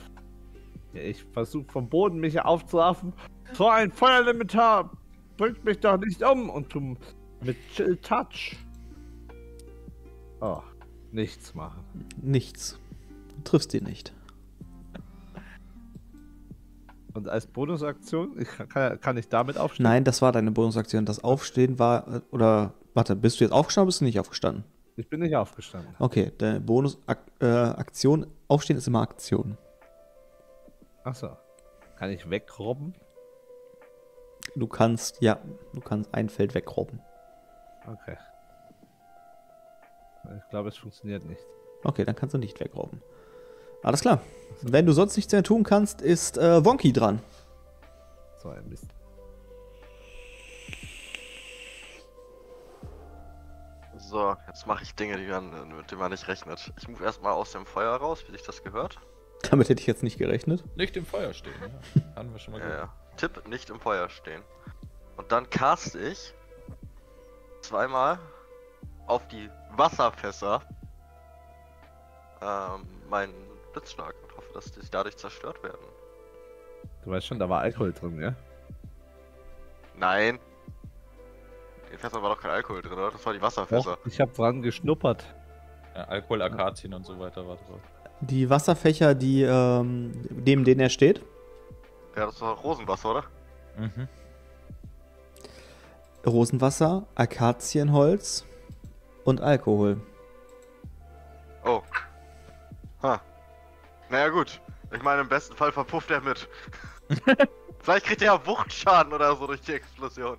[0.95, 3.13] Ich versuche vom Boden mich aufzuraffen.
[3.53, 4.91] So ein Feuerlimitar
[5.37, 6.97] bringt mich doch nicht um und tu
[7.41, 8.57] mit Chill Touch.
[10.41, 10.63] Oh,
[11.13, 11.85] nichts machen.
[12.21, 12.81] Nichts.
[13.37, 14.13] Du triffst ihn nicht.
[17.15, 18.37] Und als Bonusaktion,
[18.69, 19.85] kann, kann ich damit aufstehen?
[19.85, 21.05] Nein, das war deine Bonusaktion.
[21.05, 22.09] Das Aufstehen war.
[22.17, 22.73] äh, Oder.
[22.95, 24.65] Warte, bist du jetzt aufgestanden oder bist du nicht aufgestanden?
[24.97, 25.95] Ich bin nicht aufgestanden.
[25.99, 28.27] Okay, deine Bonusaktion.
[28.49, 29.57] Aufstehen ist immer Aktion.
[31.05, 31.31] Achso.
[31.97, 32.95] Kann ich wegrobben?
[34.57, 35.39] Du kannst, ja,
[35.73, 37.01] du kannst ein Feld wegrobben.
[37.87, 38.17] Okay.
[40.37, 41.41] Ich glaube, es funktioniert nicht.
[41.85, 43.03] Okay, dann kannst du nicht wegrobben.
[43.83, 44.21] Alles klar.
[44.61, 47.21] Wenn du sonst nichts mehr tun kannst, ist äh, Wonky dran.
[48.43, 48.87] So ein Mist.
[53.99, 56.73] So, jetzt mache ich Dinge, die man, mit denen man nicht rechnet.
[56.79, 58.99] Ich move erstmal aus dem Feuer raus, wie sich das gehört.
[59.51, 60.65] Damit hätte ich jetzt nicht gerechnet.
[60.77, 61.55] Nicht im Feuer stehen,
[61.95, 62.03] ja.
[62.17, 62.89] Haben wir schon mal Ja, gehört.
[62.89, 63.17] ja.
[63.17, 64.43] Tipp, nicht im Feuer stehen.
[65.17, 66.33] Und dann cast ich
[67.61, 68.19] zweimal
[69.07, 70.63] auf die Wasserfässer
[72.41, 73.35] ähm, meinen
[73.73, 74.15] Blitzschlag
[74.53, 75.81] dass die dadurch zerstört werden.
[77.05, 78.35] Du weißt schon, da war Alkohol drin, ja?
[79.97, 80.39] Nein.
[81.85, 83.11] In den Fässern war doch kein Alkohol drin, oder?
[83.11, 83.97] Das war die Wasserfässer.
[83.97, 85.25] Doch, ich habe dran geschnuppert.
[85.95, 87.81] Ja, Alkohol, Akazien und so weiter war drauf.
[88.21, 91.21] Die Wasserfächer, die ähm, neben denen er steht,
[92.17, 93.25] Ja, das war Rosenwasser, oder?
[93.77, 94.09] Mhm.
[96.25, 98.45] Rosenwasser, Akazienholz
[99.25, 100.01] und Alkohol.
[101.65, 101.83] Oh.
[103.03, 103.21] Ha.
[104.13, 104.61] Naja, gut.
[104.93, 106.47] Ich meine, im besten Fall verpufft er mit.
[107.81, 110.37] Vielleicht kriegt er ja Wuchtschaden oder so durch die Explosion.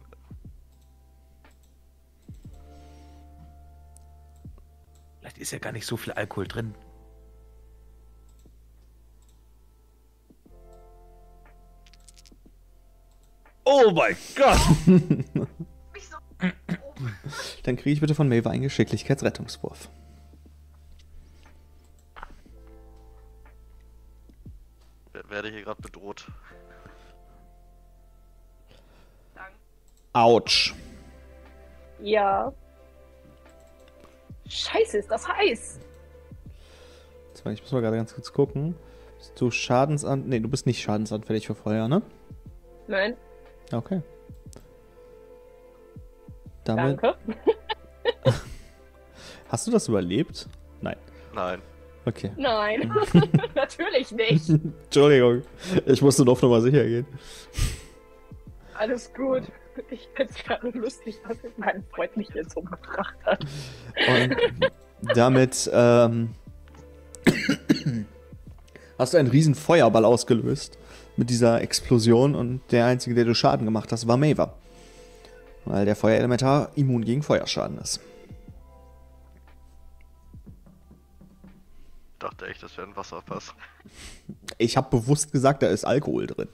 [5.20, 6.76] Vielleicht ist ja gar nicht so viel Alkohol drin.
[13.64, 14.60] Oh mein Gott!
[17.64, 19.90] Dann kriege ich bitte von Maeve einen Geschicklichkeitsrettungswurf.
[25.34, 26.28] Werde hier gerade bedroht.
[30.14, 30.76] Autsch.
[32.00, 32.54] Ja.
[34.48, 35.80] Scheiße, ist das heiß.
[37.34, 38.76] Ich muss mal gerade ganz kurz gucken.
[39.18, 40.30] Bist du Schadensan...
[40.30, 42.04] Nee, du bist nicht schadensanfällig für Feuer, ne?
[42.88, 43.18] Nein,
[43.72, 44.04] Okay.
[46.64, 47.18] Damit danke.
[49.50, 50.48] hast du das überlebt?
[50.82, 50.98] Nein.
[51.34, 51.60] Nein.
[52.06, 52.32] Okay.
[52.38, 52.94] Nein,
[53.56, 54.50] natürlich nicht.
[54.50, 55.44] Entschuldigung.
[55.86, 57.06] Ich musste auf Nummer sicher gehen.
[58.74, 59.44] Alles gut.
[59.90, 63.46] Ich finde es gerade lustig, dass mein Freund mich jetzt umgebracht hat.
[64.08, 64.36] Und
[65.16, 66.30] damit ähm,
[69.00, 70.78] hast du einen riesen Feuerball ausgelöst
[71.18, 74.54] mit dieser Explosion und der einzige, der du Schaden gemacht hast, war Maver.
[75.66, 78.00] Weil der Feuerelementar immun gegen Feuerschaden ist.
[82.24, 83.54] Dachte echt, das wäre ein Wasserfass.
[84.58, 86.48] Ich habe bewusst gesagt, da ist Alkohol drin.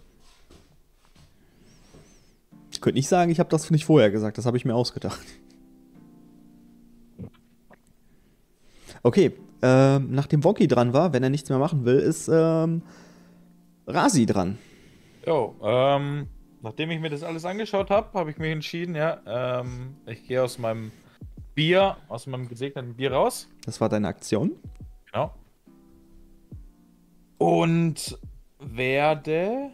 [2.71, 5.19] Ich könnte nicht sagen, ich habe das nicht vorher gesagt, das habe ich mir ausgedacht.
[9.03, 12.81] Okay, ähm, nachdem Wonky dran war, wenn er nichts mehr machen will, ist ähm,
[13.87, 14.57] Rasi dran.
[15.25, 16.27] Jo, ähm,
[16.61, 20.41] nachdem ich mir das alles angeschaut habe, habe ich mich entschieden, ja, ähm, ich gehe
[20.41, 20.91] aus meinem
[21.55, 23.47] Bier, aus meinem gesegneten Bier raus.
[23.65, 24.51] Das war deine Aktion.
[25.11, 25.33] Genau.
[27.39, 28.19] Und
[28.59, 29.71] werde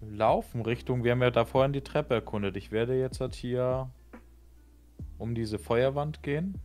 [0.00, 2.56] laufen Richtung, wir haben ja da vorhin die Treppe erkundet.
[2.56, 3.90] Ich werde jetzt halt hier
[5.18, 6.60] um diese Feuerwand gehen.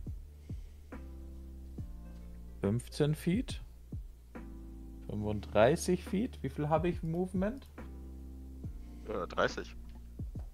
[2.62, 3.60] 15 Feet.
[5.10, 6.38] 35 Feet.
[6.42, 7.68] Wie viel habe ich Movement?
[9.08, 9.74] Äh, 30.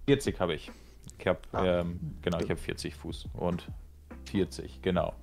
[0.07, 0.71] 40 habe ich.
[1.19, 1.63] Ich habe Ah.
[1.81, 3.67] ähm, genau, ich habe 40 Fuß und
[4.25, 5.13] 40, genau.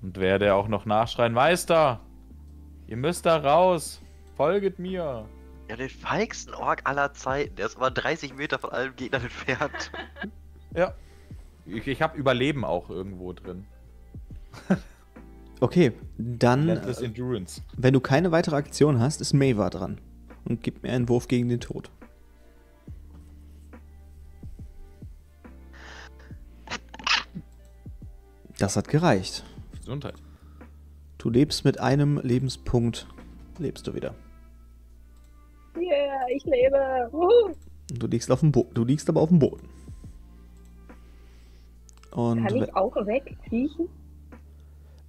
[0.00, 2.00] Und werde auch noch nachschreien, Meister,
[2.92, 4.02] ihr müsst da raus,
[4.36, 5.26] folget mir.
[5.70, 7.56] Ja, den feigsten Ork aller Zeiten.
[7.56, 9.90] Der ist aber 30 Meter von allen Gegnern entfernt.
[10.74, 10.94] Ja.
[11.66, 13.66] Ich, ich habe Überleben auch irgendwo drin.
[15.60, 17.62] Okay, dann, Relentless äh, Endurance.
[17.76, 20.00] wenn du keine weitere Aktion hast, ist Maver dran.
[20.44, 21.88] Und gib mir einen Wurf gegen den Tod.
[28.58, 29.44] Das hat gereicht.
[29.78, 30.14] Gesundheit.
[31.22, 33.06] Du lebst mit einem Lebenspunkt,
[33.58, 34.12] lebst du wieder.
[35.76, 37.08] Yeah, ich lebe.
[37.12, 37.54] Wuhu.
[37.94, 39.68] Du liegst, auf dem Bo du liegst aber auf dem Boden.
[42.10, 43.88] Und Kann ich auch wegkriechen?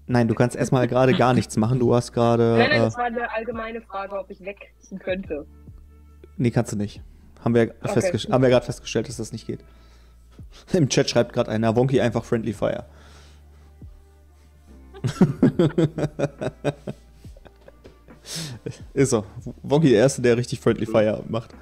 [0.06, 1.80] nein, du kannst erstmal gerade gar nichts machen.
[1.80, 2.58] Du hast gerade.
[2.60, 5.48] Nein, nein, Äh, das war eine allgemeine Frage, ob ich wegkriechen könnte.
[6.38, 7.02] nee, kannst du nicht.
[7.44, 8.18] Haben wir, Okay.
[8.32, 9.62] haben wir gerade festgestellt, dass das nicht geht.
[10.74, 12.86] Im Chat schreibt gerade einer Wonky einfach Friendly Fire.
[18.94, 19.26] Ist so.
[19.64, 21.54] Wonky der Erste, der richtig Friendly Fire macht.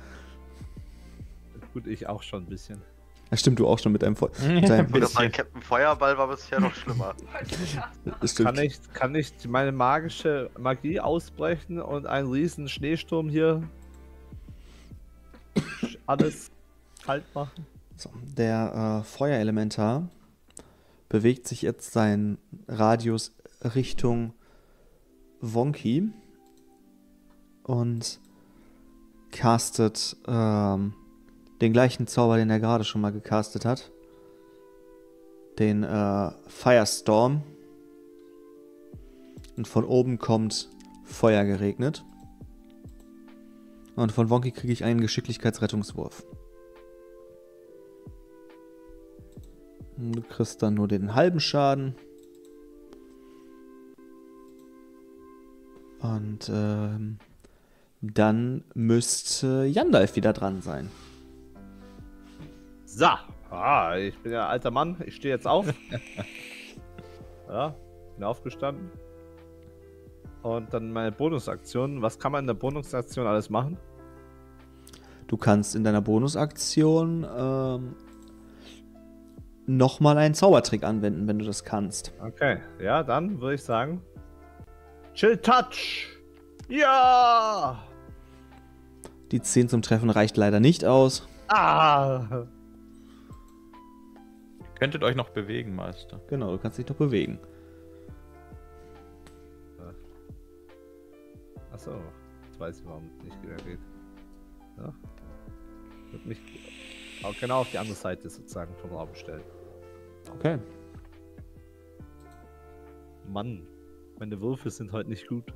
[1.73, 2.81] Gut, ich auch schon ein bisschen.
[3.29, 6.17] Das stimmt du auch schon mit deinem, Feu mit deinem Gut, das mein Captain Feuerball
[6.17, 7.15] war bisher noch schlimmer.
[8.35, 13.63] Kann ich, kann ich meine magische Magie ausbrechen und einen riesen Schneesturm hier
[16.05, 16.51] alles
[17.05, 17.65] kalt machen?
[17.95, 20.09] So, der äh, Feuerelementar
[21.11, 22.37] bewegt sich jetzt seinen
[22.69, 23.35] Radius
[23.75, 24.33] Richtung
[25.41, 26.09] Wonky
[27.63, 28.21] und
[29.29, 30.93] castet ähm,
[31.59, 33.91] den gleichen Zauber, den er gerade schon mal gecastet hat.
[35.59, 37.43] Den äh, Firestorm.
[39.57, 40.69] Und von oben kommt
[41.03, 42.05] Feuer geregnet.
[43.97, 46.23] Und von Wonky kriege ich einen Geschicklichkeitsrettungswurf.
[50.01, 51.93] Du kriegst dann nur den halben Schaden.
[55.99, 57.19] Und ähm,
[58.01, 60.89] dann müsste Yandalf wieder dran sein.
[62.85, 63.05] So,
[63.51, 65.67] ah, ich bin ja alter Mann, ich stehe jetzt auf.
[67.47, 67.75] ja,
[68.15, 68.89] bin aufgestanden.
[70.41, 72.01] Und dann meine Bonusaktion.
[72.01, 73.77] Was kann man in der Bonusaktion alles machen?
[75.27, 77.95] Du kannst in deiner Bonusaktion ähm,
[79.77, 82.13] nochmal einen Zaubertrick anwenden, wenn du das kannst.
[82.19, 84.01] Okay, ja, dann würde ich sagen.
[85.13, 86.07] Chill Touch!
[86.67, 87.83] Ja!
[89.31, 91.27] Die 10 zum Treffen reicht leider nicht aus.
[91.47, 92.45] Ah!
[94.79, 96.19] Könntet euch noch bewegen, Meister.
[96.27, 97.39] Genau, du kannst dich noch bewegen.
[101.71, 101.91] Achso,
[102.47, 103.79] jetzt weiß ich, warum es nicht wieder geht.
[104.77, 104.93] Ja.
[106.11, 106.39] Wird mich
[107.23, 109.43] auch genau auf die andere Seite sozusagen vom Raum stellen.
[110.35, 110.59] Okay.
[113.27, 113.65] Mann,
[114.19, 115.53] meine Würfe sind heute nicht gut.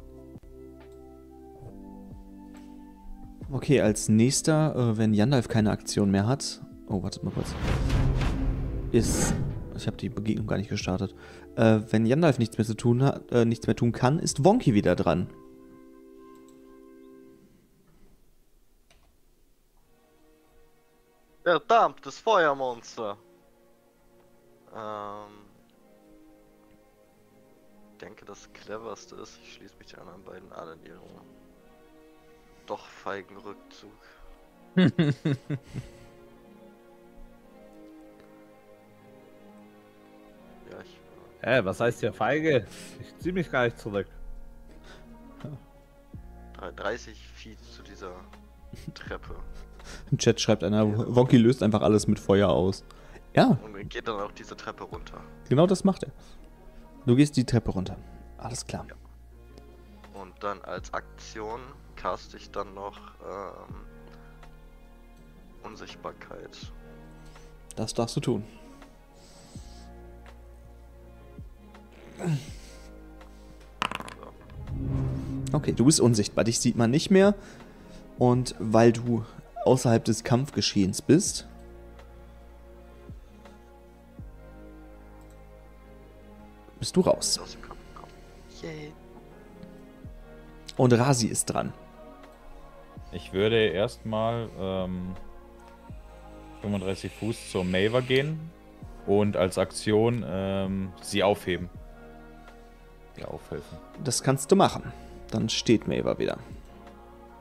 [3.52, 6.61] Okay, als nächster, äh, wenn Yandalf keine Aktion mehr hat.
[6.88, 7.53] Oh, wartet mal kurz.
[8.91, 9.35] Ist.
[9.76, 11.14] Ich habe die Begegnung gar nicht gestartet.
[11.56, 14.73] Äh, wenn Yandalf nichts mehr zu tun hat, äh, nichts mehr tun kann, ist Wonky
[14.73, 15.27] wieder dran.
[21.43, 23.18] Verdammtes Feuermonster.
[24.76, 25.45] Ähm.
[27.91, 31.02] Ich denke, das cleverste ist, ich schließe mich den anderen beiden an in ihrem
[32.65, 33.91] doch feigen Rückzug.
[40.72, 40.99] Ja, ich.
[41.41, 42.65] Hä, was heißt hier feige?
[42.99, 44.07] Ich zieh mich gar nicht zurück.
[46.61, 48.14] äh, 30 Feet zu dieser
[48.93, 49.35] Treppe.
[50.10, 52.84] Im Chat schreibt einer, Wonky löst einfach alles mit Feuer aus.
[53.35, 55.19] Ja, Und geht dann auch diese Treppe runter.
[55.49, 56.11] genau das macht er.
[57.05, 57.97] Du gehst die Treppe runter.
[58.37, 58.85] Alles klar.
[60.13, 61.59] Und dann als Aktion
[61.95, 63.75] cast ich dann noch ähm,
[65.63, 66.71] Unsichtbarkeit.
[67.75, 68.43] Das darfst du tun.
[75.51, 76.43] Okay, du bist unsichtbar.
[76.43, 77.35] Dich sieht man nicht mehr.
[78.17, 79.25] Und weil du
[79.65, 81.47] außerhalb des Kampfgeschehens bist,
[86.80, 87.39] bist du raus.
[90.77, 91.73] Und Rasi ist dran.
[93.11, 95.15] Ich würde erstmal ähm,
[96.61, 98.39] 35 Fuß zur Maver gehen
[99.06, 101.69] und als Aktion ähm, sie aufheben.
[103.18, 103.77] Ja, aufhelfen.
[104.03, 104.91] Das kannst du machen.
[105.31, 106.38] Dann steht Maver wieder.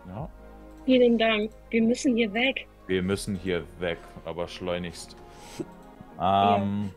[0.07, 0.29] Ja.
[0.85, 1.51] Vielen Dank.
[1.71, 2.67] Wir müssen hier weg.
[2.87, 5.17] Wir müssen hier weg, aber schleunigst.
[6.21, 6.91] Ähm,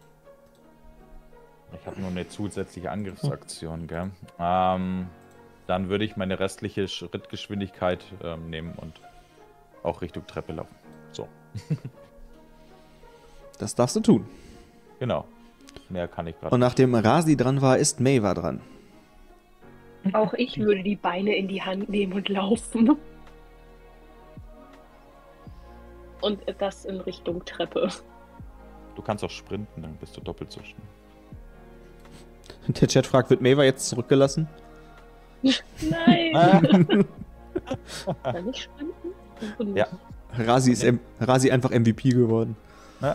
[1.80, 4.12] Ich habe nur eine zusätzliche Angriffsaktion, gell?
[4.40, 5.08] Ähm,
[5.68, 9.02] dann würde ich meine restliche Schrittgeschwindigkeit ähm, nehmen und
[9.84, 10.76] auch Richtung Treppe laufen.
[11.12, 11.28] So,
[13.58, 14.26] Das darfst du tun.
[15.00, 15.26] genau.
[15.90, 18.62] Mehr kann ich gerade Und nachdem Rasi dran war, ist Maver dran.
[20.14, 22.98] Auch ich würde die Beine in die Hand nehmen und laufen.
[26.22, 27.90] Und das in Richtung Treppe.
[28.96, 30.82] Du kannst auch sprinten, dann bist du doppelt so schnell.
[32.68, 34.48] Der Chat fragt, wird Maver jetzt zurückgelassen?
[35.42, 36.34] Nein!
[38.24, 39.76] Kann ich sprinten?
[39.76, 39.88] Ja.
[40.38, 42.56] Rasi ist M Rasi einfach MVP geworden.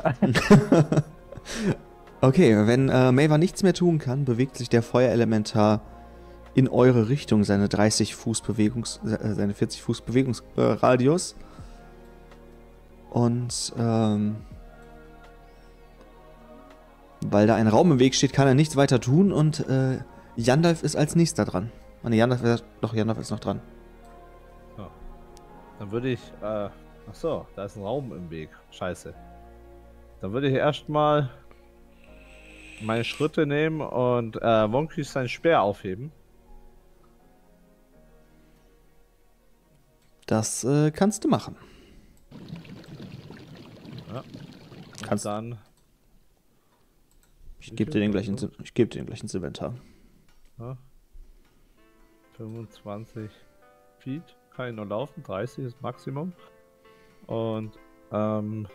[2.24, 5.80] Okay, wenn äh, Maver nichts mehr tun kann, bewegt sich der Feuerelementar
[6.54, 11.34] in eure Richtung, seine 30 Fuß Bewegungs, äh, seine 40 Fuß Bewegungsradius.
[13.10, 14.36] Und ähm,
[17.26, 19.98] weil da ein Raum im Weg steht, kann er nichts weiter tun und äh,
[20.36, 21.70] Yandalf ist als nächster dran.
[22.02, 23.60] Ah, nee, Yandalf, ist- doch, Yandalf ist noch dran.
[25.78, 26.20] Dann würde ich.
[26.40, 26.44] Äh,
[27.10, 28.50] ach so, da ist ein Raum im Weg.
[28.70, 29.12] Scheiße.
[30.20, 31.28] Dann würde ich erstmal
[32.80, 36.12] meine Schritte nehmen und äh, Wonky sein Speer aufheben.
[40.26, 41.56] Das äh, kannst du machen.
[44.12, 44.22] Ja.
[45.06, 45.58] Kannst- dann.
[47.62, 49.76] Ich gebe dir den gleich ins, ich geb dir den gleich ins Inventar.
[50.58, 50.76] Ja,
[52.36, 53.30] 25
[53.98, 56.32] Feet kann ich nur laufen, 30 ist Maximum.
[57.28, 57.78] Und
[58.10, 58.66] ähm,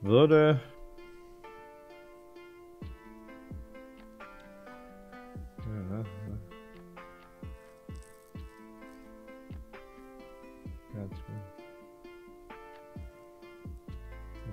[0.00, 0.58] würde.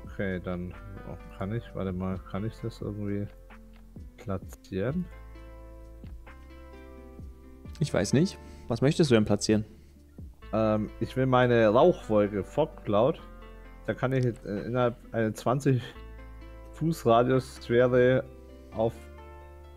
[0.03, 0.73] Okay, dann
[1.09, 3.27] oh, kann ich, warte mal, kann ich das irgendwie
[4.17, 5.05] platzieren?
[7.79, 8.37] Ich weiß nicht.
[8.67, 9.65] Was möchtest du denn platzieren?
[10.53, 13.19] Ähm, ich will meine Rauchwolke Fog Cloud.
[13.85, 15.81] Da kann ich äh, innerhalb einer 20
[16.73, 18.23] Fuß Radius Sphäre
[18.71, 18.93] auf,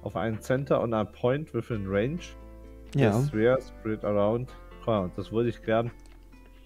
[0.02, 2.20] auf einen Center und einen Point within Range.
[2.94, 3.22] Ja.
[3.22, 4.50] Sphere spread around.
[4.86, 5.90] Und das würde ich gern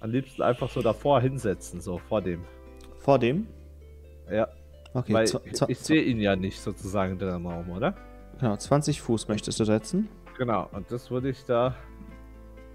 [0.01, 2.45] am liebsten einfach so davor hinsetzen, so vor dem.
[2.99, 3.47] Vor dem?
[4.95, 5.25] Okay, weil
[5.69, 7.95] ich, sehe ihn ja nicht sozusagen in dem Raum, oder?
[8.39, 10.09] genau, 20 Fuß möchtest du setzen.
[10.39, 11.75] Genau, und das würde ich da.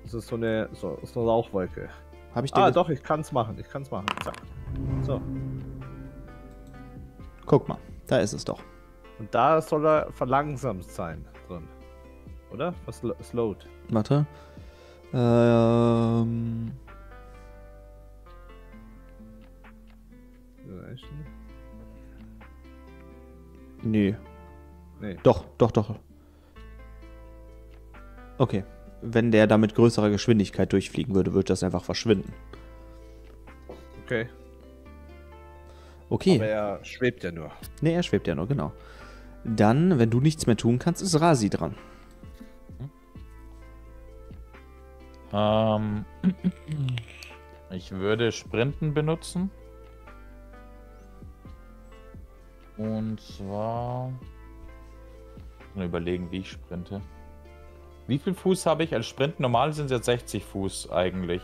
[0.04, 1.90] Das ist so eine, so, so eine Rauchwolke.
[2.36, 3.58] Habe ich Ah, doch, ich kann es machen.
[3.60, 4.06] Ich kann es machen.
[4.24, 4.36] Zack.
[5.04, 5.22] So.
[7.46, 7.78] Guck mal,
[8.08, 8.62] da ist es doch.
[9.18, 11.68] Und da soll er verlangsamt sein drin.
[12.52, 12.74] Oder?
[12.86, 13.68] Was slowed?
[13.90, 14.26] Warte.
[15.14, 16.72] Ähm,
[20.66, 21.39] Duration?
[23.84, 24.16] Nee.
[25.02, 25.18] Nee.
[25.24, 25.96] Doch, doch, doch.
[28.38, 28.64] Okay.
[29.02, 32.34] Wenn der da mit größerer Geschwindigkeit durchfliegen würde, würde das einfach verschwinden.
[34.04, 34.28] Okay.
[36.10, 36.36] Okay.
[36.36, 37.52] Aber er schwebt ja nur.
[37.82, 38.74] Nee, er schwebt ja nur, genau.
[39.46, 41.76] Dann, wenn du nichts mehr tun kannst, ist Rasi dran.
[45.32, 46.06] Ähm,
[47.72, 49.52] ich würde Sprinten benutzen.
[52.80, 54.12] Und zwar.
[55.76, 57.02] Mal überlegen, wie ich sprinte.
[58.08, 59.40] Wie viel Fuß habe ich als Sprint?
[59.40, 61.42] Normal sind es jetzt 60 Fuß eigentlich.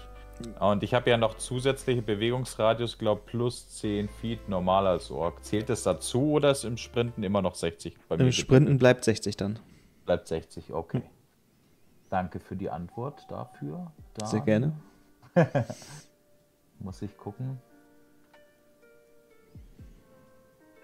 [0.59, 5.43] Und ich habe ja noch zusätzliche Bewegungsradius, glaube plus 10 Feet normal als Ork.
[5.43, 7.95] Zählt das dazu oder ist im Sprinten immer noch 60?
[8.07, 9.59] Bei Im Sprinten bleibt 60 dann.
[10.05, 11.03] Bleibt 60, okay.
[12.09, 13.91] Danke für die Antwort dafür.
[14.15, 14.73] Dann Sehr gerne.
[16.79, 17.59] muss ich gucken.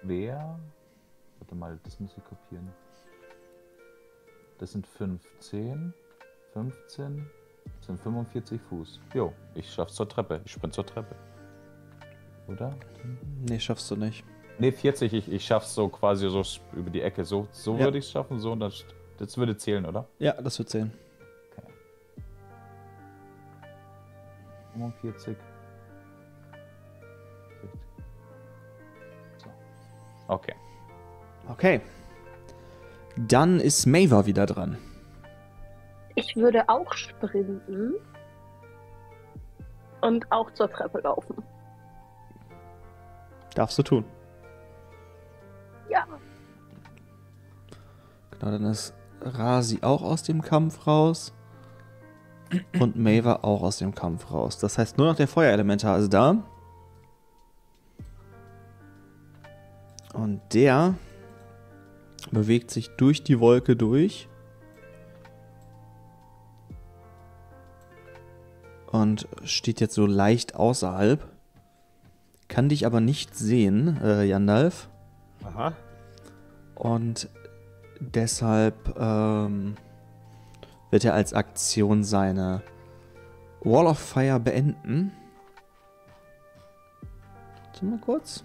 [0.03, 0.60] Wer?
[1.40, 2.72] Warte mal, das muss ich kopieren.
[4.57, 5.94] Das sind 15,
[6.53, 7.30] 15,
[7.78, 8.99] das sind 45 Fuß.
[9.14, 10.41] Jo, ich schaff's zur Treppe.
[10.45, 11.15] Ich sprint zur Treppe.
[12.48, 12.76] Oder?
[13.48, 14.23] Nee, schaffst du nicht.
[14.60, 17.26] Nee, 40, ich, ich schaff's so quasi so über die Ecke.
[17.26, 17.86] So, so ja.
[17.86, 18.86] würde ich es schaffen, so und das,
[19.18, 20.07] das würde zählen, oder?
[20.19, 20.91] Ja, das wird zählen.
[24.73, 25.36] 45.
[30.31, 30.55] Okay.
[31.49, 31.81] Okay.
[33.17, 34.77] Dann ist Maver wieder dran.
[36.15, 37.95] Ich würde auch sprinten
[39.99, 41.43] und auch zur Treppe laufen.
[43.55, 44.05] Darfst du tun.
[45.89, 46.05] Ja.
[48.31, 51.33] Genau, dann ist Rasi auch aus dem Kampf raus
[52.79, 54.57] und Maver auch aus dem Kampf raus.
[54.59, 56.37] Das heißt, nur noch der Feuerelementar ist da.
[60.13, 60.95] Und der
[62.31, 64.27] bewegt sich durch die Wolke durch.
[68.91, 71.25] Und steht jetzt so leicht außerhalb.
[72.49, 74.89] Kann dich aber nicht sehen, äh, Jandalf.
[75.45, 75.73] Aha.
[76.75, 77.29] Und
[78.01, 79.75] deshalb ähm,
[80.89, 82.61] wird er als Aktion seine
[83.61, 85.13] Wall of Fire beenden.
[87.63, 88.43] Warte mal kurz.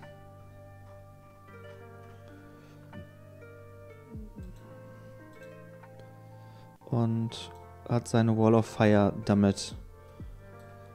[6.96, 7.50] Und
[7.90, 9.74] hat seine Wall of Fire damit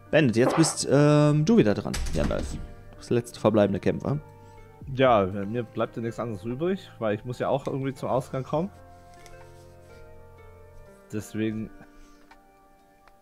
[0.10, 0.36] beendet.
[0.36, 1.94] Jetzt bist ähm, du wieder dran,
[2.98, 4.18] bist der letzte verbleibende Kämpfer.
[4.96, 8.44] Ja, mir bleibt ja nichts anderes übrig, weil ich muss ja auch irgendwie zum Ausgang
[8.44, 8.72] kommen.
[11.14, 11.70] Deswegen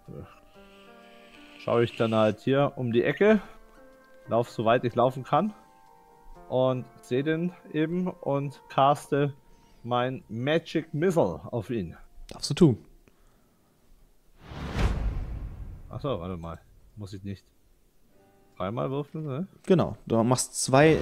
[0.08, 3.42] äh, schaue ich dann halt hier um die Ecke,
[4.30, 5.54] laufe so weit ich laufen kann
[6.48, 9.34] und sehe den eben und caste
[9.84, 11.98] mein Magic Missile auf ihn.
[12.30, 12.78] Darfst du tun.
[15.90, 16.60] Achso, warte mal.
[16.96, 17.44] Muss ich nicht
[18.58, 19.48] dreimal würfeln, ne?
[19.66, 20.98] Genau, du machst zwei.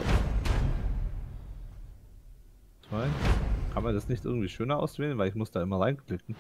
[2.88, 3.08] Zwei.
[3.74, 6.36] Kann man das nicht irgendwie schöner auswählen, weil ich muss da immer reinklicken.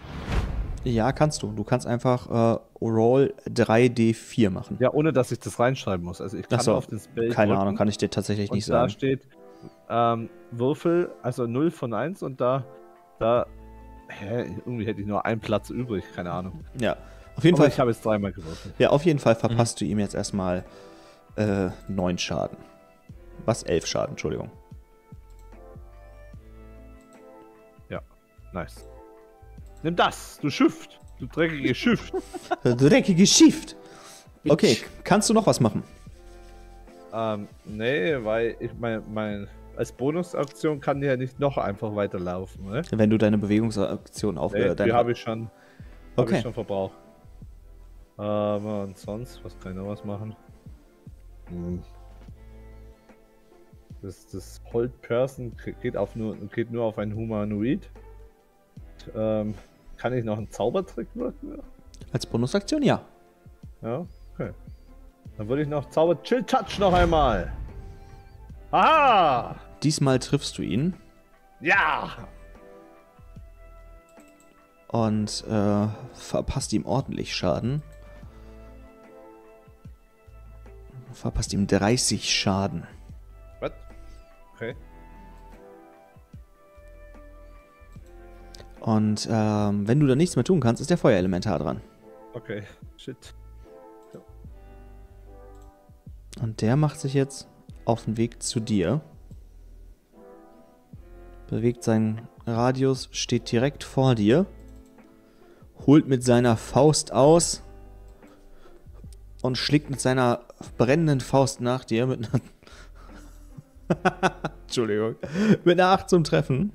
[0.83, 1.51] Ja, kannst du.
[1.51, 4.77] Du kannst einfach äh, Roll 3D4 machen.
[4.79, 6.21] Ja, ohne dass ich das reinschreiben muss.
[6.21, 8.85] Also ich kann so, auf den Spell Keine Ahnung, kann ich dir tatsächlich nicht sagen.
[8.85, 9.27] Da steht
[9.89, 12.63] ähm, Würfel, also 0 von 1 und da,
[13.19, 13.47] da,
[14.07, 16.63] hä, irgendwie hätte ich nur einen Platz übrig, keine Ahnung.
[16.79, 16.97] Ja,
[17.35, 17.71] auf jeden Aber Fall.
[17.71, 18.73] Ich habe jetzt dreimal gewürfelt.
[18.79, 19.85] Ja, auf jeden Fall verpasst mhm.
[19.85, 20.63] du ihm jetzt erstmal
[21.35, 22.57] äh, 9 Schaden.
[23.45, 23.63] Was?
[23.63, 24.49] 11 Schaden, Entschuldigung.
[27.89, 28.01] Ja,
[28.53, 28.87] nice.
[29.83, 30.99] Nimm das, du Schift.
[31.19, 32.11] Du dreckiges Schiff.
[32.63, 33.75] dreckiges Schiff.
[34.47, 35.83] Okay, kannst du noch was machen?
[37.13, 39.47] Ähm, nee, weil ich mein, mein
[39.77, 42.81] als Bonusaktion kann die ja nicht noch einfach weiterlaufen, ne?
[42.91, 44.79] Wenn du deine Bewegungsaktion aufhörst.
[44.79, 45.49] Nee, die habe ich schon.
[46.15, 46.31] Okay.
[46.31, 46.97] Hab ich schon verbraucht.
[48.17, 50.35] Aber und sonst, was kann ich noch was machen?
[51.49, 51.81] Hm.
[54.01, 57.89] Das, das Hold Person geht, auf nur, geht nur auf ein Humanoid.
[59.15, 59.53] Ähm,
[59.97, 61.59] kann ich noch einen Zaubertrick wirken?
[62.11, 63.01] Als Bonusaktion, ja.
[63.81, 64.51] Ja, okay.
[65.37, 67.51] Dann würde ich noch Zauber Chill Touch noch einmal.
[68.71, 69.55] Aha!
[69.83, 70.95] Diesmal triffst du ihn.
[71.59, 72.27] Ja!
[74.87, 77.83] Und äh, verpasst ihm ordentlich Schaden.
[81.11, 82.87] Verpasst ihm 30 Schaden.
[83.59, 83.71] Was?
[84.55, 84.75] Okay.
[88.79, 91.81] Und ähm, wenn du da nichts mehr tun kannst, ist der Feuerelementar dran.
[92.33, 92.63] Okay,
[92.95, 93.35] shit.
[94.13, 94.21] Ja.
[96.41, 97.49] Und der macht sich jetzt
[97.83, 99.01] auf den Weg zu dir.
[101.49, 104.45] Bewegt seinen Radius, steht direkt vor dir.
[105.85, 107.63] Holt mit seiner Faust aus
[109.41, 110.41] und schlägt mit seiner
[110.77, 112.41] brennenden Faust nach dir mit einer.
[114.63, 115.15] Entschuldigung.
[115.63, 116.73] Mit einer 8 zum Treffen.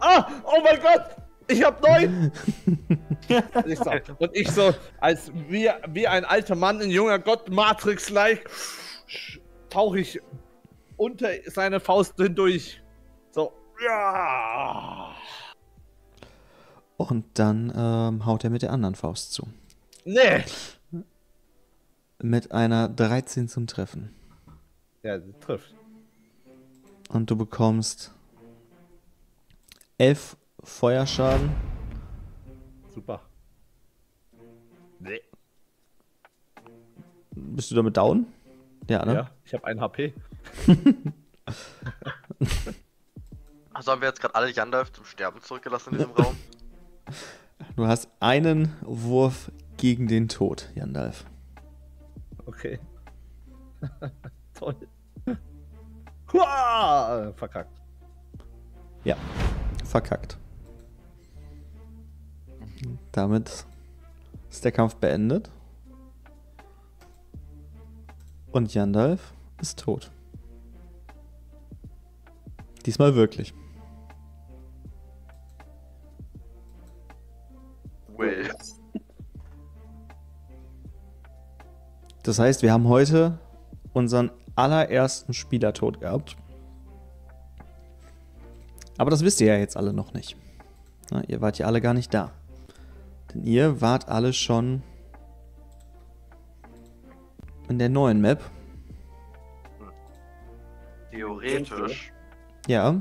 [0.00, 1.16] Ah, oh mein Gott!
[1.50, 2.30] Ich hab neun!
[3.66, 8.48] ich so, und ich so, als wie, wie ein alter Mann, ein junger Gott, Matrix-like,
[9.70, 10.20] tauche ich
[10.98, 12.82] unter seine Faust hindurch.
[13.30, 13.52] So,
[13.84, 15.14] ja!
[16.96, 19.46] Und dann ähm, haut er mit der anderen Faust zu.
[20.04, 20.44] Nee!
[22.22, 24.14] mit einer 13 zum Treffen.
[25.02, 25.74] Ja, das trifft.
[27.08, 28.12] Und du bekommst
[29.98, 31.50] 11 Feuerschaden.
[32.94, 33.22] Super.
[34.98, 35.20] Nee.
[37.30, 38.26] Bist du damit down?
[38.88, 39.14] Ja, ne?
[39.14, 40.12] Ja, ich habe ein HP.
[43.78, 46.36] Also haben wir jetzt gerade alle Jandalf zum Sterben zurückgelassen in diesem Raum?
[47.76, 51.24] Du hast einen Wurf gegen den Tod, Jandalf.
[52.44, 52.80] Okay.
[54.54, 54.74] Toll.
[56.32, 57.32] Hua!
[57.36, 57.80] Verkackt.
[59.04, 59.16] Ja,
[59.84, 60.38] verkackt.
[63.12, 63.64] Damit
[64.50, 65.50] ist der Kampf beendet.
[68.50, 70.10] Und Jandalf ist tot.
[72.84, 73.54] Diesmal wirklich.
[78.18, 78.50] Well.
[82.24, 83.38] Das heißt, wir haben heute
[83.94, 86.36] unseren allerersten Spielertod gehabt.
[88.98, 90.36] Aber das wisst ihr ja jetzt alle noch nicht.
[91.10, 92.32] Na, ihr wart ja alle gar nicht da.
[93.32, 94.82] Denn ihr wart alle schon
[97.68, 98.42] in der neuen Map.
[101.12, 102.12] Theoretisch,
[102.66, 103.00] Ja,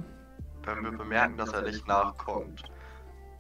[0.64, 2.64] wenn wir bemerken, dass er nicht nachkommt,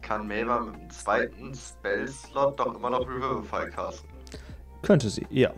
[0.07, 4.09] kann Melba mit dem zweiten Spell-Slot doch immer noch Revivify casten.
[4.81, 5.51] könnte sie, ja.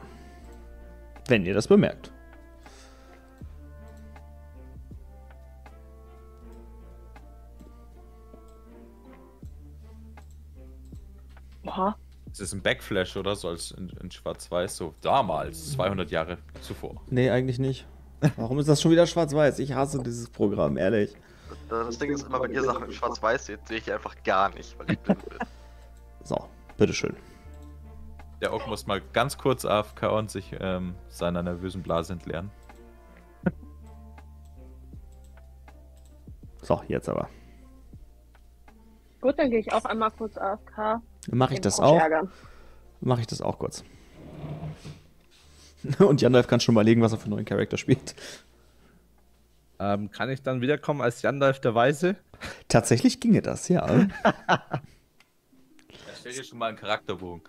[1.28, 2.12] Wenn ihr das bemerkt.
[11.68, 11.96] Oha.
[12.32, 17.04] Es ist ein Backflash oder so als in, in Schwarz-Weiß, so damals, 200 Jahre zuvor.
[17.10, 17.86] Nee, eigentlich nicht.
[18.36, 19.60] Warum ist das schon wieder schwarz-weiß?
[19.60, 21.16] Ich hasse dieses Programm, ehrlich.
[21.70, 24.50] Das Ding ist immer, wenn ihr Sachen in Schwarz-Weiß seht, sehe ich die einfach gar
[24.54, 25.40] nicht, weil ich blind bin.
[26.22, 26.38] So,
[26.78, 27.16] bitteschön.
[28.42, 32.52] Der Ork muss mal ganz kurz AFK und sich ähm, seiner nervösen Blase entleeren.
[36.62, 37.30] So, jetzt aber.
[39.22, 41.02] Gut, dann gehe ich auch einmal kurz AFK.
[41.32, 42.02] Mache ich das auch?
[43.02, 43.84] Mache ich das auch kurz.
[46.00, 48.16] Und Jandalf kann schon überlegen, was er für einen neuen Charakter spielt.
[49.80, 52.18] Ähm, kann ich dann wiederkommen als Jandalf der Weise?
[52.68, 53.86] Tatsächlich ginge das, ja.
[56.20, 57.42] Stell dir schon mal einen Charakterbogen.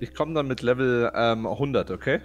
[0.00, 2.20] Ich komme dann mit Level ähm, 100, okay?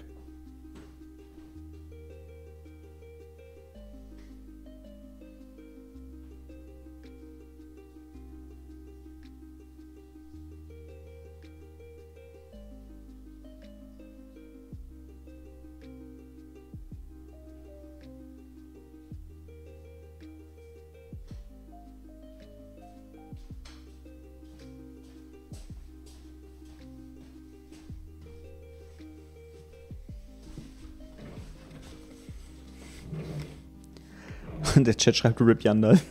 [34.86, 36.04] Der Chat schreibt Rip Jandalf.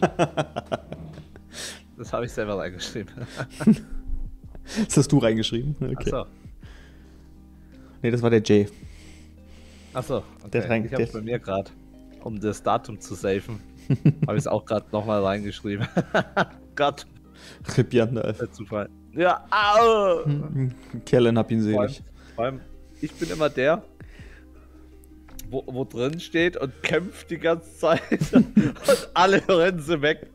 [1.98, 3.12] Das habe ich selber reingeschrieben.
[4.86, 5.74] Das hast du reingeschrieben?
[5.80, 5.94] Okay.
[6.12, 6.26] Achso.
[8.00, 8.68] Nee, das war der Jay.
[9.92, 10.18] Achso.
[10.40, 10.50] Okay.
[10.52, 11.70] Der rein- ich habe bei mir gerade,
[12.22, 13.60] um das Datum zu safen,
[14.26, 15.86] habe ich es auch gerade nochmal reingeschrieben.
[16.76, 17.06] Gott,
[17.76, 18.38] Rip Jandalf.
[18.38, 18.88] der Zufall.
[19.14, 20.20] Ja, au!
[21.04, 22.02] Kellen hab ihn Vor allem, selig.
[22.36, 22.60] vor allem,
[23.00, 23.82] ich bin immer der,
[25.52, 28.00] wo, wo drin steht und kämpft die ganze Zeit
[28.32, 28.52] und
[29.14, 30.28] alle rennen sie weg.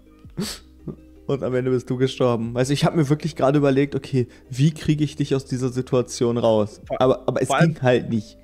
[1.26, 2.54] Und am Ende bist du gestorben.
[2.54, 5.70] Weißt du, ich habe mir wirklich gerade überlegt, okay, wie kriege ich dich aus dieser
[5.70, 6.82] Situation raus?
[7.00, 8.38] Aber, aber es allem- ging halt nicht.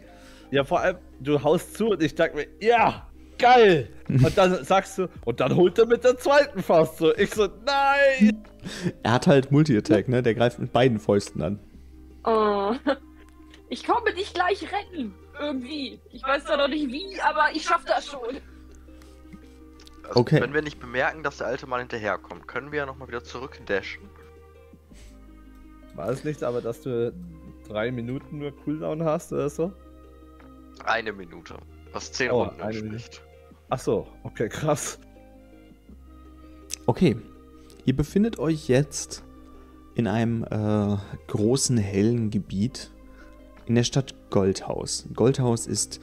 [0.52, 3.08] Ja, vor allem, du haust zu und ich dachte mir, ja,
[3.40, 3.90] geil!
[4.08, 7.16] Und dann sagst du, und dann holt er mit der zweiten Faust so.
[7.16, 8.44] Ich so, nein!
[9.02, 10.22] Er hat halt Multi-Attack, ne?
[10.22, 11.60] Der greift mit beiden Fäusten an.
[12.26, 12.74] Oh.
[13.70, 15.16] Ich komme dich gleich retten.
[15.40, 16.00] Irgendwie.
[16.12, 18.22] Ich weiß zwar noch nicht wie, aber ich schaff das schon.
[20.04, 20.42] Also, Okay.
[20.42, 24.04] Wenn wir nicht bemerken, dass der alte Mann hinterherkommt, können wir ja nochmal wieder zurückdashen.
[25.96, 27.14] War es nicht aber, dass du
[27.68, 29.72] drei Minuten nur Cooldown hast oder so?
[30.86, 31.56] Eine Minute.
[31.94, 33.22] Was zehn Oh, Runden eine entspricht.
[33.70, 35.00] Ach so, okay, krass.
[36.86, 37.16] Okay.
[37.86, 39.24] Ihr befindet euch jetzt
[39.96, 40.98] in einem äh,
[41.28, 42.92] großen, hellen Gebiet
[43.66, 45.06] in der Stadt Goldhaus.
[45.14, 46.02] Goldhaus ist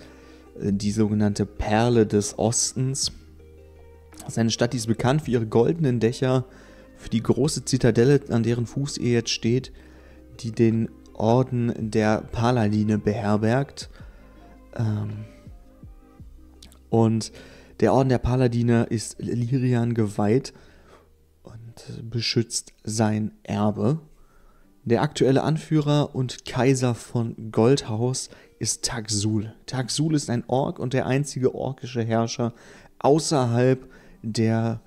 [0.61, 3.11] äh, die sogenannte Perle des Ostens.
[4.21, 6.45] Das ist eine Stadt, die ist bekannt für ihre goldenen Dächer,
[6.97, 9.73] für die große Zitadelle, an deren Fuß ihr jetzt steht,
[10.39, 13.91] die den Orden der Paladine beherbergt.
[14.77, 15.25] Ähm,
[16.89, 17.33] und
[17.81, 20.55] der Orden der Paladine ist Lirian geweiht.
[21.43, 23.99] Und beschützt sein Erbe.
[24.85, 29.53] Der aktuelle Anführer und Kaiser von Goldhaus ist Taxul.
[29.67, 32.55] Taxul ist ein Ork und der einzige orkische Herrscher
[32.99, 33.87] außerhalb
[34.23, 34.81] der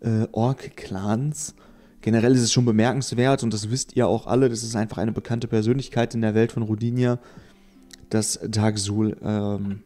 [0.00, 1.54] äh, Ork-Clans.
[2.00, 5.12] Generell ist es schon bemerkenswert und das wisst ihr auch alle, das ist einfach eine
[5.12, 7.18] bekannte Persönlichkeit in der Welt von Rudinia,
[8.08, 9.82] dass Taxul ähm,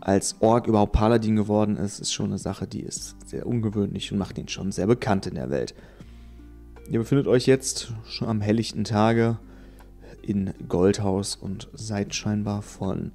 [0.00, 4.18] als Ork überhaupt Paladin geworden ist, ist schon eine Sache, die ist sehr ungewöhnlich und
[4.18, 5.74] macht ihn schon sehr bekannt in der Welt.
[6.90, 9.38] Ihr befindet euch jetzt schon am helllichten Tage
[10.22, 13.12] in Goldhaus und seid scheinbar von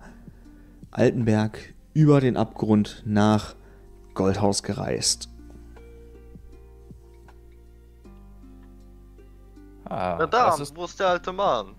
[0.91, 3.55] Altenberg über den Abgrund nach
[4.13, 5.29] Goldhaus gereist.
[9.85, 10.75] Ah, Na da, ist...
[10.75, 11.75] wo ist der alte Mann?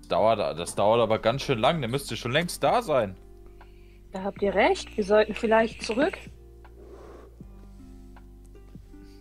[0.00, 3.16] Das dauert, das dauert aber ganz schön lang, der müsste schon längst da sein.
[4.12, 6.18] Da habt ihr recht, wir sollten vielleicht zurück.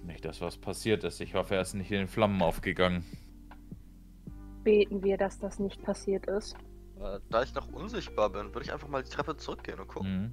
[0.07, 1.19] Nicht, dass was passiert ist.
[1.19, 3.03] Ich hoffe, er ist nicht in den Flammen aufgegangen.
[4.63, 6.55] Beten wir, dass das nicht passiert ist.
[7.01, 10.23] Äh, da ich noch unsichtbar bin, würde ich einfach mal die Treppe zurückgehen und gucken.
[10.23, 10.31] Mhm.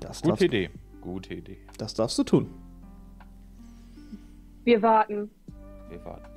[0.00, 0.70] Das Gute Idee.
[1.02, 1.58] Gute Idee.
[1.76, 2.54] Das darfst du tun.
[4.64, 5.30] Wir warten.
[5.90, 6.32] Wir warten.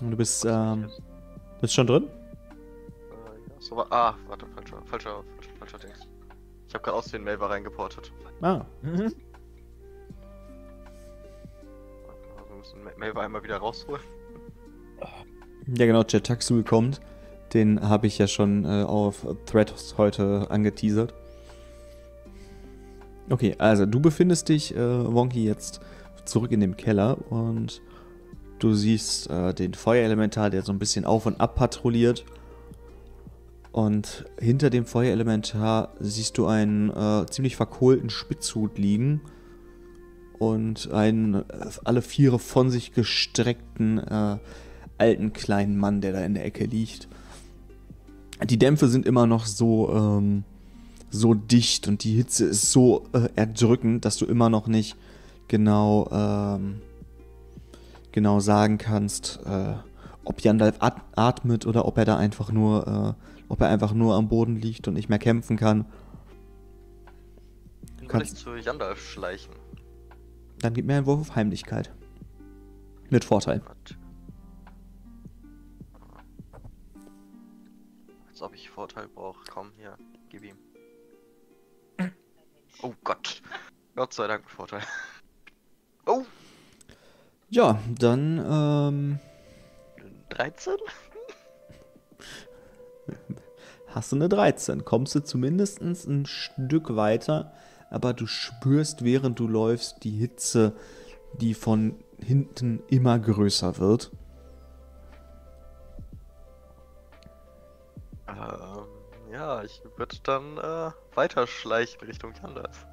[0.00, 0.88] Du bist, ähm,
[1.60, 2.04] bist schon drin?
[2.04, 2.10] Äh,
[3.50, 3.84] ja, so.
[3.90, 4.46] Ah, warte,
[4.86, 6.08] falscher, falscher, falscher, Dings.
[6.68, 8.12] Ich habe gerade aus den Mailbar reingeportet.
[8.40, 8.64] Ah.
[8.82, 9.12] Mhm.
[12.08, 14.02] Also wir müssen Mailbar einmal wieder rausholen.
[15.66, 17.00] Ja, genau, Jetaxul kommt.
[17.52, 21.14] Den habe ich ja schon äh, auf Threads heute angeteasert.
[23.28, 25.80] Okay, also du befindest dich, äh, Wonky, jetzt
[26.24, 27.82] zurück in dem Keller und
[28.62, 32.24] Du siehst äh, den Feuerelementar, der so ein bisschen auf und ab patrouilliert.
[33.72, 39.22] Und hinter dem Feuerelementar siehst du einen äh, ziemlich verkohlten Spitzhut liegen
[40.38, 41.42] und einen äh,
[41.84, 44.38] alle Viere von sich gestreckten äh,
[44.98, 47.08] alten kleinen Mann, der da in der Ecke liegt.
[48.44, 50.44] Die Dämpfe sind immer noch so, ähm,
[51.10, 54.96] so dicht und die Hitze ist so äh, erdrückend, dass du immer noch nicht
[55.48, 56.82] genau ähm,
[58.12, 59.74] genau sagen kannst, äh,
[60.24, 64.30] ob Jandalf atmet oder ob er da einfach nur, äh, ob er einfach nur am
[64.30, 65.84] Boden liegt und nicht mehr kämpfen kann.
[67.98, 69.52] Du kannst zu Jandalf schleichen.
[70.60, 71.92] Dann gib mir einen Wurf auf Heimlichkeit.
[73.10, 73.60] Mit Vorteil.
[78.30, 79.44] Als ob ich Vorteil brauche.
[79.50, 79.98] Komm, hier,
[80.30, 80.56] gib ihm.
[82.80, 83.42] Oh Gott.
[83.94, 84.82] Gott sei Dank Vorteil.
[86.06, 86.24] Oh,
[87.50, 89.18] ja, dann, ähm.
[90.30, 90.72] 13?
[93.94, 94.86] Hast du eine 13?
[94.86, 97.52] Kommst du zumindest ein Stück weiter,
[97.90, 100.72] aber du spürst, während du läufst, die Hitze,
[101.34, 104.10] die von hinten immer größer wird.
[108.28, 108.86] Ähm,
[109.30, 112.86] ja, ich würde dann äh, weiterschleichen Richtung Gandalf.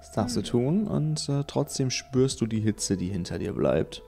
[0.00, 4.02] Das darfst du tun und äh, trotzdem spürst du die Hitze, die hinter dir bleibt.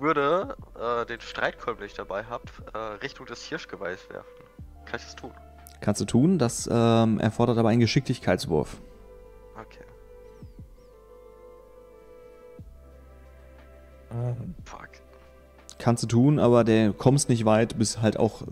[0.00, 4.44] Würde äh, den Streitkolben, den ich dabei habe, äh, Richtung des Hirschgeweihs werfen.
[4.84, 5.30] Kann ich das tun?
[5.80, 8.80] Kannst du tun, das ähm, erfordert aber einen Geschicklichkeitswurf.
[9.60, 9.84] Okay.
[14.12, 14.54] Ähm.
[14.64, 14.88] Fuck.
[15.78, 18.42] Kannst du tun, aber der kommst nicht weit, bist halt auch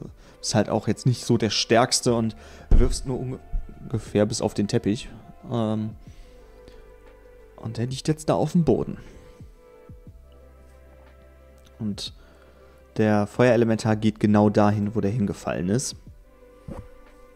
[0.46, 2.36] ist halt auch jetzt nicht so der stärkste und
[2.70, 5.08] wirfst nur ungefähr bis auf den Teppich.
[5.50, 5.90] Ähm,
[7.56, 8.98] und der liegt jetzt da auf dem Boden.
[11.78, 12.12] Und
[12.96, 15.96] der Feuerelementar geht genau dahin, wo der hingefallen ist.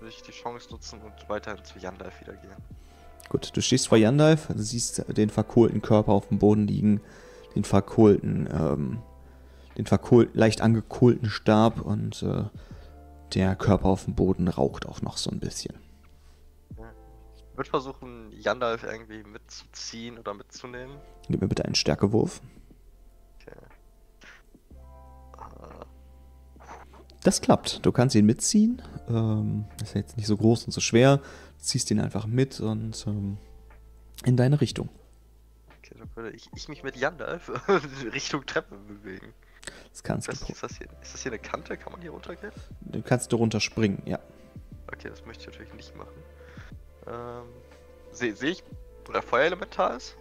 [0.01, 2.57] Will ich die Chance nutzen und weiterhin zu Yandalf wieder gehen.
[3.29, 7.01] Gut, du stehst vor Yandalf, siehst den verkohlten Körper auf dem Boden liegen,
[7.55, 8.99] den verkohlten, ähm,
[9.77, 12.45] den verkohlt, leicht angekohlten Stab und äh,
[13.35, 15.75] der Körper auf dem Boden raucht auch noch so ein bisschen.
[17.37, 20.97] Ich würde versuchen, Yandalf irgendwie mitzuziehen oder mitzunehmen.
[21.29, 22.41] Gib mir bitte einen Stärkewurf.
[27.23, 27.85] Das klappt.
[27.85, 28.83] Du kannst ihn mitziehen.
[29.09, 31.19] Ähm, ist ja jetzt nicht so groß und so schwer.
[31.19, 33.37] Du ziehst ihn einfach mit und ähm,
[34.25, 34.89] in deine Richtung.
[35.79, 37.51] Okay, dann würde ich, ich mich mit Yandalf
[38.13, 39.35] Richtung Treppe bewegen.
[39.91, 40.33] Das kannst du.
[40.33, 41.77] Ist das, hier, ist das hier eine Kante?
[41.77, 42.53] Kann man hier runtergehen?
[42.81, 44.19] Du kannst du runterspringen, ja.
[44.87, 46.15] Okay, das möchte ich natürlich nicht machen.
[47.07, 47.45] Ähm,
[48.13, 48.65] Sehe seh ich,
[49.07, 50.17] wo der Feuerelementar ist?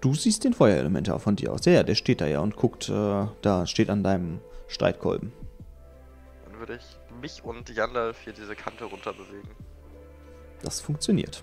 [0.00, 1.64] Du siehst den Feuerelementar von dir aus.
[1.64, 5.32] Ja, ja, der steht da ja und guckt, äh, da steht an deinem Streitkolben.
[6.58, 9.48] Würde ich mich und Jandalf hier diese Kante runter bewegen.
[10.62, 11.42] Das funktioniert.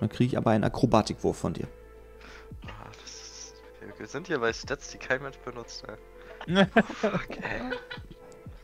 [0.00, 1.68] Dann kriege ich aber einen Akrobatikwurf von dir.
[2.66, 3.54] Ah, das ist,
[3.98, 5.84] wir- sind hier bei Stats, die kein Mensch benutzt.
[6.46, 6.66] Ne?
[7.00, 7.70] Fuck, ey.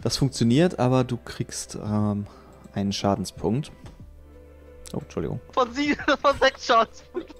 [0.02, 2.26] Das funktioniert, aber du kriegst ähm,
[2.72, 3.70] einen Schadenspunkt.
[4.92, 5.40] Oh, Entschuldigung.
[5.52, 7.34] Von sie, von sechs Schadenspunkten.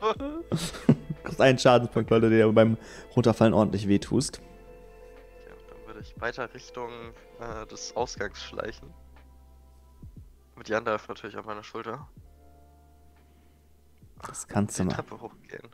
[0.86, 2.76] Du kriegst einen Schadenspunkt, weil du dir beim
[3.16, 4.42] Runterfallen ordentlich wehtust.
[6.16, 6.90] Weiter Richtung
[7.40, 8.92] äh, des Ausgangs schleichen.
[10.56, 12.08] Mit Jandalf natürlich auf meiner Schulter.
[14.26, 14.96] Das kannst du Die machen.
[14.96, 15.68] Treppe hochgehen.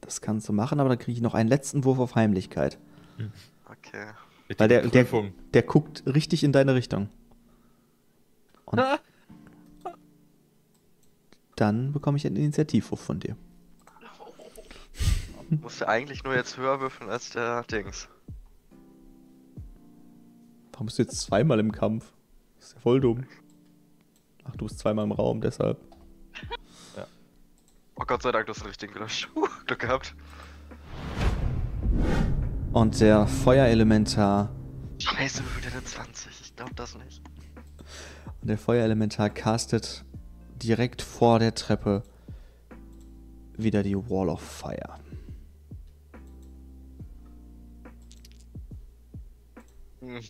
[0.00, 2.78] Das kannst du machen, aber dann kriege ich noch einen letzten Wurf auf Heimlichkeit.
[3.70, 4.12] Okay.
[4.58, 5.06] Weil der, der,
[5.54, 7.08] der guckt richtig in deine Richtung.
[8.64, 8.80] Und
[11.56, 13.36] dann bekomme ich einen Initiativwurf von dir.
[15.60, 18.08] Musste eigentlich nur jetzt höher würfeln als der Dings.
[20.72, 22.12] Warum bist du jetzt zweimal im Kampf?
[22.56, 23.26] Das ist ja voll dumm.
[24.44, 25.78] Ach, du bist zweimal im Raum, deshalb.
[27.94, 29.30] Oh Gott sei Dank, du hast den richtigen gelöscht.
[29.36, 30.14] Uh, Glück gehabt.
[32.72, 34.50] Und der Feuerelementar.
[34.98, 36.40] Scheiße, wie wieder eine 20.
[36.40, 37.22] Ich glaube das nicht.
[38.40, 40.04] Und der Feuerelementar castet
[40.62, 42.02] direkt vor der Treppe
[43.56, 44.98] wieder die Wall of Fire.
[50.00, 50.20] Hm.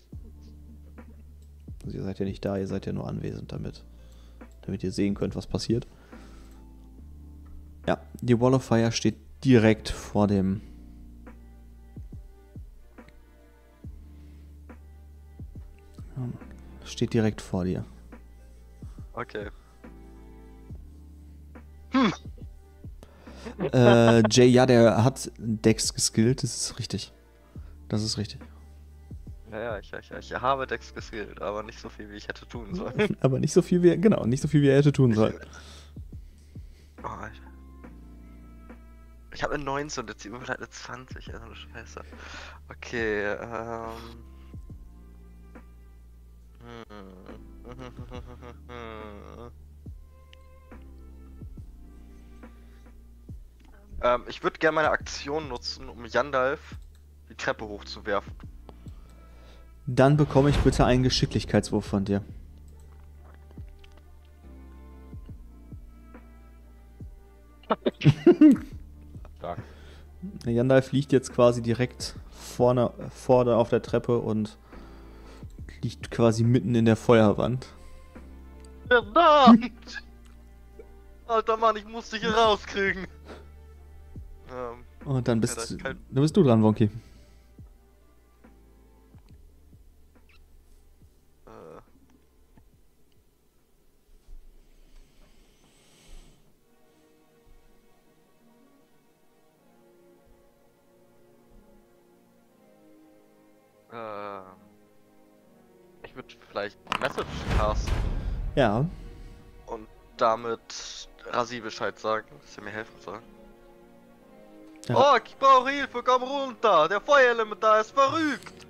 [1.84, 3.84] Also ihr seid ja nicht da, ihr seid ja nur anwesend damit.
[4.62, 5.86] Damit ihr sehen könnt, was passiert.
[7.86, 10.60] Ja, die Wall of Fire steht direkt vor dem.
[16.84, 17.84] Steht direkt vor dir.
[19.14, 19.48] Okay.
[23.72, 27.12] Äh, Jay, ja, der hat Dex geskillt, das ist richtig.
[27.88, 28.40] Das ist richtig.
[29.52, 32.48] Ja, ja, ich, ich, ich habe Dex geskillt, aber nicht so viel, wie ich hätte
[32.48, 33.14] tun sollen.
[33.20, 35.38] Aber nicht so viel wie, genau, nicht so viel wie er hätte tun sollen.
[37.02, 37.42] Oh, Alter.
[39.34, 42.00] Ich habe eine 19 und jetzt die Überfall eine 20, also eine Scheiße.
[42.70, 43.90] Okay, ähm.
[46.62, 46.84] Hm.
[54.02, 56.76] ähm, ich würde gerne meine Aktion nutzen, um Jandalf
[57.28, 58.32] die Treppe hochzuwerfen.
[59.86, 62.22] Dann bekomme ich bitte einen Geschicklichkeitswurf von dir.
[69.38, 69.58] Stark.
[70.44, 74.56] Der Yandalf liegt jetzt quasi direkt vorne, vorne auf der Treppe und
[75.82, 77.66] liegt quasi mitten in der Feuerwand.
[78.88, 80.02] Verdammt!
[81.26, 83.06] Alter Mann, ich muss dich hier rauskriegen.
[84.52, 86.90] Ähm, Und dann Ja, bist, kein- dann bist du dran, Wonky.
[106.52, 107.26] Vielleicht Message
[107.56, 107.92] casten
[108.54, 108.86] Ja,
[109.66, 113.18] und damit Rasi Bescheid sagen, dass er mir helfen soll.
[114.88, 114.96] Ja.
[114.96, 116.88] Oh, ich brauche Hilfe, komm runter!
[116.88, 118.66] Der Feuerelementar ist verrückt!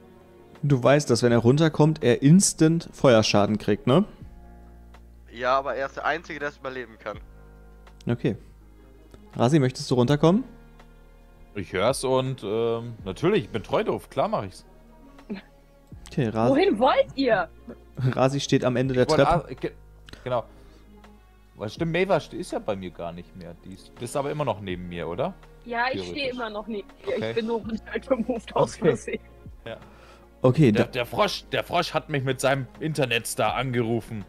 [0.63, 4.05] du weißt, dass wenn er runterkommt, er instant Feuerschaden kriegt, ne?
[5.31, 7.19] Ja, aber er ist der Einzige, der es überleben kann.
[8.09, 8.37] Okay.
[9.35, 10.45] Rasi, möchtest du runterkommen?
[11.55, 14.65] Ich hör's und ähm, natürlich, ich bin treu drauf, klar mach ich's.
[16.13, 17.49] Okay, Rasi, Wohin wollt ihr?
[17.97, 19.55] Rasi steht am Ende der Treppe.
[19.55, 19.73] ge-
[20.25, 20.45] Genau.
[21.57, 23.55] Weil stimmt, Maeva st- ist ja bei mir gar nicht mehr.
[23.65, 25.35] Die ist, bist aber immer noch neben mir, oder?
[25.65, 27.17] Ja, ich stehe immer noch neben dir.
[27.17, 27.29] Okay.
[27.31, 28.89] Ich bin nur runtergemoved aus Okay.
[28.89, 29.21] Versehen.
[30.45, 34.25] Okay, Der, der Frosch, der Frosch hat mich mit seinem Internetstar angerufen.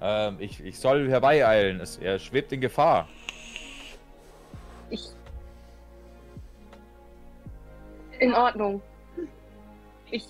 [0.00, 1.78] Ähm, ich, ich soll herbeieilen.
[1.80, 3.08] Es, er schwebt in Gefahr.
[4.90, 5.10] Ich.
[8.18, 8.82] In Ordnung.
[10.10, 10.26] Ich.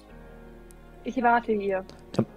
[1.05, 1.85] Ich warte hier.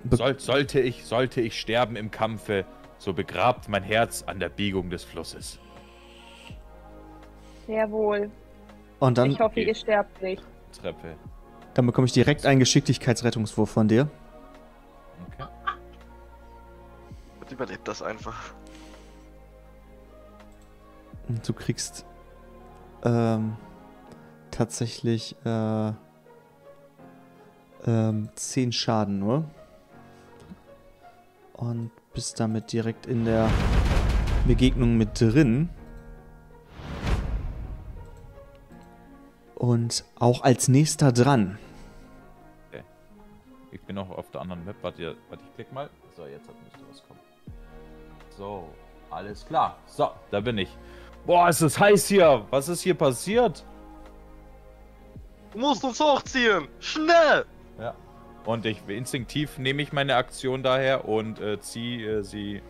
[0.10, 2.66] Soll, sollte ich, sollte ich sterben im Kampfe,
[2.98, 5.60] so begrabt mein Herz an der Biegung des Flusses.
[7.68, 8.30] Sehr wohl.
[9.00, 9.68] und dann, Ich hoffe, okay.
[9.68, 10.44] ihr sterbt nicht.
[10.80, 11.16] Treppe.
[11.74, 14.10] dann bekomme ich direkt einen Geschicklichkeitsrettungswurf von dir.
[15.34, 15.48] Okay.
[17.42, 18.54] Und überlebt das einfach.
[21.28, 22.06] Und du kriegst
[23.04, 23.56] ähm,
[24.52, 25.92] tatsächlich äh,
[27.86, 29.46] ähm, 10 Schaden nur.
[31.54, 33.50] Und bist damit direkt in der
[34.48, 35.70] Begegnung mit drin.
[39.56, 41.58] Und auch als nächster dran
[43.76, 44.78] Ich bin noch auf der anderen Map.
[44.82, 45.90] Warte, warte ich klick mal.
[46.16, 47.20] So, jetzt müsste was kommen.
[48.38, 48.70] So,
[49.10, 49.78] alles klar.
[49.86, 50.70] So, da bin ich.
[51.26, 52.46] Boah, ist es heiß hier.
[52.52, 53.66] Was ist hier passiert?
[55.52, 56.70] Du musst uns hochziehen!
[56.80, 57.46] Schnell!
[58.46, 62.62] Und ich instinktiv nehme ich meine Aktion daher und äh, ziehe äh, sie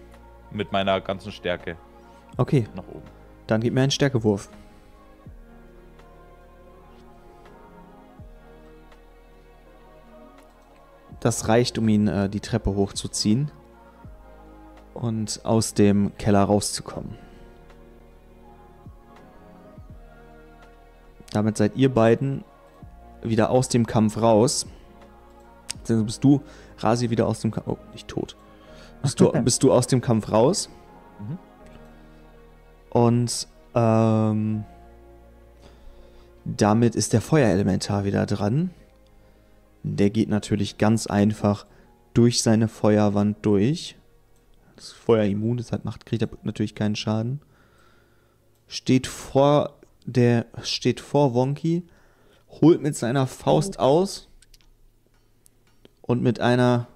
[0.51, 1.75] mit meiner ganzen Stärke
[2.37, 3.03] Okay, nach oben.
[3.47, 4.49] dann gib mir einen Stärkewurf.
[11.19, 13.51] Das reicht, um ihn äh, die Treppe hochzuziehen
[14.93, 17.17] und aus dem Keller rauszukommen.
[21.31, 22.43] Damit seid ihr beiden
[23.21, 24.67] wieder aus dem Kampf raus.
[25.87, 26.41] Bist du,
[26.77, 27.67] Rasi, wieder aus dem Kampf.
[27.67, 28.35] Oh, nicht tot.
[29.01, 30.69] Bist du, bist du aus dem Kampf raus?
[31.19, 31.37] Mhm.
[32.89, 34.63] Und ähm,
[36.45, 38.71] damit ist der Feuerelementar wieder dran.
[39.83, 41.65] Der geht natürlich ganz einfach
[42.13, 43.95] durch seine Feuerwand durch.
[44.75, 47.41] Das ist Feuerimmun, deshalb macht, kriegt er natürlich keinen Schaden.
[48.67, 49.75] Steht vor
[50.05, 51.83] der steht vor Wonky,
[52.61, 54.29] holt mit seiner Faust aus
[56.07, 56.87] und mit einer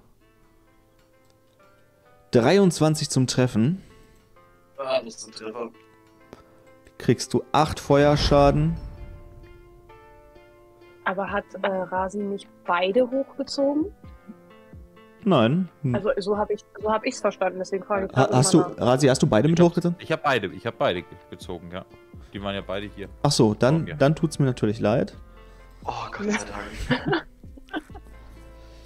[2.32, 3.82] 23 zum Treffen
[4.78, 5.68] Ah, das ist ein Treffer.
[6.96, 8.76] kriegst du 8 Feuerschaden.
[11.04, 13.92] Aber hat äh, Rasi nicht beide hochgezogen?
[15.24, 15.68] Nein.
[15.92, 18.78] Also so habe ich so hab ich's verstanden, deswegen frage ich Ha, hast du, nach.
[18.78, 19.96] Rasi, hast du beide mit hochgezogen?
[20.00, 21.84] Ich habe beide, ich habe beide ge- gezogen, ja.
[22.32, 23.08] Die waren ja beide hier.
[23.22, 23.96] Ach so, dann, Ja.
[23.96, 25.14] dann tut's mir natürlich leid.
[25.84, 26.38] Oh Gott sei
[26.96, 27.26] Dank.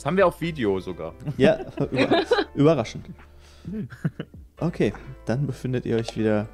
[0.05, 1.14] Das haben wir auf Video sogar.
[1.39, 1.60] Ja,
[1.90, 2.24] über,
[2.55, 3.06] überraschend.
[4.60, 4.93] Okay,
[5.24, 6.47] dann befindet ihr euch wieder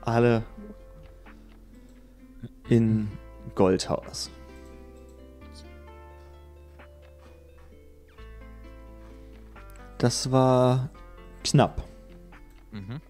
[0.00, 0.42] alle
[2.68, 3.06] in
[3.54, 4.28] Goldhaus.
[9.98, 10.90] Das war
[11.44, 11.84] knapp.
[12.72, 13.00] Mhm.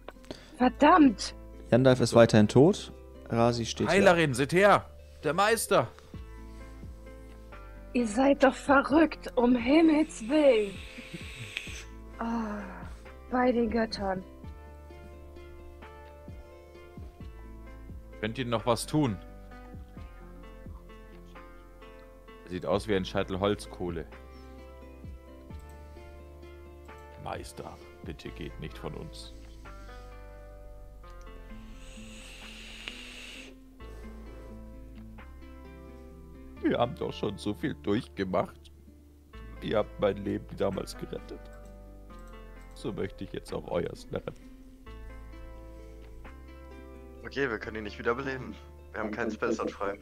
[0.59, 1.35] Verdammt!
[1.71, 2.93] Gandalf ist weiterhin tot.
[3.31, 3.97] Rasi steht hier.
[3.97, 4.85] Heilerin, seht her!
[5.25, 5.89] Der Meister!
[7.99, 10.73] Ihr seid doch verrückt, um Himmels Willen.
[12.21, 12.63] Ah,
[13.29, 14.23] bei den Göttern.
[18.21, 19.19] Könnt ihr noch was tun?
[22.47, 24.07] Sieht aus wie ein Scheitel Holzkohle.
[27.25, 29.35] Meister, bitte geht nicht von uns.
[36.63, 38.73] Wir haben doch schon so viel durchgemacht.
[39.63, 41.41] Ihr habt mein Leben damals gerettet.
[42.75, 44.35] So möchte ich jetzt auch euers retten.
[47.25, 48.55] Okay, wir können ihn nicht wiederbeleben.
[48.93, 49.99] Wir haben keinen Spellslot frei.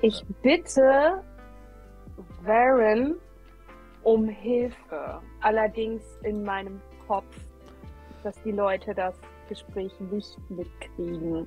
[0.00, 1.22] Ich bitte
[2.42, 3.16] Varen
[4.02, 5.20] um Hilfe.
[5.40, 7.36] Allerdings in meinem Kopf,
[8.22, 9.14] dass die Leute das
[9.48, 11.46] Gespräch nicht mitkriegen.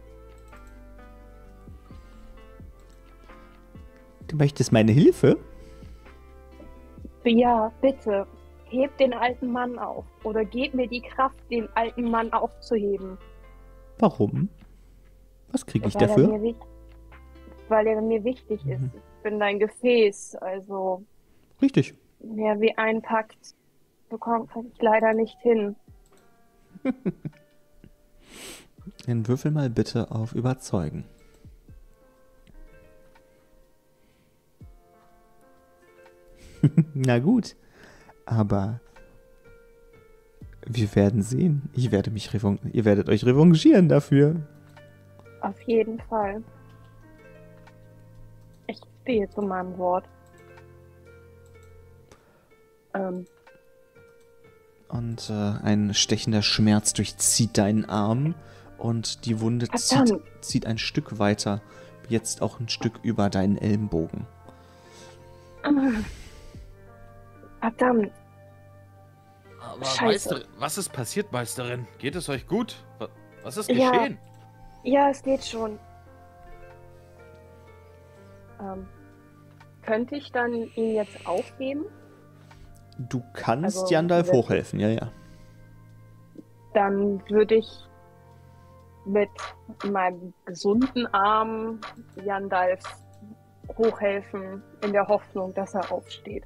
[4.28, 5.38] Du möchtest meine Hilfe?
[7.24, 8.28] Ja, bitte.
[8.70, 10.06] Heb den alten Mann auf.
[10.24, 13.18] Oder gib mir die Kraft, den alten Mann aufzuheben.
[14.00, 14.50] Warum?
[15.52, 16.28] Was kriege ich weil, Er dafür?
[16.28, 16.56] mir, wich-
[17.70, 18.80] weil er mir wichtig ist.
[18.82, 18.92] Mhm.
[18.96, 20.36] Ich bin dein Gefäß.
[20.36, 21.04] Also
[21.62, 21.94] Richtig.
[22.20, 23.38] mehr wie ein Pakt
[24.10, 25.76] bekomme ich leider nicht hin.
[29.08, 31.06] Dann würfel mal bitte auf Überzeugen.
[36.94, 37.56] Na gut,
[38.26, 38.80] aber
[40.66, 41.70] wir werden sehen.
[41.74, 44.36] Ich werde mich ihr werdet euch revanchieren dafür.
[45.42, 46.44] Auf jeden Fall.
[48.68, 50.06] Ich stehe zu meinem Wort.
[52.96, 53.26] Ähm,
[54.90, 55.34] Und äh,
[55.64, 58.34] ein stechender Schmerz durchzieht deinen Arm
[58.78, 61.62] und die Wunde zieht, zieht ein Stück weiter,
[62.10, 64.26] jetzt auch ein Stück über deinen Ellenbogen.
[65.64, 65.72] ah.
[67.66, 68.12] Verdammt.
[69.60, 70.06] Aber Scheiße.
[70.06, 71.88] Meisterin, was ist passiert, Meisterin?
[71.98, 72.76] Geht es euch gut?
[73.00, 73.10] Wa-
[73.44, 73.90] Was ist Ja.
[73.92, 74.20] geschehen?
[74.84, 75.80] Ja, es geht schon.
[78.62, 78.88] Ähm,
[79.82, 81.86] könnte ich dann ihn jetzt aufgeben?
[83.00, 85.12] Du kannst Also, Jandalf hochhelfen, ja, ja.
[86.76, 87.68] Dann würde ich
[89.06, 89.30] mit
[89.90, 91.82] meinem gesunden Arm
[92.24, 92.84] Jandalf
[93.78, 96.44] hochhelfen, in der Hoffnung, dass er aufsteht.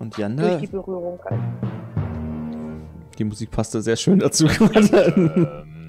[0.00, 1.20] Und Durch die Berührung.
[1.24, 1.40] halt.
[3.18, 4.48] die Musik passte sehr schön dazu.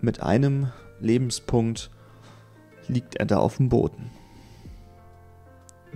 [0.00, 1.90] Mit einem Lebenspunkt
[2.88, 4.10] liegt er da auf dem Boden.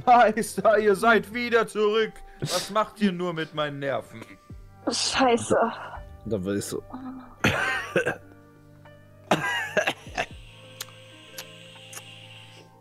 [0.05, 2.13] Meister, ihr seid wieder zurück.
[2.41, 4.21] Was macht ihr nur mit meinen Nerven?
[4.89, 5.57] Scheiße.
[6.27, 6.83] Da will ich so.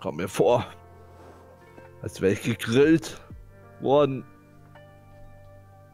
[0.07, 0.65] Komm mir vor,
[2.01, 3.19] als wäre ich gegrillt
[3.81, 4.23] worden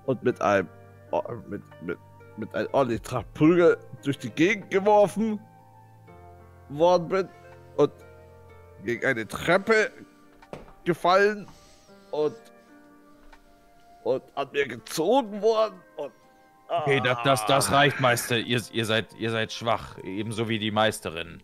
[0.05, 0.69] und mit einem
[1.09, 1.97] oh, mit, mit,
[2.37, 5.39] mit einem ordentlichen Trag Prügel durch die Gegend geworfen
[6.69, 7.29] worden bin
[7.77, 7.91] und
[8.85, 9.89] gegen eine Treppe
[10.83, 11.47] gefallen
[12.11, 12.35] und
[14.03, 16.13] und an mir gezogen worden und
[16.67, 18.37] Okay, das, das, das reicht, Meister.
[18.37, 21.41] Ihr, ihr, seid, ihr seid schwach, ebenso wie die Meisterin.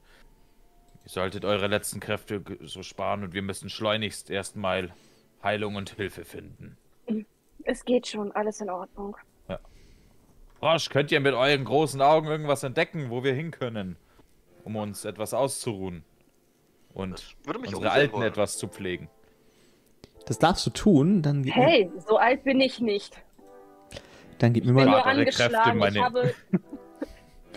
[1.10, 4.92] Ihr solltet eure letzten Kräfte so sparen und wir müssen schleunigst erstmal
[5.42, 6.78] Heilung und Hilfe finden.
[7.64, 9.18] Es geht schon, alles in Ordnung.
[10.60, 13.96] Frosch, könnt ihr mit euren großen Augen irgendwas entdecken, wo wir hin können,
[14.66, 16.04] um uns etwas auszuruhen
[16.94, 18.28] und Das würde mich unsere Alten wollen.
[18.28, 19.10] etwas zu pflegen?
[20.28, 23.20] Das darfst du tun, dann gib, mir, Hey, so alt bin ich nicht.
[24.38, 24.92] dann gib mir Ich bin mal.
[24.92, 25.80] nur Vatere Kräfte, angeschlagen.
[25.80, 26.34] meine- Ich habe.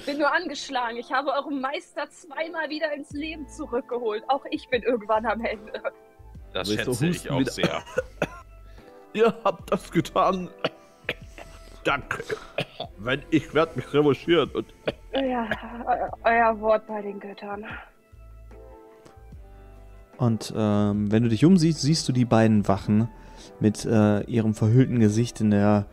[0.03, 0.97] Ich bin nur angeschlagen.
[0.97, 4.25] Ich habe euren Meister zweimal wieder ins Leben zurückgeholt.
[4.27, 5.81] Auch ich bin irgendwann am Ende.
[6.53, 7.53] Das schätze ich auch wieder?
[7.53, 7.83] sehr.
[9.13, 10.51] Ihr habt das getan.
[11.85, 12.25] Danke.
[12.99, 14.67] Wenn ich werde mich revanchieren und
[15.15, 15.49] Ja,
[15.87, 17.65] eu- euer Wort bei den Göttern.
[20.19, 23.09] Und ähm, wenn du dich umsiehst, siehst du die beiden Wachen
[23.61, 25.87] mit äh, ihrem verhüllten Gesicht in der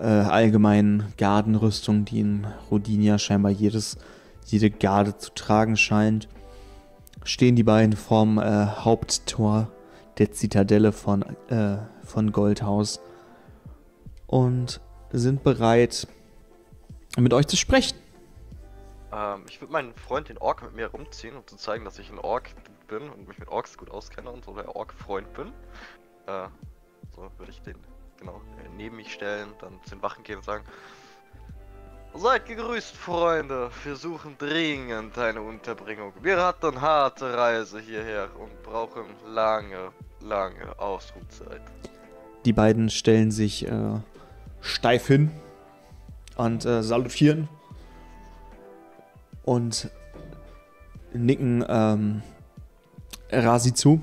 [0.00, 3.98] äh, allgemeinen Gardenrüstung, die in Rodinia scheinbar jedes,
[4.44, 6.28] jede Garde zu tragen scheint.
[7.24, 9.68] Stehen die beiden vorm äh, Haupttor
[10.18, 13.00] der Zitadelle von, äh, von Goldhaus
[14.26, 14.80] und
[15.12, 16.06] sind bereit,
[17.16, 17.96] mit euch zu sprechen.
[19.12, 22.10] Ähm, ich würde meinen Freund, den Ork, mit mir rumziehen, um zu zeigen, dass ich
[22.10, 22.50] ein Ork
[22.86, 25.48] bin und mich mit Orks gut auskenne und so der Ork-Freund bin.
[26.26, 26.48] Äh,
[27.14, 27.76] so würde ich den,
[28.18, 30.64] genau, äh, neben mich stellen, dann zu den Wachen gehen und sagen:
[32.14, 33.70] Seid gegrüßt, Freunde.
[33.84, 36.12] Wir suchen dringend eine Unterbringung.
[36.22, 41.60] Wir hatten harte Reise hierher und brauchen lange, lange Ausruhzeit.
[42.46, 44.00] Die beiden stellen sich äh,
[44.60, 45.30] steif hin
[46.36, 47.48] und äh, salutieren
[49.44, 49.90] und
[51.12, 52.22] nicken ähm,
[53.30, 54.00] Rasi zu.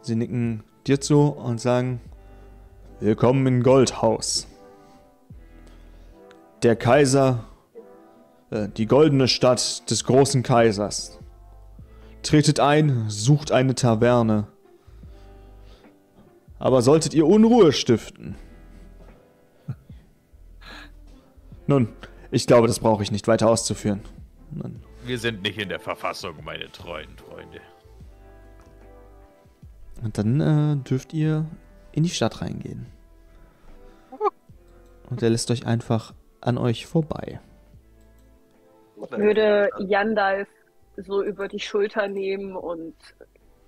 [0.00, 2.00] Sie nicken dir zu und sagen:
[3.00, 4.48] Willkommen in Goldhaus.
[6.64, 7.44] Der Kaiser,
[8.50, 11.20] äh, die goldene Stadt des großen Kaisers.
[12.24, 14.48] Tretet ein, sucht eine Taverne.
[16.58, 18.34] Aber solltet ihr Unruhe stiften?
[21.68, 21.90] Nun,
[22.32, 24.00] ich glaube, das brauche ich nicht weiter auszuführen.
[24.50, 27.60] Nun, Wir sind nicht in der Verfassung, meine treuen Freunde.
[30.02, 31.46] Und dann äh, dürft ihr
[31.98, 32.86] in die Stadt reingehen.
[35.10, 37.40] Und er lässt euch einfach an euch vorbei.
[39.02, 40.48] Ich würde Yandalf
[40.96, 42.94] so über die Schulter nehmen und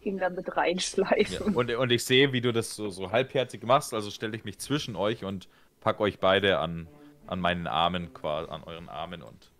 [0.02, 1.54] ihn damit Ja, reinschleifen.
[1.56, 4.58] und, und ich sehe, wie du das so, so halbherzig machst, also stelle ich mich
[4.58, 5.48] zwischen euch und
[5.80, 6.86] pack euch beide an,
[7.26, 9.50] an meinen Armen, quasi an euren Armen und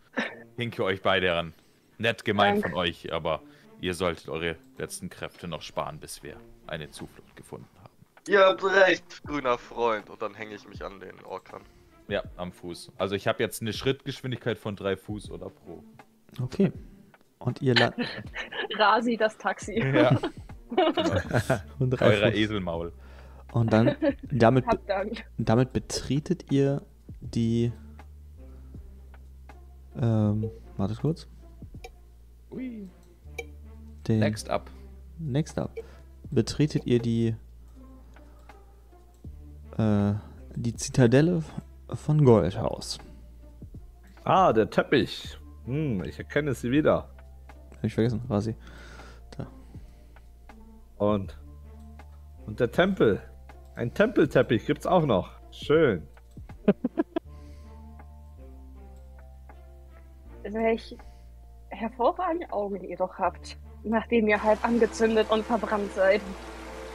[0.56, 1.54] hinke euch beide ran.
[1.98, 3.42] Nett gemeint von euch, aber
[3.80, 6.36] ihr solltet eure letzten Kräfte noch sparen, bis wir
[6.66, 7.89] eine Zuflucht gefunden haben.
[8.28, 10.10] Ihr habt recht, grüner Freund.
[10.10, 11.62] Und dann hänge ich mich an den Ork ran.
[12.08, 12.92] Ja, am Fuß.
[12.98, 15.82] Also ich habe jetzt eine Schrittgeschwindigkeit von drei Fuß oder pro.
[16.40, 16.72] Okay.
[17.38, 18.08] Und ihr landet.
[18.78, 19.78] Rasi das Taxi.
[19.78, 20.18] Ja,
[21.78, 22.92] und, eurer Eselmaul.
[23.52, 23.96] und dann
[24.30, 24.64] damit,
[25.38, 26.82] damit betretet ihr
[27.20, 27.72] die.
[30.00, 31.26] Ähm, wartet kurz.
[32.50, 32.88] Ui.
[34.06, 34.70] Den, Next up.
[35.18, 35.70] Next up.
[36.30, 37.34] Betretet ihr die.
[39.80, 40.14] Äh,
[40.56, 41.42] die Zitadelle
[41.94, 42.98] von Goldhaus.
[44.24, 45.38] Ah, der Teppich.
[45.64, 47.08] Hm, ich erkenne sie wieder.
[47.76, 48.54] Hab ich vergessen, war sie.
[50.98, 51.38] Und.
[52.46, 53.22] Und der Tempel.
[53.74, 55.30] Ein Tempelteppich gibt's auch noch.
[55.50, 56.06] Schön.
[60.42, 60.94] Welch
[61.68, 66.20] hervorragende Augen ihr doch habt, nachdem ihr halb angezündet und verbrannt seid.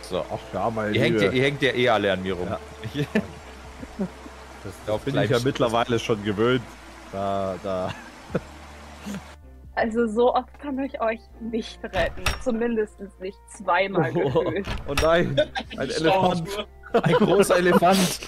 [0.09, 0.23] So.
[0.31, 2.47] Ach ja, meine Ihr hängt, ja, ihr hängt ja eh alle an mir rum.
[2.47, 2.59] Ja.
[4.87, 6.63] das Bin ich ja mittlerweile schon gewöhnt.
[7.11, 7.89] Da, da.
[9.77, 12.23] Also so oft kann ich euch nicht retten.
[12.41, 14.39] Zumindest nicht zweimal Oh.
[14.41, 14.67] gefühlt.
[14.87, 15.35] Oh nein,
[15.77, 16.65] ein Elefant.
[16.93, 18.19] Ein großer Elefant.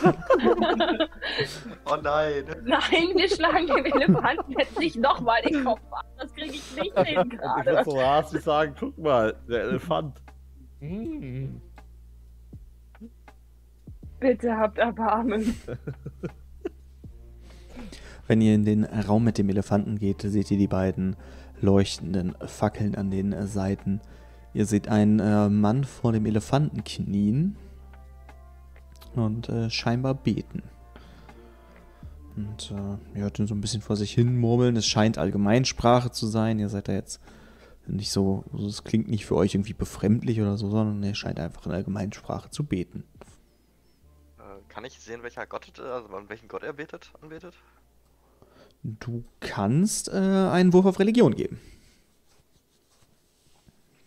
[1.86, 2.44] Oh nein.
[2.66, 6.04] Nein, wir schlagen dem Elefanten jetzt nicht nochmal den Kopf ab.
[6.18, 7.66] Das kriege ich nicht hin ich gerade.
[7.66, 10.22] würde so rasend sagen, guck mal, der Elefant.
[10.82, 11.62] Hm.
[14.20, 15.56] Bitte habt Erbarmen.
[18.28, 21.16] Wenn ihr in den Raum mit dem Elefanten geht, seht ihr die beiden
[21.62, 24.02] leuchtenden Fackeln an den Seiten.
[24.54, 27.56] Ihr seht einen äh, Mann vor dem Elefanten knien
[29.16, 30.64] und äh, scheinbar beten.
[32.36, 34.76] Und äh, ihr hört ihn so ein bisschen vor sich hin murmeln.
[34.76, 36.60] Es scheint Allgemeinsprache zu sein.
[36.60, 37.20] Ihr seid da jetzt
[37.88, 41.40] nicht so, also es klingt nicht für euch irgendwie befremdlich oder so, sondern er scheint
[41.40, 43.06] einfach in Allgemeinsprache zu beten.
[44.78, 47.56] Kann ich sehen, welcher Gott, äh, also welchen Gott er betet, anbetet?
[48.84, 51.60] Du kannst äh, einen Wurf auf Religion geben.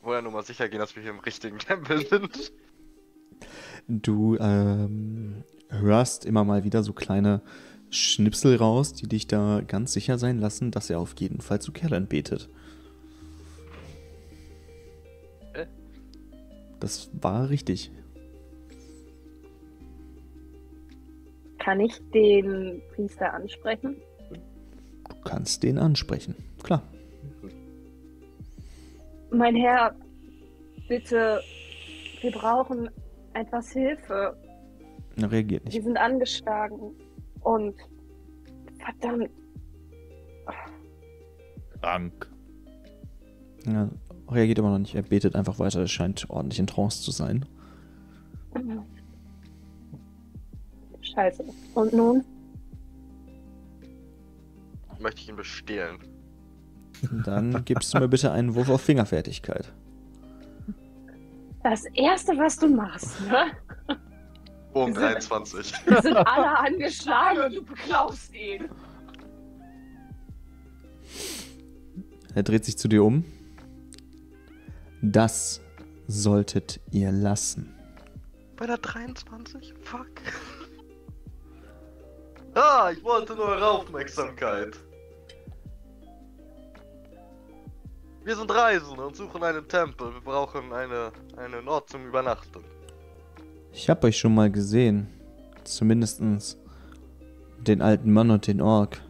[0.00, 2.52] Woher nur mal sicher gehen, dass wir hier im richtigen Tempel sind.
[3.88, 7.42] Du ähm, hörst immer mal wieder so kleine
[7.90, 11.72] Schnipsel raus, die dich da ganz sicher sein lassen, dass er auf jeden Fall zu
[11.72, 12.48] Kerlen betet.
[15.54, 15.66] Äh?
[16.78, 17.90] Das war richtig.
[21.60, 23.96] Kann ich den Priester ansprechen?
[25.08, 26.34] Du kannst den ansprechen.
[26.62, 26.82] Klar.
[29.30, 29.94] Mein Herr,
[30.88, 31.40] bitte,
[32.20, 32.90] wir brauchen
[33.34, 34.36] etwas Hilfe.
[35.16, 35.84] Er reagiert Wir nicht.
[35.84, 36.92] sind angeschlagen
[37.42, 37.74] und
[38.78, 39.30] verdammt,
[41.80, 42.30] Krank.
[43.66, 43.90] Er
[44.30, 44.94] reagiert immer noch nicht.
[44.94, 45.80] Er betet einfach weiter.
[45.80, 47.44] Er scheint ordentlich in Trance zu sein.
[51.12, 51.44] Scheiße.
[51.74, 52.24] Und nun?
[54.98, 55.98] Möchte ich ihn bestehlen.
[57.24, 59.72] Dann gibst du mir bitte einen Wurf auf Fingerfertigkeit.
[61.62, 63.52] Das Erste, was du machst, ne?
[64.74, 65.72] Sind- 23.
[65.86, 68.68] Wir sind alle angeschlagen und du beklaust ihn.
[72.34, 73.24] Er dreht sich zu dir um.
[75.02, 75.60] Das
[76.06, 77.74] solltet ihr lassen.
[78.56, 79.74] Bei der 23?
[79.80, 80.06] Fuck.
[82.54, 84.76] Ah, ich wollte nur eure Aufmerksamkeit.
[88.24, 90.12] Wir sind Reisende und suchen einen Tempel.
[90.12, 92.62] Wir brauchen eine, einen Ort zum Übernachten.
[93.72, 95.08] Ich habe euch schon mal gesehen.
[95.64, 96.58] Zumindestens
[97.58, 99.00] den alten Mann und den Ork.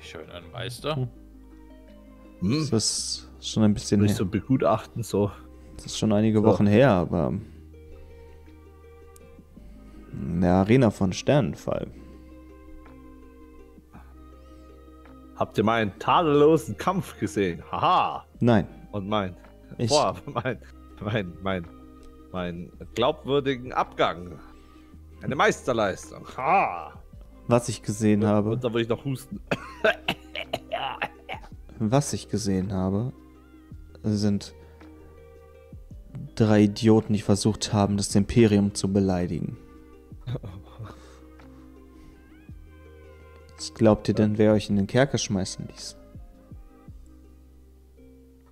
[0.00, 1.08] Ich höre einen Meister.
[2.40, 2.68] Hm?
[2.70, 5.30] Das ist schon ein bisschen Nicht so begutachten, so.
[5.76, 6.44] Das ist schon einige So.
[6.44, 7.32] Wochen her, aber
[10.20, 11.86] in der Arena von Sternenfall.
[15.36, 17.62] Habt ihr meinen tadellosen Kampf gesehen?
[17.70, 18.24] Haha!
[18.40, 19.36] Nein, Und mein,
[19.78, 20.58] ich, boah, mein,
[21.00, 21.66] mein, mein,
[22.32, 24.38] mein glaubwürdigen Abgang.
[25.22, 26.26] Eine Meisterleistung.
[26.36, 26.92] Ha!
[27.46, 29.38] was ich gesehen habe, Und da würde ich noch husten.
[31.78, 33.12] was ich gesehen habe,
[34.02, 34.54] sind
[36.34, 39.56] drei Idioten, die versucht haben, das Imperium zu beleidigen.
[43.56, 45.96] Was glaubt ihr denn, wer euch in den Kerker schmeißen ließ?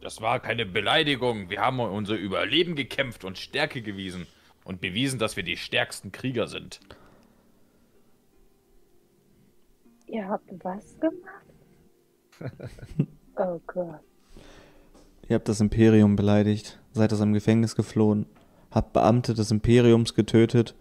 [0.00, 1.48] Das war keine Beleidigung.
[1.50, 4.26] Wir haben um unser Überleben gekämpft und Stärke gewiesen.
[4.64, 6.80] Und bewiesen, dass wir die stärksten Krieger sind.
[10.06, 11.46] Ihr habt was gemacht?
[13.36, 14.00] Oh Gott.
[15.26, 18.26] Ihr habt das Imperium beleidigt, seid aus dem Gefängnis geflohen,
[18.70, 20.74] habt Beamte des Imperiums getötet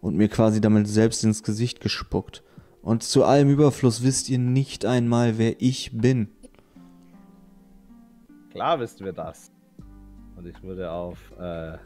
[0.00, 2.42] und mir quasi damit selbst ins Gesicht gespuckt.
[2.82, 6.28] Und zu allem Überfluss wisst ihr nicht einmal, wer ich bin.
[8.50, 9.50] Klar wissen wir das.
[10.36, 11.76] Und ich würde auf äh,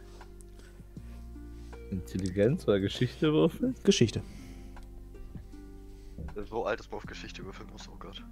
[1.91, 3.75] Intelligenz oder Geschichte würfeln.
[3.83, 4.23] Geschichte.
[6.49, 8.23] So alt ist man auf Geschichte würfeln muss, oh Gott.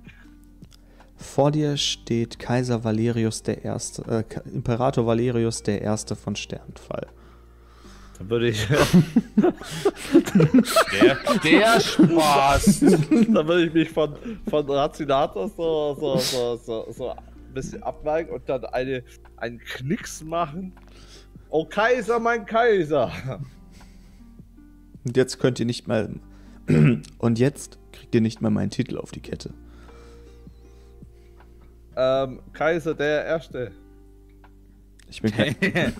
[1.16, 7.08] Vor dir steht Kaiser Valerius der Erste, äh, Imperator Valerius der Erste von Sternfall.
[8.22, 8.66] Dann würde ich,
[11.00, 12.80] Der, der Spaß.
[12.80, 14.14] dann würde ich mich von,
[14.48, 17.18] von Racinator so, so, so, so, so ein
[17.52, 19.02] bisschen abneigen und dann eine,
[19.38, 20.72] einen Knicks machen.
[21.50, 23.10] Oh Kaiser, mein Kaiser!
[25.04, 26.14] Und jetzt könnt ihr nicht mal.
[27.18, 29.52] Und jetzt kriegt ihr nicht mal meinen Titel auf die Kette.
[31.96, 33.72] Ähm, Kaiser der Erste.
[35.10, 35.56] Ich bin kein.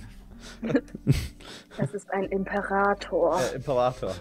[1.78, 3.38] Das ist ein Imperator.
[3.38, 4.14] Der Imperator.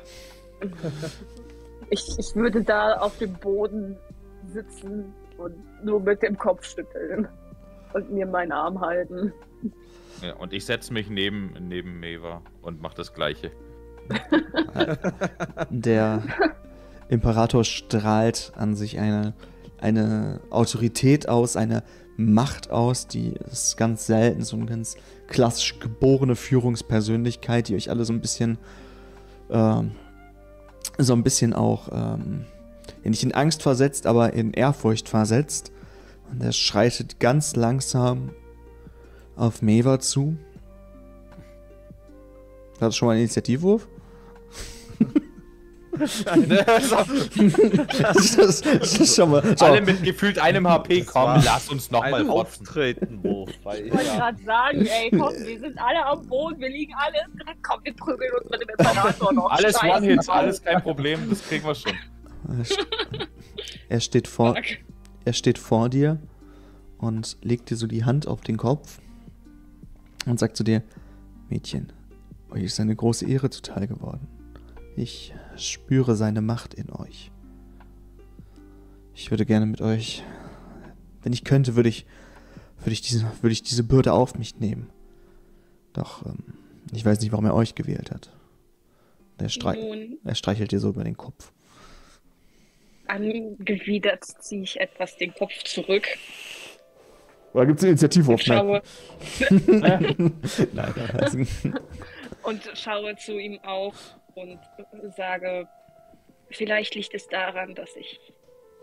[1.89, 3.97] Ich, ich würde da auf dem Boden
[4.53, 7.27] sitzen und nur mit dem Kopf schütteln.
[7.93, 9.33] und mir meinen Arm halten.
[10.21, 13.51] Ja, und ich setze mich neben, neben Meva und mache das Gleiche.
[15.69, 16.23] Der
[17.09, 19.33] Imperator strahlt an sich eine,
[19.79, 21.83] eine Autorität aus, eine
[22.17, 24.95] Macht aus, die ist ganz selten, so eine ganz
[25.31, 28.57] klassisch geborene Führungspersönlichkeit, die euch alle so ein bisschen,
[29.49, 29.91] ähm,
[30.97, 32.45] so ein bisschen auch, ähm,
[33.03, 35.71] nicht in Angst versetzt, aber in Ehrfurcht versetzt.
[36.29, 38.31] Und er schreitet ganz langsam
[39.35, 40.37] auf Meva zu.
[42.79, 43.87] War das schon mal ein Initiativwurf?
[45.99, 46.23] das,
[48.35, 49.57] das, das ist schon mal.
[49.57, 49.65] So.
[49.65, 53.49] Alle mit gefühlt einem HP kommen, lass uns nochmal auftreten, Wurf.
[53.61, 57.17] Ich wollte gerade sagen, ey, komm, wir sind alle am Boden, wir liegen alle.
[57.61, 59.51] Komm, wir prügeln uns mit dem Imperator noch.
[59.51, 61.93] Alles One-Hits, alles kein Problem, das kriegen wir schon.
[63.89, 64.55] Er steht vor,
[65.25, 66.19] er steht vor dir
[66.97, 68.99] und legt dir so die Hand auf den Kopf
[70.25, 70.83] und sagt zu dir,
[71.49, 71.91] Mädchen,
[72.49, 74.27] euch ist eine große Ehre zuteil geworden.
[74.95, 77.31] Ich spüre seine Macht in euch.
[79.13, 80.23] Ich würde gerne mit euch,
[81.21, 82.05] wenn ich könnte, würde ich,
[82.79, 84.89] würde ich, diese, würde ich diese Bürde auf mich nehmen.
[85.93, 86.37] Doch ähm,
[86.93, 88.29] ich weiß nicht, warum er euch gewählt hat.
[89.37, 89.79] Er, streich,
[90.23, 91.51] er streichelt dir so über den Kopf.
[93.07, 96.07] Angewidert ziehe ich etwas den Kopf zurück.
[97.53, 98.41] Oder gibt es auf?
[98.41, 98.81] Schaue.
[99.67, 100.33] Nein.
[102.43, 104.59] Und schaue zu ihm auf und
[105.15, 105.67] sage,
[106.49, 108.19] vielleicht liegt es daran, dass ich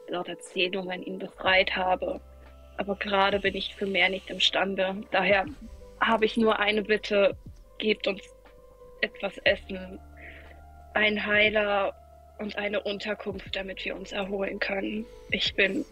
[0.09, 2.21] laut Erzählungen ihn befreit habe.
[2.77, 5.03] Aber gerade bin ich für mehr nicht imstande.
[5.11, 5.47] Daher
[6.01, 7.37] habe ich nur eine Bitte,
[7.79, 8.23] gebt uns
[9.01, 9.99] etwas Essen,
[10.95, 11.95] ein Heiler
[12.39, 15.07] und eine Unterkunft, damit wir uns erholen können.
[15.31, 15.85] Ich bin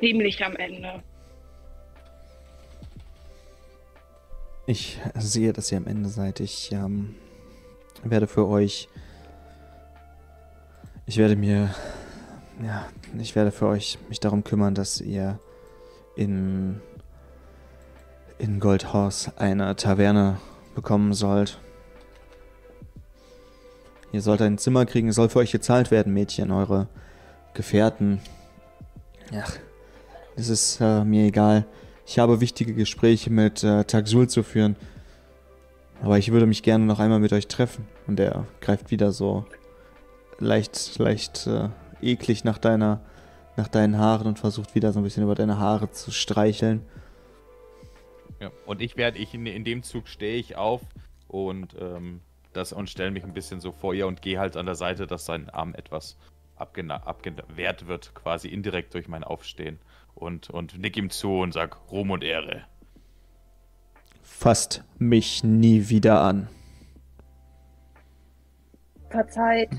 [0.00, 1.02] ziemlich am Ende.
[4.66, 6.40] Ich sehe, dass ihr am Ende seid.
[6.40, 7.14] Ich ähm,
[8.04, 8.88] werde für euch.
[11.06, 11.74] Ich werde mir.
[12.62, 12.86] Ja,
[13.18, 15.38] ich werde für euch mich darum kümmern, dass ihr
[16.16, 16.80] in.
[18.38, 20.38] in Goldhorse eine Taverne
[20.74, 21.58] bekommen sollt.
[24.12, 26.88] Ihr sollt ein Zimmer kriegen, es soll für euch gezahlt werden, Mädchen, eure
[27.52, 28.20] Gefährten.
[29.34, 29.52] Ach,
[30.36, 31.66] es ist äh, mir egal.
[32.06, 34.76] Ich habe wichtige Gespräche mit äh, Taxul zu führen.
[36.02, 37.86] Aber ich würde mich gerne noch einmal mit euch treffen.
[38.06, 39.44] Und er greift wieder so
[40.38, 41.68] leicht, leicht äh,
[42.00, 43.00] eklig nach deiner,
[43.56, 46.82] nach deinen Haaren und versucht wieder so ein bisschen über deine Haare zu streicheln.
[48.40, 50.82] Ja, und ich werde, ich in, in dem Zug stehe ich auf
[51.26, 52.20] und ähm,
[52.52, 55.06] das und stelle mich ein bisschen so vor ihr und gehe halt an der Seite,
[55.06, 56.16] dass sein Arm etwas
[56.56, 59.78] abgewehrt wird, quasi indirekt durch mein Aufstehen
[60.14, 62.64] und, und nick ihm zu und sag Ruhm und Ehre.
[64.28, 66.48] Fasst mich nie wieder an.
[69.10, 69.70] Verzeiht,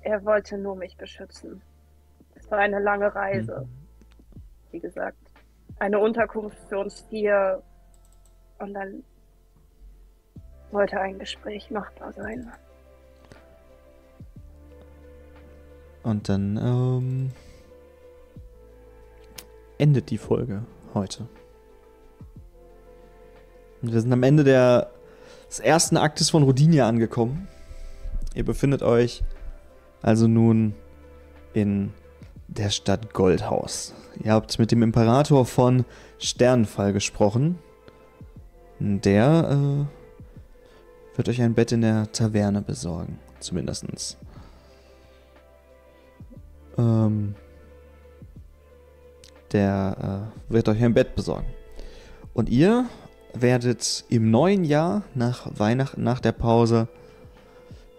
[0.00, 1.62] er wollte nur mich beschützen.
[2.34, 3.66] Es war eine lange Reise.
[3.66, 4.42] Mhm.
[4.72, 5.18] Wie gesagt,
[5.78, 7.62] eine Unterkunft für uns vier
[8.58, 9.04] und dann
[10.72, 12.50] wollte ein Gespräch machbar sein.
[16.02, 17.32] Und dann ähm,
[19.78, 20.64] endet die Folge
[20.94, 21.28] heute.
[23.82, 24.90] Und wir sind am Ende der,
[25.48, 27.48] des ersten Aktes von Rodinia angekommen.
[28.34, 29.22] Ihr befindet euch
[30.02, 30.74] also nun
[31.54, 31.92] in
[32.48, 33.94] der Stadt Goldhaus.
[34.22, 35.84] Ihr habt mit dem Imperator von
[36.18, 37.58] Sternenfall gesprochen.
[38.80, 43.18] Der äh, wird euch ein Bett in der Taverne besorgen.
[43.40, 44.16] Zumindestens.
[46.76, 47.34] Ähm,
[49.52, 51.46] der äh, wird euch ein Bett besorgen.
[52.34, 52.86] Und ihr
[53.34, 56.88] werdet im neuen Jahr nach Weihnachten, nach der Pause,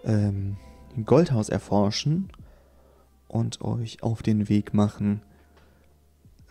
[0.04, 0.56] ähm,
[1.04, 2.30] Goldhaus erforschen
[3.28, 5.22] und euch auf den Weg machen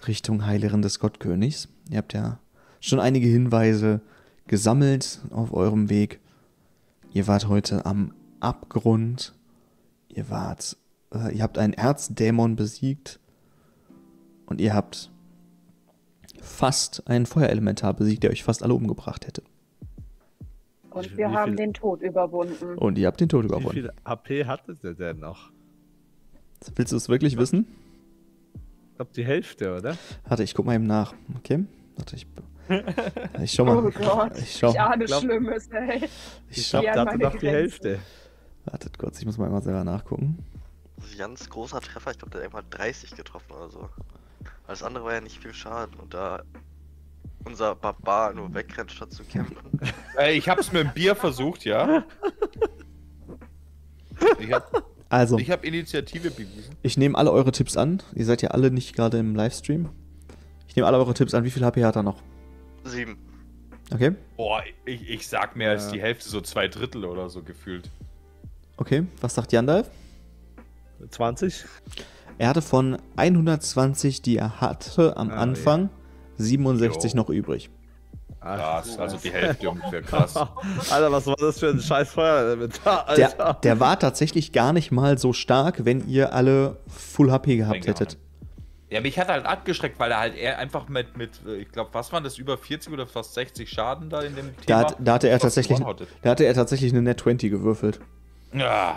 [0.08, 1.68] Richtung Heilerin des Gottkönigs.
[1.90, 2.40] Ihr habt ja
[2.80, 4.02] schon einige Hinweise
[4.48, 6.20] gesammelt auf eurem Weg.
[7.14, 9.34] Ihr wart heute am Abgrund.
[10.08, 10.78] Ihr wart,
[11.14, 13.20] äh, ihr habt einen Erzdämon besiegt.
[14.46, 15.12] Und ihr habt
[16.42, 19.44] fast einen Feuerelementar besiegt, der euch fast alle umgebracht hätte.
[20.90, 22.78] Und wir haben den Tod überwunden.
[22.78, 23.76] Und ihr habt den Tod überwunden.
[23.76, 25.52] Wie viel AP hattet ihr denn noch?
[26.76, 27.68] Willst du es wirklich wissen?
[28.90, 29.98] Ich glaube die Hälfte, oder?
[30.28, 31.14] Warte, ich guck mal eben nach.
[31.38, 31.64] Okay?
[31.96, 32.28] Warte, ich.
[33.42, 33.78] Ich schau mal.
[33.78, 36.04] Oh Gott, ich, schau, ich ahne glaub, Schlimmes, ey.
[36.50, 38.00] Ich, ich glaube, da noch die Hälfte.
[38.66, 40.38] Wartet kurz, ich muss mal einmal selber nachgucken.
[40.98, 43.90] Das ist ein ganz großer Treffer, ich glaube, der hat irgendwann 30 getroffen oder so.
[44.70, 46.44] Alles andere war ja nicht viel Schaden und da
[47.44, 49.58] unser Barbar nur wegrennt, statt zu kämpfen.
[50.18, 52.04] Äh, ich hab's mit dem Bier versucht, ja.
[54.38, 56.76] Ich hab, Also, ich hab Initiative bewiesen.
[56.84, 58.04] ich nehme alle eure Tipps an.
[58.14, 59.90] Ihr seid ja alle nicht gerade im Livestream.
[60.68, 61.46] Ich nehme alle eure Tipps an.
[61.46, 62.22] Wie viel HP hat er noch?
[62.84, 63.18] Sieben.
[63.92, 67.90] Okay, Boah, ich, ich sag mehr als die Hälfte, so zwei Drittel oder so gefühlt.
[68.78, 69.08] okay.
[69.22, 69.90] Was sagt Jandalf?
[71.10, 71.66] 20?
[72.40, 75.90] Er hatte von 120, die er hatte am Ah, Anfang,
[76.38, 77.18] 67 Jo.
[77.18, 77.70] noch übrig.
[78.40, 80.38] Krass, also die Hälfte ungefähr, krass.
[80.38, 83.60] Alter, was war das für ein scheiß Feuerelementar, Der, Alter?
[83.62, 88.18] der war tatsächlich gar nicht mal so stark, wenn ihr alle Full HP gehabt hättet.
[88.90, 91.90] Ja, mich hat halt abgeschreckt, weil er halt eher einfach mit, mit äh, ich glaube,
[91.92, 94.84] was waren das, über 40 oder fast 60 Schaden da in dem Thema?
[94.86, 95.78] Da, da, hatte er tatsächlich,
[96.22, 98.00] da hatte er tatsächlich eine Net 20 gewürfelt.
[98.54, 98.96] Ja,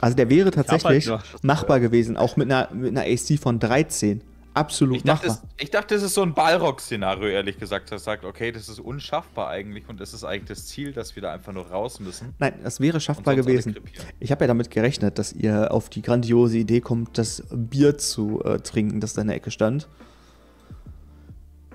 [0.00, 3.58] Also der wäre halt tatsächlich noch- machbar gewesen, auch mit einer, mit einer AC von
[3.58, 4.22] 13.
[4.52, 5.48] Absolut ich dachte, machbar.
[5.56, 7.92] es, ich dachte, das ist so ein Balrog-Szenario, ehrlich gesagt.
[7.92, 11.22] Das sagt, okay, das ist unschaffbar eigentlich und das ist eigentlich das Ziel, dass wir
[11.22, 12.34] da einfach nur raus müssen.
[12.40, 13.76] Nein, das wäre schaffbar gewesen.
[14.18, 18.42] Ich habe ja damit gerechnet, dass ihr auf die grandiose Idee kommt, das Bier zu
[18.44, 19.86] äh, trinken, das da in der Ecke stand.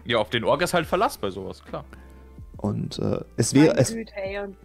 [0.04, 1.86] Ja, auf den Org ist halt Verlass bei sowas, klar.
[2.58, 4.56] Und äh, es wäre es, Güte, ey, und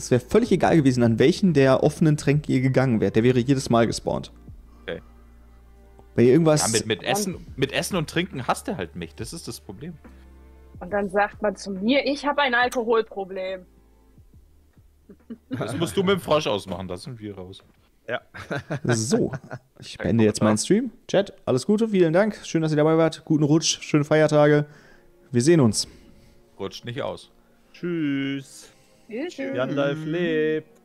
[0.00, 3.16] es wäre völlig egal gewesen, an welchen der offenen Tränke ihr gegangen wärt.
[3.16, 4.32] Der wäre jedes Mal gespawnt.
[4.82, 5.00] Okay.
[6.14, 6.62] Wenn ihr irgendwas.
[6.62, 9.14] Ja, mit, mit, Essen, mit Essen und Trinken hasst er halt mich.
[9.14, 9.94] Das ist das Problem.
[10.80, 13.66] Und dann sagt man zu mir, ich habe ein Alkoholproblem.
[15.50, 17.62] Das musst du mit dem Frosch ausmachen, da sind wir raus.
[18.84, 19.32] So,
[19.78, 20.90] ich beende jetzt meinen Stream.
[21.06, 22.40] Chat, alles Gute, vielen Dank.
[22.44, 23.24] Schön, dass ihr dabei wart.
[23.24, 24.66] Guten Rutsch, schöne Feiertage.
[25.30, 25.86] Wir sehen uns.
[26.58, 27.30] Rutscht nicht aus.
[27.72, 28.72] Tschüss.
[29.10, 29.54] Tschüss.
[29.54, 30.79] Live lebt.